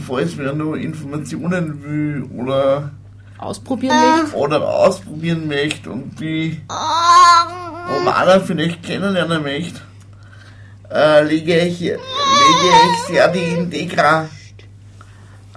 falls 0.06 0.38
wer 0.38 0.54
noch 0.54 0.76
Informationen 0.76 1.84
will 1.84 2.24
oder, 2.38 2.92
Ausprobieren 3.38 3.96
möchte. 4.24 4.36
oder 4.36 4.68
ausprobieren 4.68 5.48
möchte 5.48 5.92
und 5.92 6.20
die 6.20 6.60
Romana 6.70 8.40
vielleicht 8.40 8.82
kennenlernen 8.82 9.44
möchte, 9.44 9.82
äh, 10.92 11.24
lege 11.24 11.60
ich, 11.60 11.80
lege 11.82 11.98
ich 11.98 13.08
sehr 13.08 13.28
die 13.28 13.40
Integra 13.40 14.28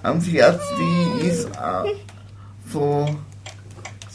ans 0.03 0.26
Herz, 0.28 0.61
die 0.78 1.26
ist 1.26 1.47
äh, 1.47 1.95
von 2.66 3.16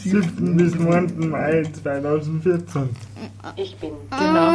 7. 0.05 0.55
bis 0.57 0.75
9. 0.75 1.29
Mai 1.29 1.63
2014. 1.83 2.89
Ich 3.55 3.75
bin. 3.77 3.91
Genau. 4.09 4.51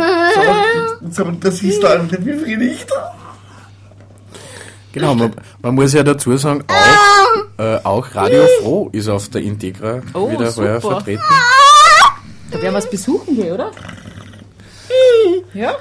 so, 1.10 1.24
so, 1.24 1.30
das 1.32 1.62
ist 1.62 1.82
da 1.82 1.94
einfach 1.94 2.18
befriedigt. 2.18 2.88
Genau, 4.92 5.14
man, 5.14 5.32
man 5.62 5.74
muss 5.74 5.92
ja 5.92 6.02
dazu 6.02 6.36
sagen, 6.36 6.64
auch, 6.68 7.62
äh, 7.62 7.78
auch 7.84 8.14
Radio 8.14 8.44
Froh 8.60 8.88
ist 8.92 9.08
auf 9.08 9.28
der 9.28 9.42
Integra 9.42 10.00
Oh, 10.14 10.30
wieder 10.30 10.54
heuer 10.56 10.80
super. 10.80 10.96
vertreten. 10.96 11.22
Da 12.50 12.60
werden 12.60 12.74
wir 12.74 12.78
es 12.78 12.90
besuchen 12.90 13.36
gehen, 13.36 13.52
oder? 13.52 13.70
Ja? 15.54 15.74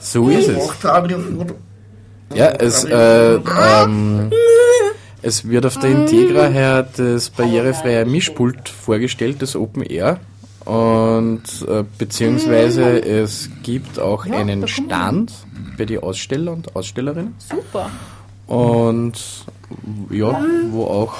So 0.00 0.28
ist 0.28 0.48
es. 0.48 0.82
Ja, 2.34 2.46
es, 2.50 2.84
äh, 2.84 3.34
ähm, 3.34 4.30
es 5.22 5.48
wird 5.48 5.66
auf 5.66 5.78
der 5.78 5.90
Integra 5.90 6.46
her 6.46 6.86
das 6.96 7.30
barrierefreie 7.30 8.04
Mischpult 8.04 8.68
vorgestellt, 8.68 9.42
das 9.42 9.56
Open 9.56 9.82
Air. 9.82 10.20
Und 10.64 11.42
äh, 11.66 11.84
beziehungsweise 11.96 13.02
es 13.02 13.48
gibt 13.62 13.98
auch 13.98 14.26
Ja, 14.26 14.36
einen 14.36 14.68
Stand 14.68 15.32
bei 15.78 15.86
die 15.86 15.98
Aussteller 15.98 16.52
und 16.52 16.76
Ausstellerinnen. 16.76 17.34
Super. 17.38 17.90
Und 18.46 19.44
ja, 20.10 20.44
wo 20.70 20.84
auch 20.84 21.16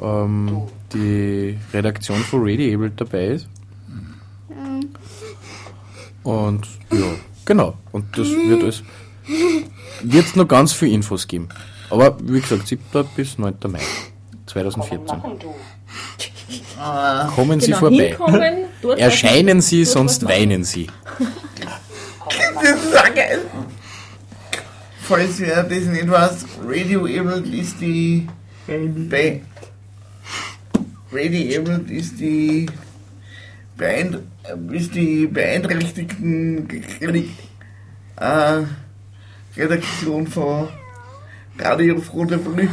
ähm, 0.00 0.62
die 0.92 1.58
Redaktion 1.72 2.18
von 2.18 2.40
Radiable 2.42 2.90
dabei 2.90 3.26
ist. 3.26 3.48
Und 6.22 6.66
ja, 6.92 7.06
genau. 7.44 7.74
Und 7.92 8.06
das 8.16 8.28
wird 8.28 8.62
es 8.62 8.82
wird 10.02 10.36
noch 10.36 10.48
ganz 10.48 10.72
viel 10.72 10.92
Infos 10.92 11.26
geben. 11.26 11.48
Aber 11.90 12.16
wie 12.22 12.40
gesagt, 12.40 12.68
7. 12.68 12.80
bis 13.16 13.38
9. 13.38 13.54
Mai 13.68 13.80
2014. 14.46 15.06
Machen 15.06 15.38
du. 15.38 15.54
Kommen 17.34 17.60
Sie 17.60 17.66
Genau, 17.66 17.78
vorbei. 17.78 18.16
Erscheinen 18.96 19.60
Sie, 19.60 19.84
sonst 19.84 20.26
weinen 20.26 20.64
Sie. 20.64 20.86
Das 22.54 22.62
ist 22.62 22.96
auch 22.96 23.14
geil. 23.14 23.40
Falls 25.02 25.40
wer 25.40 25.62
das 25.64 25.84
nicht 25.84 26.08
weiß, 26.08 26.46
Radio 26.66 27.00
Able 27.04 27.42
ist 27.50 27.80
die 27.80 28.26
Be 28.66 29.40
Radio 31.12 31.60
Able 31.60 31.84
ist 31.88 32.20
die 32.20 32.66
beein 33.76 34.18
ist 34.70 34.94
die 34.94 35.26
beeinträchtigten 35.26 36.68
äh, 38.20 38.62
Redaktion 39.56 40.26
von 40.26 40.68
Radio 41.58 42.00
Froh 42.00 42.24
der, 42.24 42.38
Verrück 42.38 42.70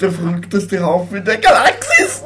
der 0.00 0.12
verrückteste 0.12 0.82
Haufen 0.82 1.24
der 1.24 1.38
Galaxis. 1.38 2.22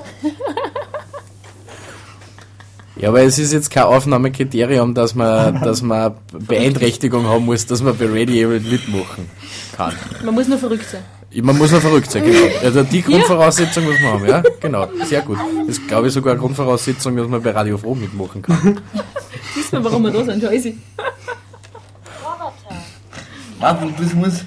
Ja, 2.99 3.11
aber 3.11 3.23
es 3.23 3.39
ist 3.39 3.53
jetzt 3.53 3.71
kein 3.71 3.83
Aufnahmekriterium, 3.85 4.95
dass 4.95 5.14
man, 5.14 5.61
dass 5.61 5.83
man 5.83 6.14
Beeinträchtigung 6.33 7.27
haben 7.27 7.45
muss, 7.45 7.67
dass 7.67 7.83
man 7.83 7.97
bei 7.97 8.07
Radiable 8.07 8.61
mitmachen 8.61 9.29
kann. 9.77 9.93
Man 10.25 10.35
muss 10.35 10.49
nur 10.49 10.57
verrückt 10.57 10.89
sein. 10.89 11.03
Man 11.43 11.59
muss 11.59 11.71
noch 11.71 11.81
verrückt 11.81 12.11
sein, 12.11 12.25
genau. 12.25 12.39
Also 12.62 12.83
die 12.85 13.03
Grundvoraussetzung 13.03 13.85
muss 13.85 14.01
man 14.01 14.12
haben, 14.14 14.27
ja? 14.27 14.43
Genau, 14.61 14.89
sehr 15.05 15.21
gut. 15.21 15.39
Das 15.67 15.77
ist, 15.77 15.89
glaube 15.89 16.09
ich, 16.09 16.14
sogar 16.14 16.33
eine 16.33 16.41
Grundvoraussetzung, 16.41 17.17
dass 17.17 17.29
man 17.29 17.43
bei 17.43 17.51
Radio 17.51 17.77
Froh 17.77 17.95
mitmachen 17.95 18.41
kann. 18.41 18.81
Wissen 19.55 19.73
wir, 19.73 19.85
warum 19.85 20.03
wir 20.05 20.12
da 20.12 20.25
sind, 20.25 20.43
schau 20.43 20.51
easy. 20.51 20.79
Warte, 23.59 23.89
das 23.99 24.14
muss, 24.14 24.45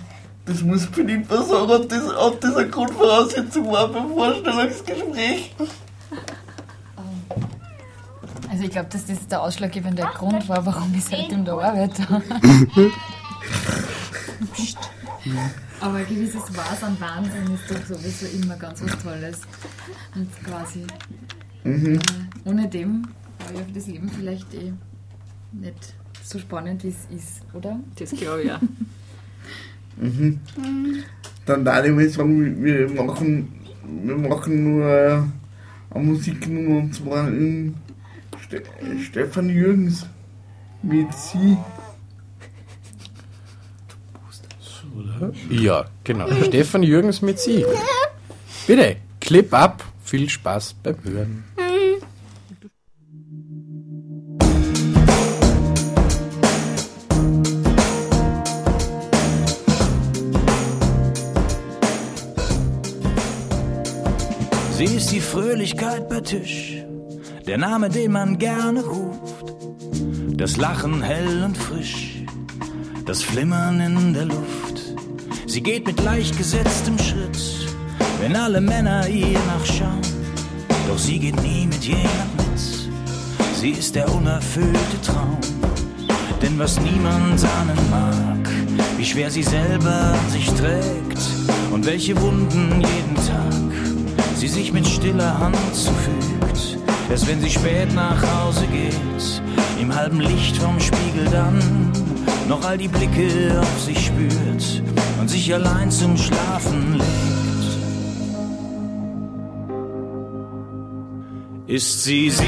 das 0.50 0.64
muss 0.64 0.86
Philippa 0.86 1.44
sagen, 1.44 1.72
ob 1.72 1.88
das, 1.90 2.04
ob 2.16 2.42
das 2.42 2.56
eine 2.56 2.70
Grundvoraussetzung 2.70 3.72
war 3.72 3.88
beim 3.88 4.10
Vorstellungsgespräch. 4.10 5.56
Also 8.50 8.64
ich 8.64 8.72
glaube, 8.72 8.90
dass 8.90 9.06
das 9.06 9.28
der 9.28 9.44
ausschlaggebende 9.44 10.02
Grund 10.16 10.50
war, 10.50 10.66
warum 10.66 10.92
ich 10.96 11.06
seitdem 11.06 11.46
da 11.46 11.54
arbeite. 11.54 12.02
Aber 15.82 15.98
ein 15.98 16.08
gewisses 16.08 16.50
Maß 16.50 16.84
an 16.84 17.00
Wahnsinn 17.00 17.54
ist 17.54 17.70
doch 17.70 17.86
sowieso 17.86 18.26
immer 18.26 18.56
ganz 18.56 18.82
was 18.82 18.98
Tolles. 19.04 19.42
Und 20.16 20.30
quasi 20.44 20.84
äh, 21.64 22.00
ohne 22.46 22.68
dem 22.68 23.08
war 23.38 23.54
ja 23.54 23.62
das 23.72 23.86
Leben 23.86 24.10
vielleicht 24.10 24.52
eh 24.56 24.74
nicht 25.52 25.94
so 26.24 26.40
spannend, 26.40 26.84
wie 26.84 26.90
es 26.90 27.06
ist, 27.16 27.42
oder? 27.54 27.80
Das 28.00 28.10
glaube 28.12 28.42
ich 28.42 28.48
ja. 28.48 28.60
Dann 31.46 31.66
darf 31.66 31.86
ich 31.86 31.92
mal 31.92 32.10
sagen, 32.10 32.64
wir 32.64 32.90
machen, 32.90 33.52
wir 34.04 34.18
machen 34.18 34.64
nur 34.64 35.30
eine 35.90 36.04
Musiknummer 36.04 36.78
und 36.84 36.96
zwar 36.96 37.28
in 37.28 37.76
Ste 38.46 38.64
Stefan 39.04 39.50
Jürgens 39.50 40.06
mit 40.82 41.14
Sie. 41.14 41.58
Ja, 45.50 45.86
genau. 46.04 46.28
Stefan 46.44 46.84
Jürgens 46.84 47.22
mit 47.22 47.40
Sie. 47.40 47.66
Bitte, 48.68 48.98
Clip 49.20 49.54
ab. 49.54 49.84
Viel 50.04 50.30
Spaß 50.30 50.76
beim 50.82 50.96
Hören. 51.04 51.44
Fröhlichkeit 65.70 66.10
bei 66.10 66.20
Tisch, 66.22 66.84
der 67.46 67.60
Name, 67.60 67.90
den 67.90 68.12
man 68.12 68.40
gerne 68.40 68.84
ruft. 68.84 69.46
Das 70.36 70.58
Lachen 70.58 71.04
hell 71.04 71.44
und 71.44 71.56
frisch, 71.56 72.24
das 73.06 73.22
Flimmern 73.22 73.80
in 73.80 74.14
der 74.16 74.26
Luft. 74.26 74.96
Sie 75.46 75.62
geht 75.62 75.86
mit 75.86 76.02
leicht 76.02 76.36
gesetztem 76.38 76.98
Schritt 76.98 77.38
wenn 78.20 78.36
alle 78.36 78.60
Männer 78.60 79.08
ihr 79.08 79.40
nachschauen. 79.46 80.02
Doch 80.88 80.98
sie 80.98 81.20
geht 81.20 81.40
nie 81.44 81.68
mit 81.68 81.84
jemand 81.84 82.36
mit. 82.38 82.90
Sie 83.54 83.70
ist 83.70 83.94
der 83.94 84.12
unerfüllte 84.14 85.02
Traum. 85.06 85.38
Denn 86.42 86.58
was 86.58 86.80
niemand 86.80 87.46
ahnen 87.46 87.90
mag, 87.92 88.50
wie 88.98 89.06
schwer 89.06 89.30
sie 89.30 89.44
selber 89.44 90.16
sich 90.30 90.48
trägt 90.48 91.22
und 91.72 91.86
welche 91.86 92.20
Wunden 92.20 92.82
jeden 92.82 93.16
Tag 93.16 93.49
sie 94.40 94.48
sich 94.48 94.72
mit 94.72 94.88
stiller 94.88 95.38
Hand 95.38 95.58
zufügt. 95.74 96.78
Erst 97.10 97.28
wenn 97.28 97.42
sie 97.42 97.50
spät 97.50 97.94
nach 97.94 98.22
Hause 98.22 98.66
geht, 98.68 99.42
im 99.82 99.94
halben 99.94 100.22
Licht 100.22 100.56
vom 100.56 100.80
Spiegel 100.80 101.26
dann 101.30 101.92
noch 102.48 102.64
all 102.64 102.78
die 102.78 102.88
Blicke 102.88 103.60
auf 103.60 103.82
sich 103.82 104.06
spürt 104.06 104.84
und 105.20 105.30
sich 105.30 105.54
allein 105.54 105.92
zum 105.92 106.16
Schlafen 106.16 106.94
legt. 106.94 107.06
Ist 111.68 112.04
sie 112.06 112.30
sie, 112.30 112.46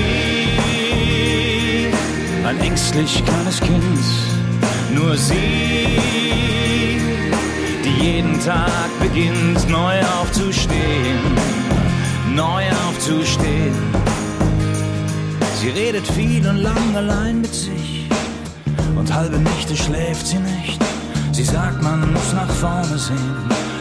ein 2.45 2.59
ängstlich 2.61 3.21
kleines 3.25 3.59
Kind, 3.59 3.99
nur 4.95 5.17
sie, 5.17 5.99
die 7.83 8.05
jeden 8.05 8.39
Tag 8.39 8.89
beginnt 9.01 9.69
neu 9.69 9.99
aufzustehen, 10.21 11.19
neu 12.35 12.63
aufzustehen. 12.87 13.75
Sie 15.59 15.69
redet 15.69 16.07
viel 16.07 16.47
und 16.47 16.57
lang 16.57 16.95
allein 16.95 17.41
mit 17.41 17.53
sich 17.53 18.07
und 18.97 19.13
halbe 19.13 19.37
Nächte 19.37 19.75
schläft 19.75 20.25
sie 20.25 20.39
nicht. 20.39 20.79
Sie 21.31 21.43
sagt, 21.43 21.81
man 21.81 22.11
muss 22.13 22.33
nach 22.33 22.49
vorne 22.49 22.97
sehen, 22.97 23.35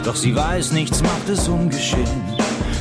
doch 0.04 0.16
sie 0.16 0.34
weiß, 0.34 0.72
nichts 0.72 1.02
macht 1.02 1.28
es 1.28 1.48
ungeschehen. 1.48 2.22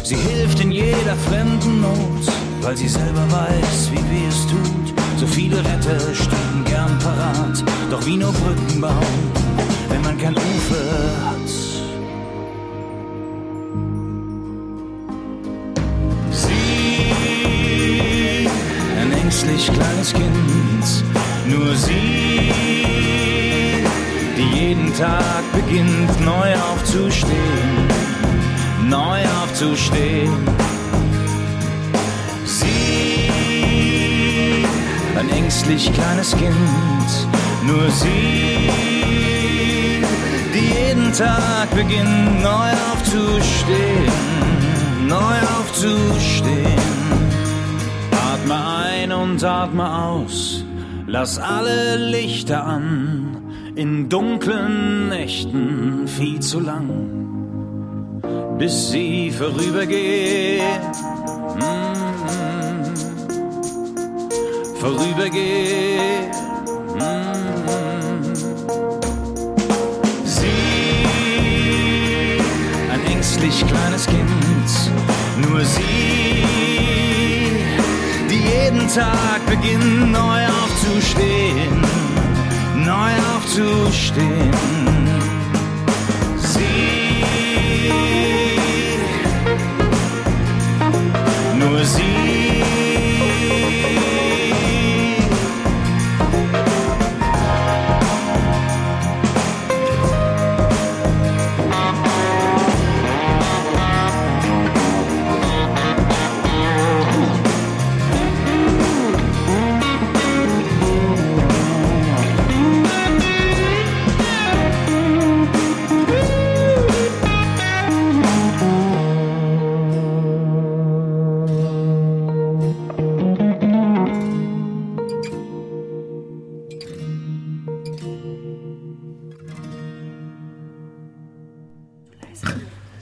Sie 0.03 0.15
hilft 0.15 0.59
in 0.59 0.71
jeder 0.71 1.15
fremden 1.29 1.81
Not, 1.81 2.25
weil 2.61 2.75
sie 2.75 2.87
selber 2.87 3.25
weiß, 3.31 3.91
wie 3.91 4.03
weh 4.11 4.27
es 4.27 4.41
tut. 4.47 4.93
So 5.17 5.27
viele 5.27 5.57
Retter 5.57 5.99
stehen 6.13 6.63
gern 6.65 6.97
parat, 6.99 7.63
doch 7.91 8.05
wie 8.05 8.17
nur 8.17 8.31
Brücken 8.31 8.81
bauen, 8.81 9.31
wenn 9.89 10.01
man 10.01 10.17
kein 10.17 10.35
Ufer 10.35 11.29
hat. 11.29 11.78
Ängstlich 19.59 19.73
kleines 19.77 20.13
Kind, 20.13 21.03
nur 21.45 21.75
sie, 21.75 22.51
die 24.37 24.57
jeden 24.57 24.93
Tag 24.95 25.43
beginnt 25.53 26.25
neu 26.25 26.53
aufzustehen, 26.71 27.87
neu 28.87 29.19
aufzustehen. 29.43 30.33
Sie, 32.45 33.29
ein 35.17 35.29
ängstlich 35.29 35.91
kleines 35.93 36.31
Kind, 36.37 37.27
nur 37.63 37.89
sie, 37.89 38.69
die 40.53 40.73
jeden 40.83 41.11
Tag 41.11 41.69
beginnt 41.75 42.41
neu 42.41 42.71
aufzustehen, 42.93 44.13
neu 45.07 45.37
aufzustehen. 45.59 46.79
Atme 48.33 48.78
ein 49.09 49.11
und 49.11 49.43
atme 49.43 50.03
aus, 50.03 50.63
lass 51.07 51.39
alle 51.39 51.97
Lichter 51.97 52.63
an, 52.63 53.37
in 53.75 54.09
dunklen 54.09 55.09
Nächten 55.09 56.07
viel 56.07 56.39
zu 56.39 56.59
lang, 56.59 56.89
bis 58.57 58.91
sie 58.91 59.31
vorübergeht. 59.31 60.61
Mm, 61.55 62.83
vorübergeht. 64.79 66.35
Mm. 66.95 68.23
Sie, 70.25 70.47
ein 72.91 73.05
ängstlich 73.11 73.65
kleines 73.67 74.05
Kind, 74.05 74.91
nur 75.49 75.61
sie, 75.61 76.28
Tag 78.95 79.45
beginnt 79.45 80.11
neu 80.11 80.45
aufzustehen, 80.63 81.81
neu 82.75 83.11
aufzustehen. 83.35 84.51
Sie, 86.37 87.23
nur 91.59 91.85
sie. 91.85 92.38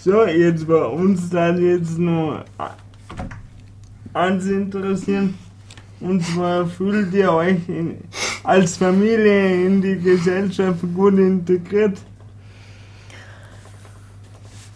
So, 0.08 0.24
jetzt 0.24 0.66
bei 0.66 0.86
uns 0.86 1.30
dann 1.32 1.62
jetzt 1.62 1.98
nur 1.98 2.46
eins 4.14 4.46
interessieren. 4.46 5.38
Und 6.00 6.26
zwar 6.26 6.66
fühlt 6.66 7.14
ihr 7.14 7.34
euch 7.34 7.58
in, 7.68 7.98
als 8.42 8.78
Familie 8.78 9.66
in 9.66 9.82
die 9.82 10.00
Gesellschaft 10.00 10.80
gut 10.96 11.18
integriert? 11.18 11.98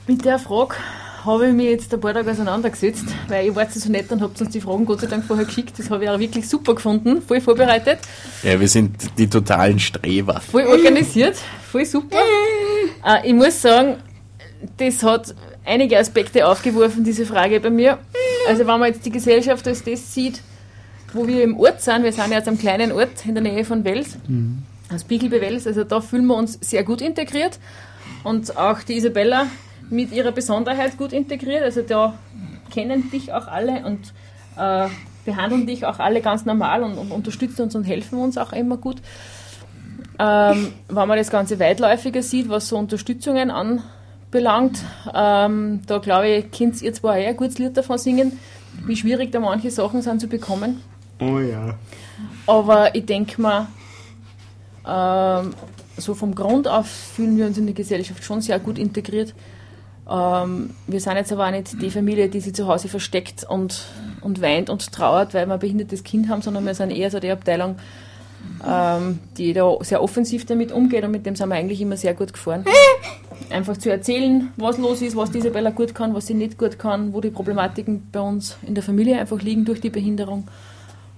Mit 0.05 0.25
der 0.25 0.37
Frage 0.37 0.75
habe 1.23 1.47
ich 1.47 1.53
mich 1.53 1.67
jetzt 1.67 1.93
ein 1.93 2.01
paar 2.01 2.13
Tage 2.13 2.29
auseinandergesetzt, 2.29 3.05
weil 3.29 3.45
ihr 3.45 3.55
wart 3.55 3.71
so 3.71 3.89
nett 3.89 4.11
und 4.11 4.21
habt 4.21 4.41
uns 4.41 4.49
die 4.49 4.59
Fragen 4.59 4.85
Gott 4.85 4.99
sei 4.99 5.07
Dank 5.07 5.23
vorher 5.23 5.45
geschickt. 5.45 5.79
Das 5.79 5.89
habe 5.89 6.03
ich 6.03 6.09
auch 6.09 6.19
wirklich 6.19 6.49
super 6.49 6.75
gefunden, 6.75 7.21
voll 7.21 7.39
vorbereitet, 7.39 7.99
Ja, 8.43 8.59
wir 8.59 8.67
sind 8.67 9.17
die 9.17 9.29
totalen 9.29 9.79
Streber. 9.79 10.41
voll 10.41 10.65
organisiert, 10.65 11.37
voll 11.71 11.85
super. 11.85 12.17
Äh, 13.05 13.29
ich 13.29 13.33
muss 13.33 13.61
sagen, 13.61 13.95
das 14.77 15.03
hat 15.03 15.35
einige 15.65 15.97
Aspekte 15.97 16.47
aufgeworfen, 16.47 17.03
diese 17.03 17.25
Frage 17.25 17.59
bei 17.59 17.69
mir. 17.69 17.97
Also 18.47 18.61
wenn 18.61 18.79
man 18.79 18.91
jetzt 18.91 19.05
die 19.05 19.11
Gesellschaft 19.11 19.67
als 19.67 19.83
das 19.83 20.13
sieht, 20.13 20.41
wo 21.13 21.27
wir 21.27 21.43
im 21.43 21.59
Ort 21.59 21.81
sind, 21.81 22.03
wir 22.03 22.11
sind 22.11 22.31
jetzt 22.31 22.47
am 22.47 22.57
kleinen 22.57 22.91
Ort 22.91 23.25
in 23.25 23.35
der 23.35 23.43
Nähe 23.43 23.65
von 23.65 23.83
Wels, 23.83 24.17
aus 24.93 25.03
Biegel 25.03 25.29
bei 25.29 25.41
Wels, 25.41 25.67
also 25.67 25.83
da 25.83 26.01
fühlen 26.01 26.25
wir 26.25 26.35
uns 26.35 26.57
sehr 26.61 26.83
gut 26.83 27.01
integriert 27.01 27.59
und 28.23 28.57
auch 28.57 28.81
die 28.81 28.95
Isabella 28.95 29.47
mit 29.89 30.11
ihrer 30.11 30.31
Besonderheit 30.31 30.97
gut 30.97 31.13
integriert, 31.13 31.63
also 31.63 31.81
da 31.81 32.17
kennen 32.73 33.11
dich 33.11 33.33
auch 33.33 33.47
alle 33.47 33.85
und 33.85 34.13
äh, 34.57 34.87
behandeln 35.25 35.67
dich 35.67 35.85
auch 35.85 35.99
alle 35.99 36.21
ganz 36.21 36.45
normal 36.45 36.83
und, 36.83 36.97
und 36.97 37.11
unterstützen 37.11 37.63
uns 37.63 37.75
und 37.75 37.83
helfen 37.83 38.17
uns 38.17 38.37
auch 38.37 38.53
immer 38.53 38.77
gut. 38.77 38.97
Ähm, 40.17 40.73
wenn 40.87 41.07
man 41.07 41.17
das 41.17 41.29
Ganze 41.29 41.59
weitläufiger 41.59 42.21
sieht, 42.21 42.49
was 42.49 42.67
so 42.67 42.77
Unterstützungen 42.77 43.51
anbelangt, 44.31 44.83
ähm, 45.13 45.81
da 45.87 45.97
glaube 45.97 46.29
ich, 46.29 46.51
könnt 46.51 46.81
ihr 46.81 46.93
zwar 46.93 47.17
eher 47.17 47.29
ein 47.29 47.37
gutes 47.37 47.57
Lied 47.59 47.75
davon 47.75 47.97
singen, 47.97 48.39
wie 48.85 48.95
schwierig 48.95 49.31
da 49.31 49.39
manche 49.39 49.69
Sachen 49.69 50.01
sind 50.01 50.21
zu 50.21 50.27
bekommen. 50.27 50.81
Oh 51.19 51.39
ja. 51.39 51.75
Aber 52.47 52.95
ich 52.95 53.05
denke 53.05 53.41
mal, 53.41 53.67
ähm, 54.87 55.53
so 55.97 56.13
vom 56.13 56.33
Grund 56.33 56.67
auf 56.67 56.87
fühlen 56.87 57.37
wir 57.37 57.45
uns 57.45 57.57
in 57.57 57.67
die 57.67 57.73
Gesellschaft 57.73 58.23
schon 58.23 58.41
sehr 58.41 58.59
gut 58.59 58.79
integriert. 58.79 59.35
Ähm, 60.09 60.71
wir 60.87 60.99
sind 60.99 61.17
jetzt 61.17 61.31
aber 61.31 61.47
auch 61.47 61.51
nicht 61.51 61.81
die 61.81 61.91
Familie, 61.91 62.29
die 62.29 62.39
sich 62.39 62.55
zu 62.55 62.67
Hause 62.67 62.87
versteckt 62.87 63.43
und, 63.43 63.85
und 64.21 64.41
weint 64.41 64.69
und 64.69 64.91
trauert, 64.91 65.33
weil 65.33 65.45
wir 65.45 65.53
ein 65.53 65.59
behindertes 65.59 66.03
Kind 66.03 66.29
haben, 66.29 66.41
sondern 66.41 66.65
wir 66.65 66.73
sind 66.73 66.91
eher 66.91 67.11
so 67.11 67.19
die 67.19 67.29
Abteilung, 67.29 67.75
ähm, 68.67 69.19
die 69.37 69.53
da 69.53 69.75
sehr 69.81 70.01
offensiv 70.01 70.45
damit 70.45 70.71
umgeht 70.71 71.03
und 71.03 71.11
mit 71.11 71.25
dem 71.25 71.35
sind 71.35 71.49
wir 71.49 71.55
eigentlich 71.55 71.81
immer 71.81 71.97
sehr 71.97 72.13
gut 72.13 72.31
gefahren. 72.33 72.65
Einfach 73.49 73.77
zu 73.77 73.89
erzählen, 73.89 74.49
was 74.57 74.77
los 74.77 75.01
ist, 75.01 75.15
was 75.15 75.31
die 75.31 75.39
Isabella 75.39 75.71
gut 75.71 75.95
kann, 75.95 76.13
was 76.13 76.27
sie 76.27 76.33
nicht 76.33 76.57
gut 76.57 76.79
kann, 76.79 77.13
wo 77.13 77.21
die 77.21 77.31
Problematiken 77.31 78.07
bei 78.11 78.21
uns 78.21 78.57
in 78.65 78.75
der 78.75 78.83
Familie 78.83 79.19
einfach 79.19 79.41
liegen 79.41 79.65
durch 79.65 79.81
die 79.81 79.89
Behinderung. 79.89 80.47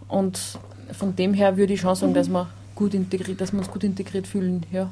Und 0.07 0.39
von 0.91 1.15
dem 1.15 1.33
her 1.33 1.57
würde 1.57 1.73
ich 1.73 1.81
schon 1.81 1.95
sagen, 1.95 2.13
dass 2.13 2.29
wir 2.29 2.49
gut 2.75 2.93
integriert, 2.93 3.41
dass 3.41 3.51
wir 3.51 3.59
uns 3.59 3.69
gut 3.69 3.83
integriert 3.83 4.27
fühlen, 4.27 4.65
ja. 4.71 4.89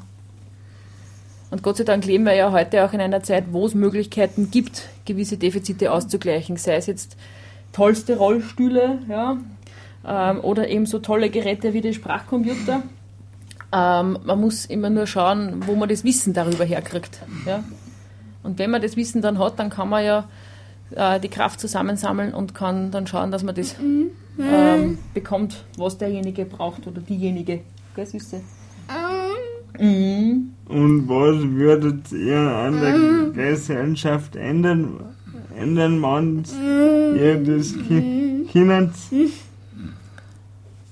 Und 1.49 1.63
Gott 1.63 1.77
sei 1.77 1.83
Dank 1.83 2.05
leben 2.05 2.23
wir 2.23 2.33
ja 2.33 2.51
heute 2.51 2.85
auch 2.85 2.93
in 2.93 3.01
einer 3.01 3.23
Zeit, 3.23 3.45
wo 3.51 3.65
es 3.65 3.75
Möglichkeiten 3.75 4.51
gibt, 4.51 4.87
gewisse 5.03 5.37
Defizite 5.37 5.91
auszugleichen. 5.91 6.55
Sei 6.55 6.75
es 6.75 6.85
jetzt 6.85 7.17
tollste 7.73 8.17
Rollstühle, 8.17 8.99
ja, 9.09 9.37
ähm, 10.07 10.39
oder 10.41 10.69
eben 10.69 10.85
so 10.85 10.99
tolle 10.99 11.29
Geräte 11.29 11.73
wie 11.73 11.81
die 11.81 11.93
Sprachcomputer. 11.93 12.83
Ähm, 13.73 14.19
man 14.25 14.39
muss 14.41 14.65
immer 14.65 14.89
nur 14.89 15.07
schauen, 15.07 15.63
wo 15.65 15.75
man 15.75 15.87
das 15.87 16.03
Wissen 16.03 16.33
darüber 16.33 16.65
herkriegt. 16.65 17.19
Ja. 17.45 17.63
Und 18.43 18.59
wenn 18.59 18.69
man 18.71 18.81
das 18.81 18.97
Wissen 18.97 19.21
dann 19.21 19.39
hat, 19.39 19.59
dann 19.59 19.69
kann 19.69 19.87
man 19.89 20.03
ja 20.03 20.25
äh, 20.95 21.19
die 21.19 21.29
Kraft 21.29 21.59
zusammensammeln 21.59 22.33
und 22.33 22.53
kann 22.53 22.91
dann 22.91 23.07
schauen, 23.07 23.31
dass 23.31 23.43
man 23.43 23.55
das 23.55 23.75
ähm, 23.79 24.97
bekommt, 25.13 25.63
was 25.77 25.97
derjenige 25.97 26.43
braucht 26.45 26.85
oder 26.87 26.99
diejenige. 27.01 27.61
Gell, 27.95 28.05
Süße? 28.05 28.41
Mhm. 29.79 30.53
Und 30.67 31.07
was 31.07 31.41
würdet 31.41 32.11
ihr 32.11 32.37
an 32.37 32.81
der 32.81 33.51
Gesellschaft 33.51 34.35
ändern, 34.35 34.99
ändern 35.57 36.01
wenn 36.01 36.43
ihr 37.15 37.35
das 37.57 37.73
ki- 37.73 38.47
kindet? 38.51 38.91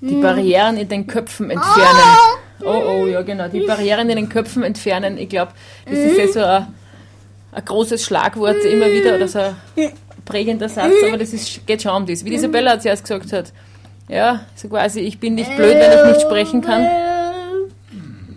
Die 0.01 0.21
Barrieren 0.21 0.77
in 0.77 0.87
den 0.87 1.07
Köpfen 1.07 1.49
entfernen. 1.49 2.17
Oh, 2.63 3.03
oh, 3.03 3.07
ja, 3.07 3.21
genau. 3.21 3.47
Die 3.47 3.61
Barrieren 3.61 4.09
in 4.09 4.17
den 4.17 4.29
Köpfen 4.29 4.63
entfernen. 4.63 5.17
Ich 5.17 5.29
glaube, 5.29 5.53
das 5.85 5.97
ist 5.97 6.17
ja 6.17 6.27
so 6.27 6.39
ein, 6.41 6.67
ein 7.53 7.65
großes 7.65 8.03
Schlagwort 8.03 8.63
immer 8.65 8.91
wieder 8.91 9.15
oder 9.15 9.27
so 9.27 9.39
ein 9.39 9.55
prägender 10.25 10.69
Satz, 10.69 10.93
aber 11.07 11.17
das 11.17 11.33
ist, 11.33 11.65
geht 11.65 11.81
schon 11.81 11.93
um 11.93 12.05
das. 12.05 12.23
Wie 12.25 12.33
Isabella 12.33 12.79
zuerst 12.79 13.03
gesagt 13.03 13.33
hat. 13.33 13.53
Ja, 14.07 14.41
so 14.55 14.67
quasi, 14.69 15.01
ich 15.01 15.19
bin 15.19 15.35
nicht 15.35 15.55
blöd, 15.55 15.75
wenn 15.75 15.91
ich 15.91 16.05
nicht 16.13 16.21
sprechen 16.21 16.61
kann. 16.61 16.85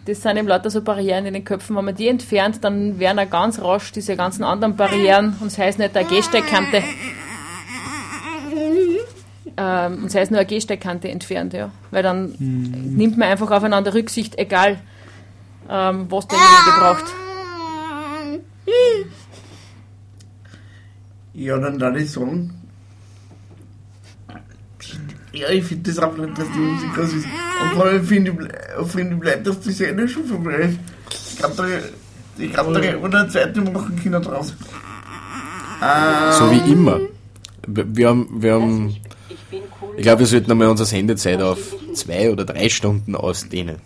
Das 0.05 0.21
sind 0.21 0.37
eben 0.37 0.49
lauter 0.49 0.69
so 0.69 0.83
Barrieren 0.83 1.27
in 1.27 1.35
den 1.35 1.45
Köpfen. 1.45 1.77
Wenn 1.77 1.85
man 1.85 1.95
die 1.95 2.09
entfernt, 2.09 2.63
dann 2.63 2.99
werden 2.99 3.19
auch 3.19 3.31
ganz 3.31 3.61
rasch 3.61 3.93
diese 3.93 4.17
ganzen 4.17 4.43
anderen 4.45 4.77
Barrieren, 4.77 5.37
und 5.41 5.51
das 5.51 5.59
heißt 5.59 5.79
nicht 5.79 5.97
eine 5.97 6.07
Gehsteigkante, 6.07 6.83
ähm, 9.57 10.05
und 10.05 10.11
sei 10.11 10.23
es 10.23 10.31
nur 10.31 10.41
eine 10.41 10.47
Gehsteigkante 10.47 11.09
entfernt, 11.09 11.53
ja. 11.53 11.71
Weil 11.91 12.03
dann 12.03 12.35
nimmt 12.39 13.19
man 13.19 13.29
einfach 13.29 13.51
aufeinander 13.51 13.95
Rücksicht, 13.95 14.39
egal 14.39 14.79
ähm, 15.69 16.07
was 16.11 16.27
derjenige 16.29 16.79
braucht. 16.79 17.05
Ja, 21.35 21.59
dann 21.59 21.79
darf 21.79 21.97
ich 21.97 22.11
sagen. 22.11 22.53
Ja, 25.33 25.49
ich 25.49 25.65
finde 25.65 25.91
das 25.91 25.99
auch 25.99 26.15
nicht, 26.17 26.37
dass 26.37 26.47
die 26.53 26.59
Musik 26.59 26.99
aus 26.99 27.13
ist. 27.15 27.27
Und 27.63 27.73
vor 27.75 27.87
allem 27.87 28.05
finde 28.05 28.31
ich, 28.33 28.87
finde 28.91 29.15
ich 29.15 29.21
bleibt, 29.21 29.47
dass 29.47 29.61
die 29.61 29.73
Sendung 29.73 30.07
schon 30.09 30.25
vorbei 30.27 30.57
ist. 30.57 30.79
Ich 31.33 31.39
glaube, 31.39 31.55
da, 31.57 31.65
ich 32.43 32.53
glaub, 32.53 32.75
da 32.75 32.99
man 32.99 33.15
eine 33.15 33.29
zweite 33.29 33.61
machen 33.63 33.99
können 34.03 34.23
draus. 34.23 34.55
Ähm, 35.83 36.33
So 36.33 36.51
wie 36.51 36.73
immer. 36.73 37.01
Wir 37.67 37.97
wir 37.97 38.09
haben, 38.09 38.43
wir 38.43 38.55
haben, 38.55 38.97
ich 39.97 40.03
glaube, 40.03 40.21
wir 40.21 40.27
sollten 40.27 40.51
einmal 40.51 40.69
unsere 40.69 40.87
Sendezeit 40.87 41.41
auf 41.43 41.59
zwei 41.95 42.31
oder 42.31 42.45
drei 42.45 42.69
Stunden 42.69 43.15
ausdehnen. 43.15 43.77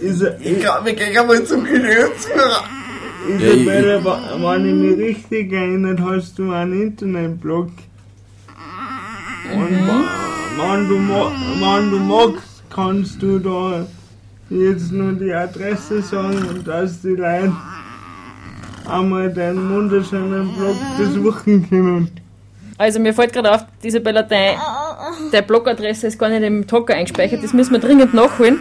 Ich 0.00 0.60
glaube, 0.60 0.86
wir 0.86 0.94
gehen 0.94 1.16
einmal 1.16 1.44
zum 1.44 1.64
Geschäftsführer. 1.64 2.64
Isabella, 3.28 4.04
wenn 4.38 4.66
ich 4.66 4.74
mich 4.74 5.08
richtig 5.08 5.52
erinnert, 5.52 6.00
hast 6.00 6.38
du 6.38 6.52
einen 6.52 6.82
Internetblog. 6.82 7.70
Und 9.54 9.88
wenn 10.58 10.88
du, 10.88 10.94
wenn 10.96 11.90
du 11.90 11.98
magst, 11.98 12.62
kannst 12.70 13.22
du 13.22 13.38
da 13.38 13.86
jetzt 14.50 14.92
nur 14.92 15.12
die 15.12 15.32
Adresse 15.32 16.02
sagen 16.02 16.46
und 16.48 16.68
dass 16.68 17.00
die 17.00 17.08
Leute 17.08 17.52
einmal 18.88 19.32
deinen 19.32 19.70
wunderschönen 19.70 20.52
Blog 20.54 20.76
besuchen 20.98 21.68
können. 21.68 22.10
Also 22.78 23.00
mir 23.00 23.14
fällt 23.14 23.32
gerade 23.32 23.54
auf, 23.54 23.64
Isabella, 23.82 24.22
deine, 24.22 24.58
deine 25.32 25.46
Blogadresse 25.46 26.08
ist 26.08 26.18
gar 26.18 26.28
nicht 26.28 26.42
im 26.42 26.66
Talker 26.66 26.92
eingespeichert, 26.94 27.42
das 27.42 27.54
müssen 27.54 27.72
wir 27.72 27.78
dringend 27.78 28.12
nachholen. 28.12 28.60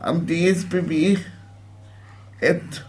an 0.00 0.26
dsbb 0.26 1.18
at 2.40 2.84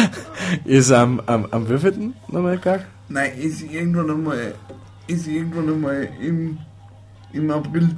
ist 0.66 0.92
am, 0.92 1.22
am, 1.26 1.46
am 1.52 1.70
wievielten 1.70 2.14
nochmal 2.28 2.58
gar? 2.58 2.80
Nein, 3.10 3.38
ist 3.38 3.62
irgendwann 3.62 4.12
einmal, 4.12 4.56
ist 5.08 5.28
irgendwann 5.28 5.70
einmal 5.70 6.10
im 6.22 6.58
Im 7.34 7.50
April. 7.52 7.90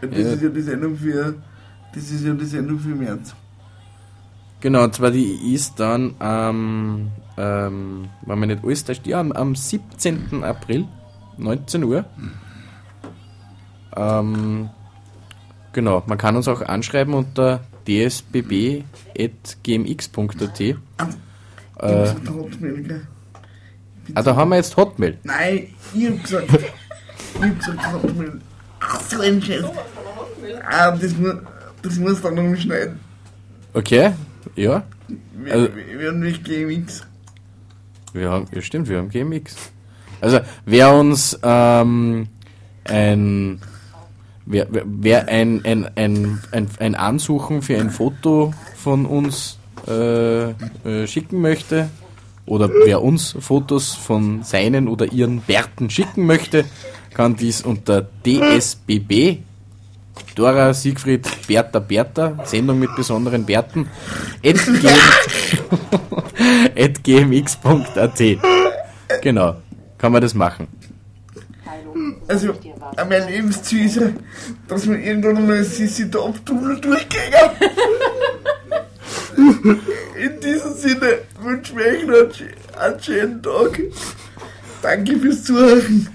Das 0.00 0.10
Ja. 0.12 0.18
ist 0.32 0.42
ja 0.42 0.48
die 0.48 0.62
Sendung 0.62 0.96
für. 0.96 1.34
Das 1.94 2.10
ist 2.10 2.24
ja 2.24 2.34
die 2.34 2.44
Sendung 2.44 2.78
für 2.78 2.88
März. 2.90 3.34
Genau, 4.60 4.84
und 4.84 4.94
zwar 4.94 5.10
die 5.10 5.54
ist 5.54 5.78
dann 5.80 6.14
am, 6.18 7.10
ähm, 7.36 8.08
wenn 8.26 8.38
man 8.38 8.48
nicht 8.48 8.64
alles 8.64 8.84
täuscht, 8.84 9.06
ja, 9.06 9.20
am, 9.20 9.32
am 9.32 9.54
17. 9.54 10.42
April, 10.42 10.86
19 11.36 11.84
Uhr. 11.84 12.04
Ähm, 13.96 14.68
genau, 15.72 16.02
man 16.06 16.18
kann 16.18 16.36
uns 16.36 16.48
auch 16.48 16.60
anschreiben 16.62 17.14
unter 17.14 17.60
dsbb.gmx.at. 17.86 20.60
Äh, 20.60 20.74
hab 21.78 21.80
gesagt, 21.80 22.30
Hotmail, 22.30 22.82
gell? 22.82 23.06
ah, 24.14 24.22
da 24.22 24.36
haben 24.36 24.50
wir 24.50 24.56
jetzt 24.56 24.76
Hotmail. 24.76 25.18
Nein, 25.22 25.68
ich 25.94 26.06
hab 26.08 26.22
gesagt. 26.22 26.48
ich 27.34 27.42
hab 27.42 27.58
gesagt 27.58 27.92
Hotmail. 27.92 28.40
Ach, 28.80 29.00
so 29.02 29.20
ein 29.20 29.40
Scheiß. 29.42 29.64
Ah, 30.70 30.90
das, 30.92 31.14
das 31.82 31.96
muss 31.96 32.20
dann 32.22 32.34
noch 32.34 32.56
schneiden. 32.58 33.00
Okay, 33.74 34.12
ja. 34.56 34.82
Wir, 35.34 35.52
Also- 35.52 35.68
wir, 35.98 36.08
haben 36.08 36.20
nicht 36.20 36.44
GMX. 36.44 37.02
Wir 38.12 38.30
haben, 38.30 38.46
ja 38.52 38.62
stimmt, 38.62 38.88
wir 38.88 38.98
haben 38.98 39.08
GMX. 39.10 39.56
Also, 40.20 40.40
wer 40.64 40.92
uns 40.94 41.38
ähm, 41.42 42.28
ein, 42.84 43.60
wer- 44.46 44.66
wer 44.70 45.28
ein, 45.28 45.64
ein, 45.64 45.88
ein, 45.96 46.40
ein, 46.52 46.68
ein 46.80 46.94
Ansuchen 46.94 47.62
für 47.62 47.78
ein 47.78 47.90
Foto 47.90 48.52
von 48.76 49.06
uns 49.06 49.58
äh, 49.86 50.50
äh, 50.50 51.06
schicken 51.06 51.40
möchte, 51.40 51.88
oder 52.46 52.70
wer 52.86 53.02
uns 53.02 53.36
Fotos 53.38 53.94
von 53.94 54.42
seinen 54.42 54.88
oder 54.88 55.12
ihren 55.12 55.40
Bärten 55.42 55.90
schicken 55.90 56.24
möchte, 56.26 56.64
kann 57.18 57.34
dies 57.34 57.62
unter 57.62 58.06
DSBB, 58.24 59.38
Dora, 60.36 60.72
Siegfried, 60.72 61.26
Bertha, 61.48 61.80
Bertha, 61.80 62.38
Sendung 62.44 62.78
mit 62.78 62.94
besonderen 62.94 63.44
Bärten, 63.44 63.88
at 64.46 64.54
gm- 64.54 65.00
at 66.84 67.02
gmx.at. 67.02 68.22
Genau, 69.20 69.56
kann 69.98 70.12
man 70.12 70.22
das 70.22 70.32
machen. 70.34 70.68
Also, 72.28 72.54
an 72.96 73.08
mein 73.08 73.26
Lebensziel 73.26 73.86
ist 73.86 73.96
ja, 73.96 74.10
dass 74.68 74.88
wir 74.88 74.96
irgendwann 75.00 75.44
mal 75.44 75.64
Sissi 75.64 76.08
Top 76.08 76.46
Tunnel 76.46 76.80
durchgehen. 76.80 77.34
In 80.22 80.40
diesem 80.40 80.72
Sinne 80.74 81.18
wünsche 81.42 81.72
ich 81.72 81.78
euch 81.80 82.06
noch 82.06 82.80
einen 82.80 83.02
schönen 83.02 83.42
Tag. 83.42 83.80
Danke 84.82 85.18
fürs 85.18 85.42
Zuhören. 85.42 86.08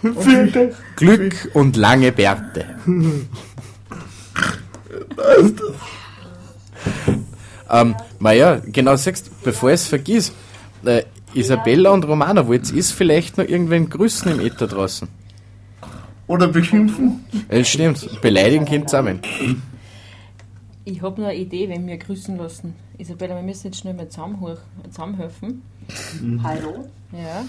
Vielen 0.00 0.52
Dank. 0.52 0.74
Glück 0.96 1.50
und 1.54 1.76
lange 1.76 2.12
Bärte. 2.12 2.64
Was 5.16 5.54
das? 5.54 5.72
Ähm, 7.70 7.94
Maja, 8.18 8.60
genau 8.64 8.96
sagst, 8.96 9.30
bevor 9.44 9.70
ich 9.70 9.74
es 9.76 9.86
vergiss, 9.86 10.32
äh, 10.84 11.04
Isabella 11.34 11.90
und 11.90 12.04
Romana, 12.04 12.48
wollt 12.48 12.70
ihr 12.72 12.82
vielleicht 12.82 13.38
noch 13.38 13.46
irgendwen 13.46 13.88
grüßen 13.88 14.32
im 14.32 14.40
Äther 14.40 14.66
draußen? 14.66 15.08
Oder 16.26 16.48
beschimpfen? 16.48 17.24
Äh, 17.48 17.64
stimmt, 17.64 18.20
beleidigen 18.22 18.64
könnt 18.64 18.88
zusammen. 18.90 19.20
Ich 20.84 21.02
habe 21.02 21.20
noch 21.20 21.28
eine 21.28 21.38
Idee, 21.38 21.68
wenn 21.68 21.86
wir 21.86 21.98
grüßen 21.98 22.36
lassen. 22.36 22.74
Isabella, 22.98 23.36
wir 23.36 23.42
müssen 23.42 23.68
jetzt 23.68 23.78
schnell 23.78 23.94
mal 23.94 24.08
zusammenhelfen. 24.08 25.62
Hallo? 26.42 26.88
Ja. 27.12 27.44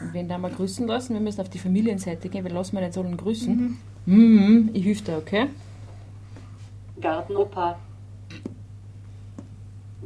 Und 0.00 0.14
wenn 0.14 0.28
da 0.28 0.38
mal 0.38 0.50
grüßen 0.50 0.86
lassen, 0.86 1.14
wir 1.14 1.20
müssen 1.20 1.40
auf 1.40 1.50
die 1.50 1.58
Familienseite 1.58 2.28
gehen, 2.28 2.44
wir 2.44 2.52
lassen 2.52 2.76
wir 2.76 2.80
nicht 2.82 2.94
sollen 2.94 3.16
grüßen. 3.16 3.78
Mhm. 4.06 4.70
Ich 4.72 4.84
helfe 4.84 5.04
dir, 5.04 5.16
okay? 5.18 5.48
Gartenopa. 7.00 7.78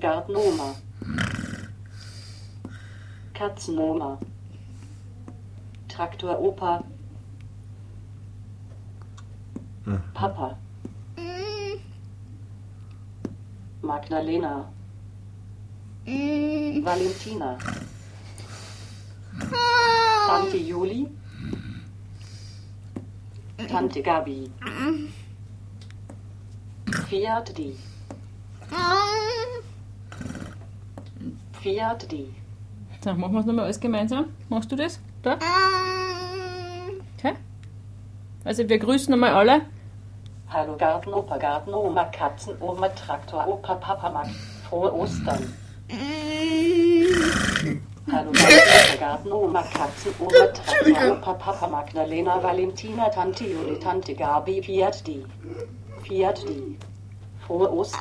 Gartenoma. 0.01 0.75
Katzenoma. 3.33 4.19
Traktoropa. 5.89 6.85
Papa. 10.13 10.59
Magdalena. 13.83 14.73
Valentina. 16.07 17.59
Tante 20.27 20.57
Juli. 20.57 21.09
Tante 23.69 24.03
Gabi. 24.03 24.51
Fiat 27.09 27.57
die. 27.57 27.77
Fiat 31.61 32.11
die. 32.11 32.35
So, 33.03 33.15
machen 33.15 33.33
wir 33.33 33.41
es 33.41 33.47
nochmal 33.47 33.65
alles 33.67 33.81
gemeinsam. 33.81 34.27
Machst 34.49 34.73
du 34.73 34.77
das? 34.77 35.01
Da? 35.23 35.39
Okay. 37.19 37.35
Also 38.45 38.69
wir 38.69 38.79
grüßen 38.79 39.11
nochmal 39.11 39.33
alle. 39.35 39.63
Hallo 40.49 40.77
Gartenopa, 40.77 41.37
Gartenoma, 41.37 42.05
Katzenoma, 42.05 42.89
Traktoropa, 42.89 43.75
Papa 43.75 44.11
Mag. 44.11 44.29
Frohe 44.69 44.95
Ostern. 44.95 45.53
Hallo 48.13 48.31
Gartenopa, 48.33 48.97
Gartenoma, 49.01 49.63
Katzenoma, 49.63 50.53
Traktoropa, 50.53 51.35
Papa 51.39 51.67
Magdalena, 51.69 52.43
Valentina, 52.43 53.09
Tante 53.09 53.45
Juli, 53.45 53.79
Tante 53.79 54.15
Gabi, 54.15 54.63
Fiat 54.63 55.07
die. 55.07 55.25
Fiat 56.07 56.45
die. 56.47 56.77
Frohe 57.47 57.73
Ostern. 57.73 58.01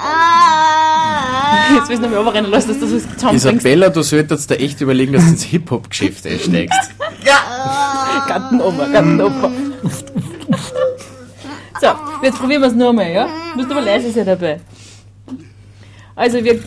Jetzt 1.76 1.89
willst 1.89 2.04
du 2.04 2.08
noch 2.08 2.16
mal 2.16 2.22
überrennen 2.22 2.51
lassen, 2.51 2.68
dass 2.70 2.80
das 2.80 2.89
zusammenbringst. 2.89 3.45
Isabella, 3.45 3.89
du 3.89 4.01
solltest 4.01 4.51
da 4.51 4.56
echt 4.56 4.82
überlegen, 4.82 5.14
dass 5.14 5.24
du 5.24 5.30
ins 5.32 5.43
Hip-Hop-Geschäft 5.43 6.26
einsteigst. 6.26 6.91
Gartenoma, 8.28 8.88
Gartenoma. 8.88 9.51
So, 11.80 11.88
jetzt 12.24 12.39
probieren 12.39 12.62
wir 12.62 12.68
es 12.68 12.76
nochmal, 12.76 13.12
ja? 13.12 13.28
Du 13.54 13.58
musst 13.58 13.72
aber 13.72 13.82
leise 13.82 14.12
sein 14.12 14.26
dabei. 14.26 14.60
Also, 16.16 16.43
wir, 16.43 16.60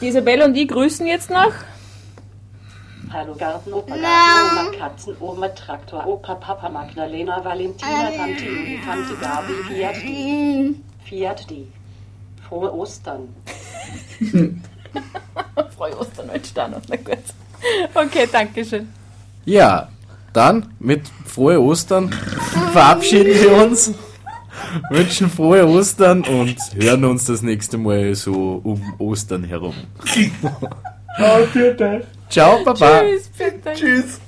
die 0.00 0.08
Isabella 0.08 0.44
und 0.44 0.56
ich 0.56 0.68
grüßen 0.68 1.06
jetzt 1.06 1.30
noch. 1.30 1.52
Hallo 3.16 3.34
Gartenopa, 3.34 3.96
Gartenoma, 3.96 4.78
Katzenoma, 4.78 5.48
Traktoropa, 5.48 6.34
Papa 6.34 6.68
Magdalena, 6.68 7.42
Valentina, 7.42 8.10
Tante 8.14 8.44
Juli, 8.44 8.78
Tante 8.84 9.14
Gabi, 9.16 9.54
Fiat 9.68 10.02
die. 10.02 10.74
Fiat 11.02 11.48
die. 11.48 11.66
Frohe 12.46 12.70
Ostern. 12.74 13.34
Frohe 15.76 15.98
Ostern, 15.98 16.30
da 16.54 16.68
noch. 16.68 16.82
Na 16.88 16.96
gut. 16.96 17.16
Okay, 17.94 18.28
danke 18.30 18.62
schön. 18.66 18.92
Ja, 19.46 19.88
dann 20.34 20.74
mit 20.78 21.08
frohe 21.24 21.58
Ostern 21.58 22.12
verabschieden 22.72 23.32
wir 23.32 23.64
uns, 23.64 23.94
wünschen 24.90 25.30
frohe 25.30 25.66
Ostern 25.66 26.20
und 26.20 26.58
hören 26.74 27.06
uns 27.06 27.24
das 27.24 27.40
nächste 27.40 27.78
Mal 27.78 28.14
so 28.14 28.60
um 28.62 28.92
Ostern 28.98 29.42
herum. 29.42 29.74
Oh, 31.18 31.72
Dank. 31.78 32.04
Ciao, 32.28 32.64
Baba. 32.64 33.02
Tschüss. 33.02 33.30
Tschüss. 33.74 34.20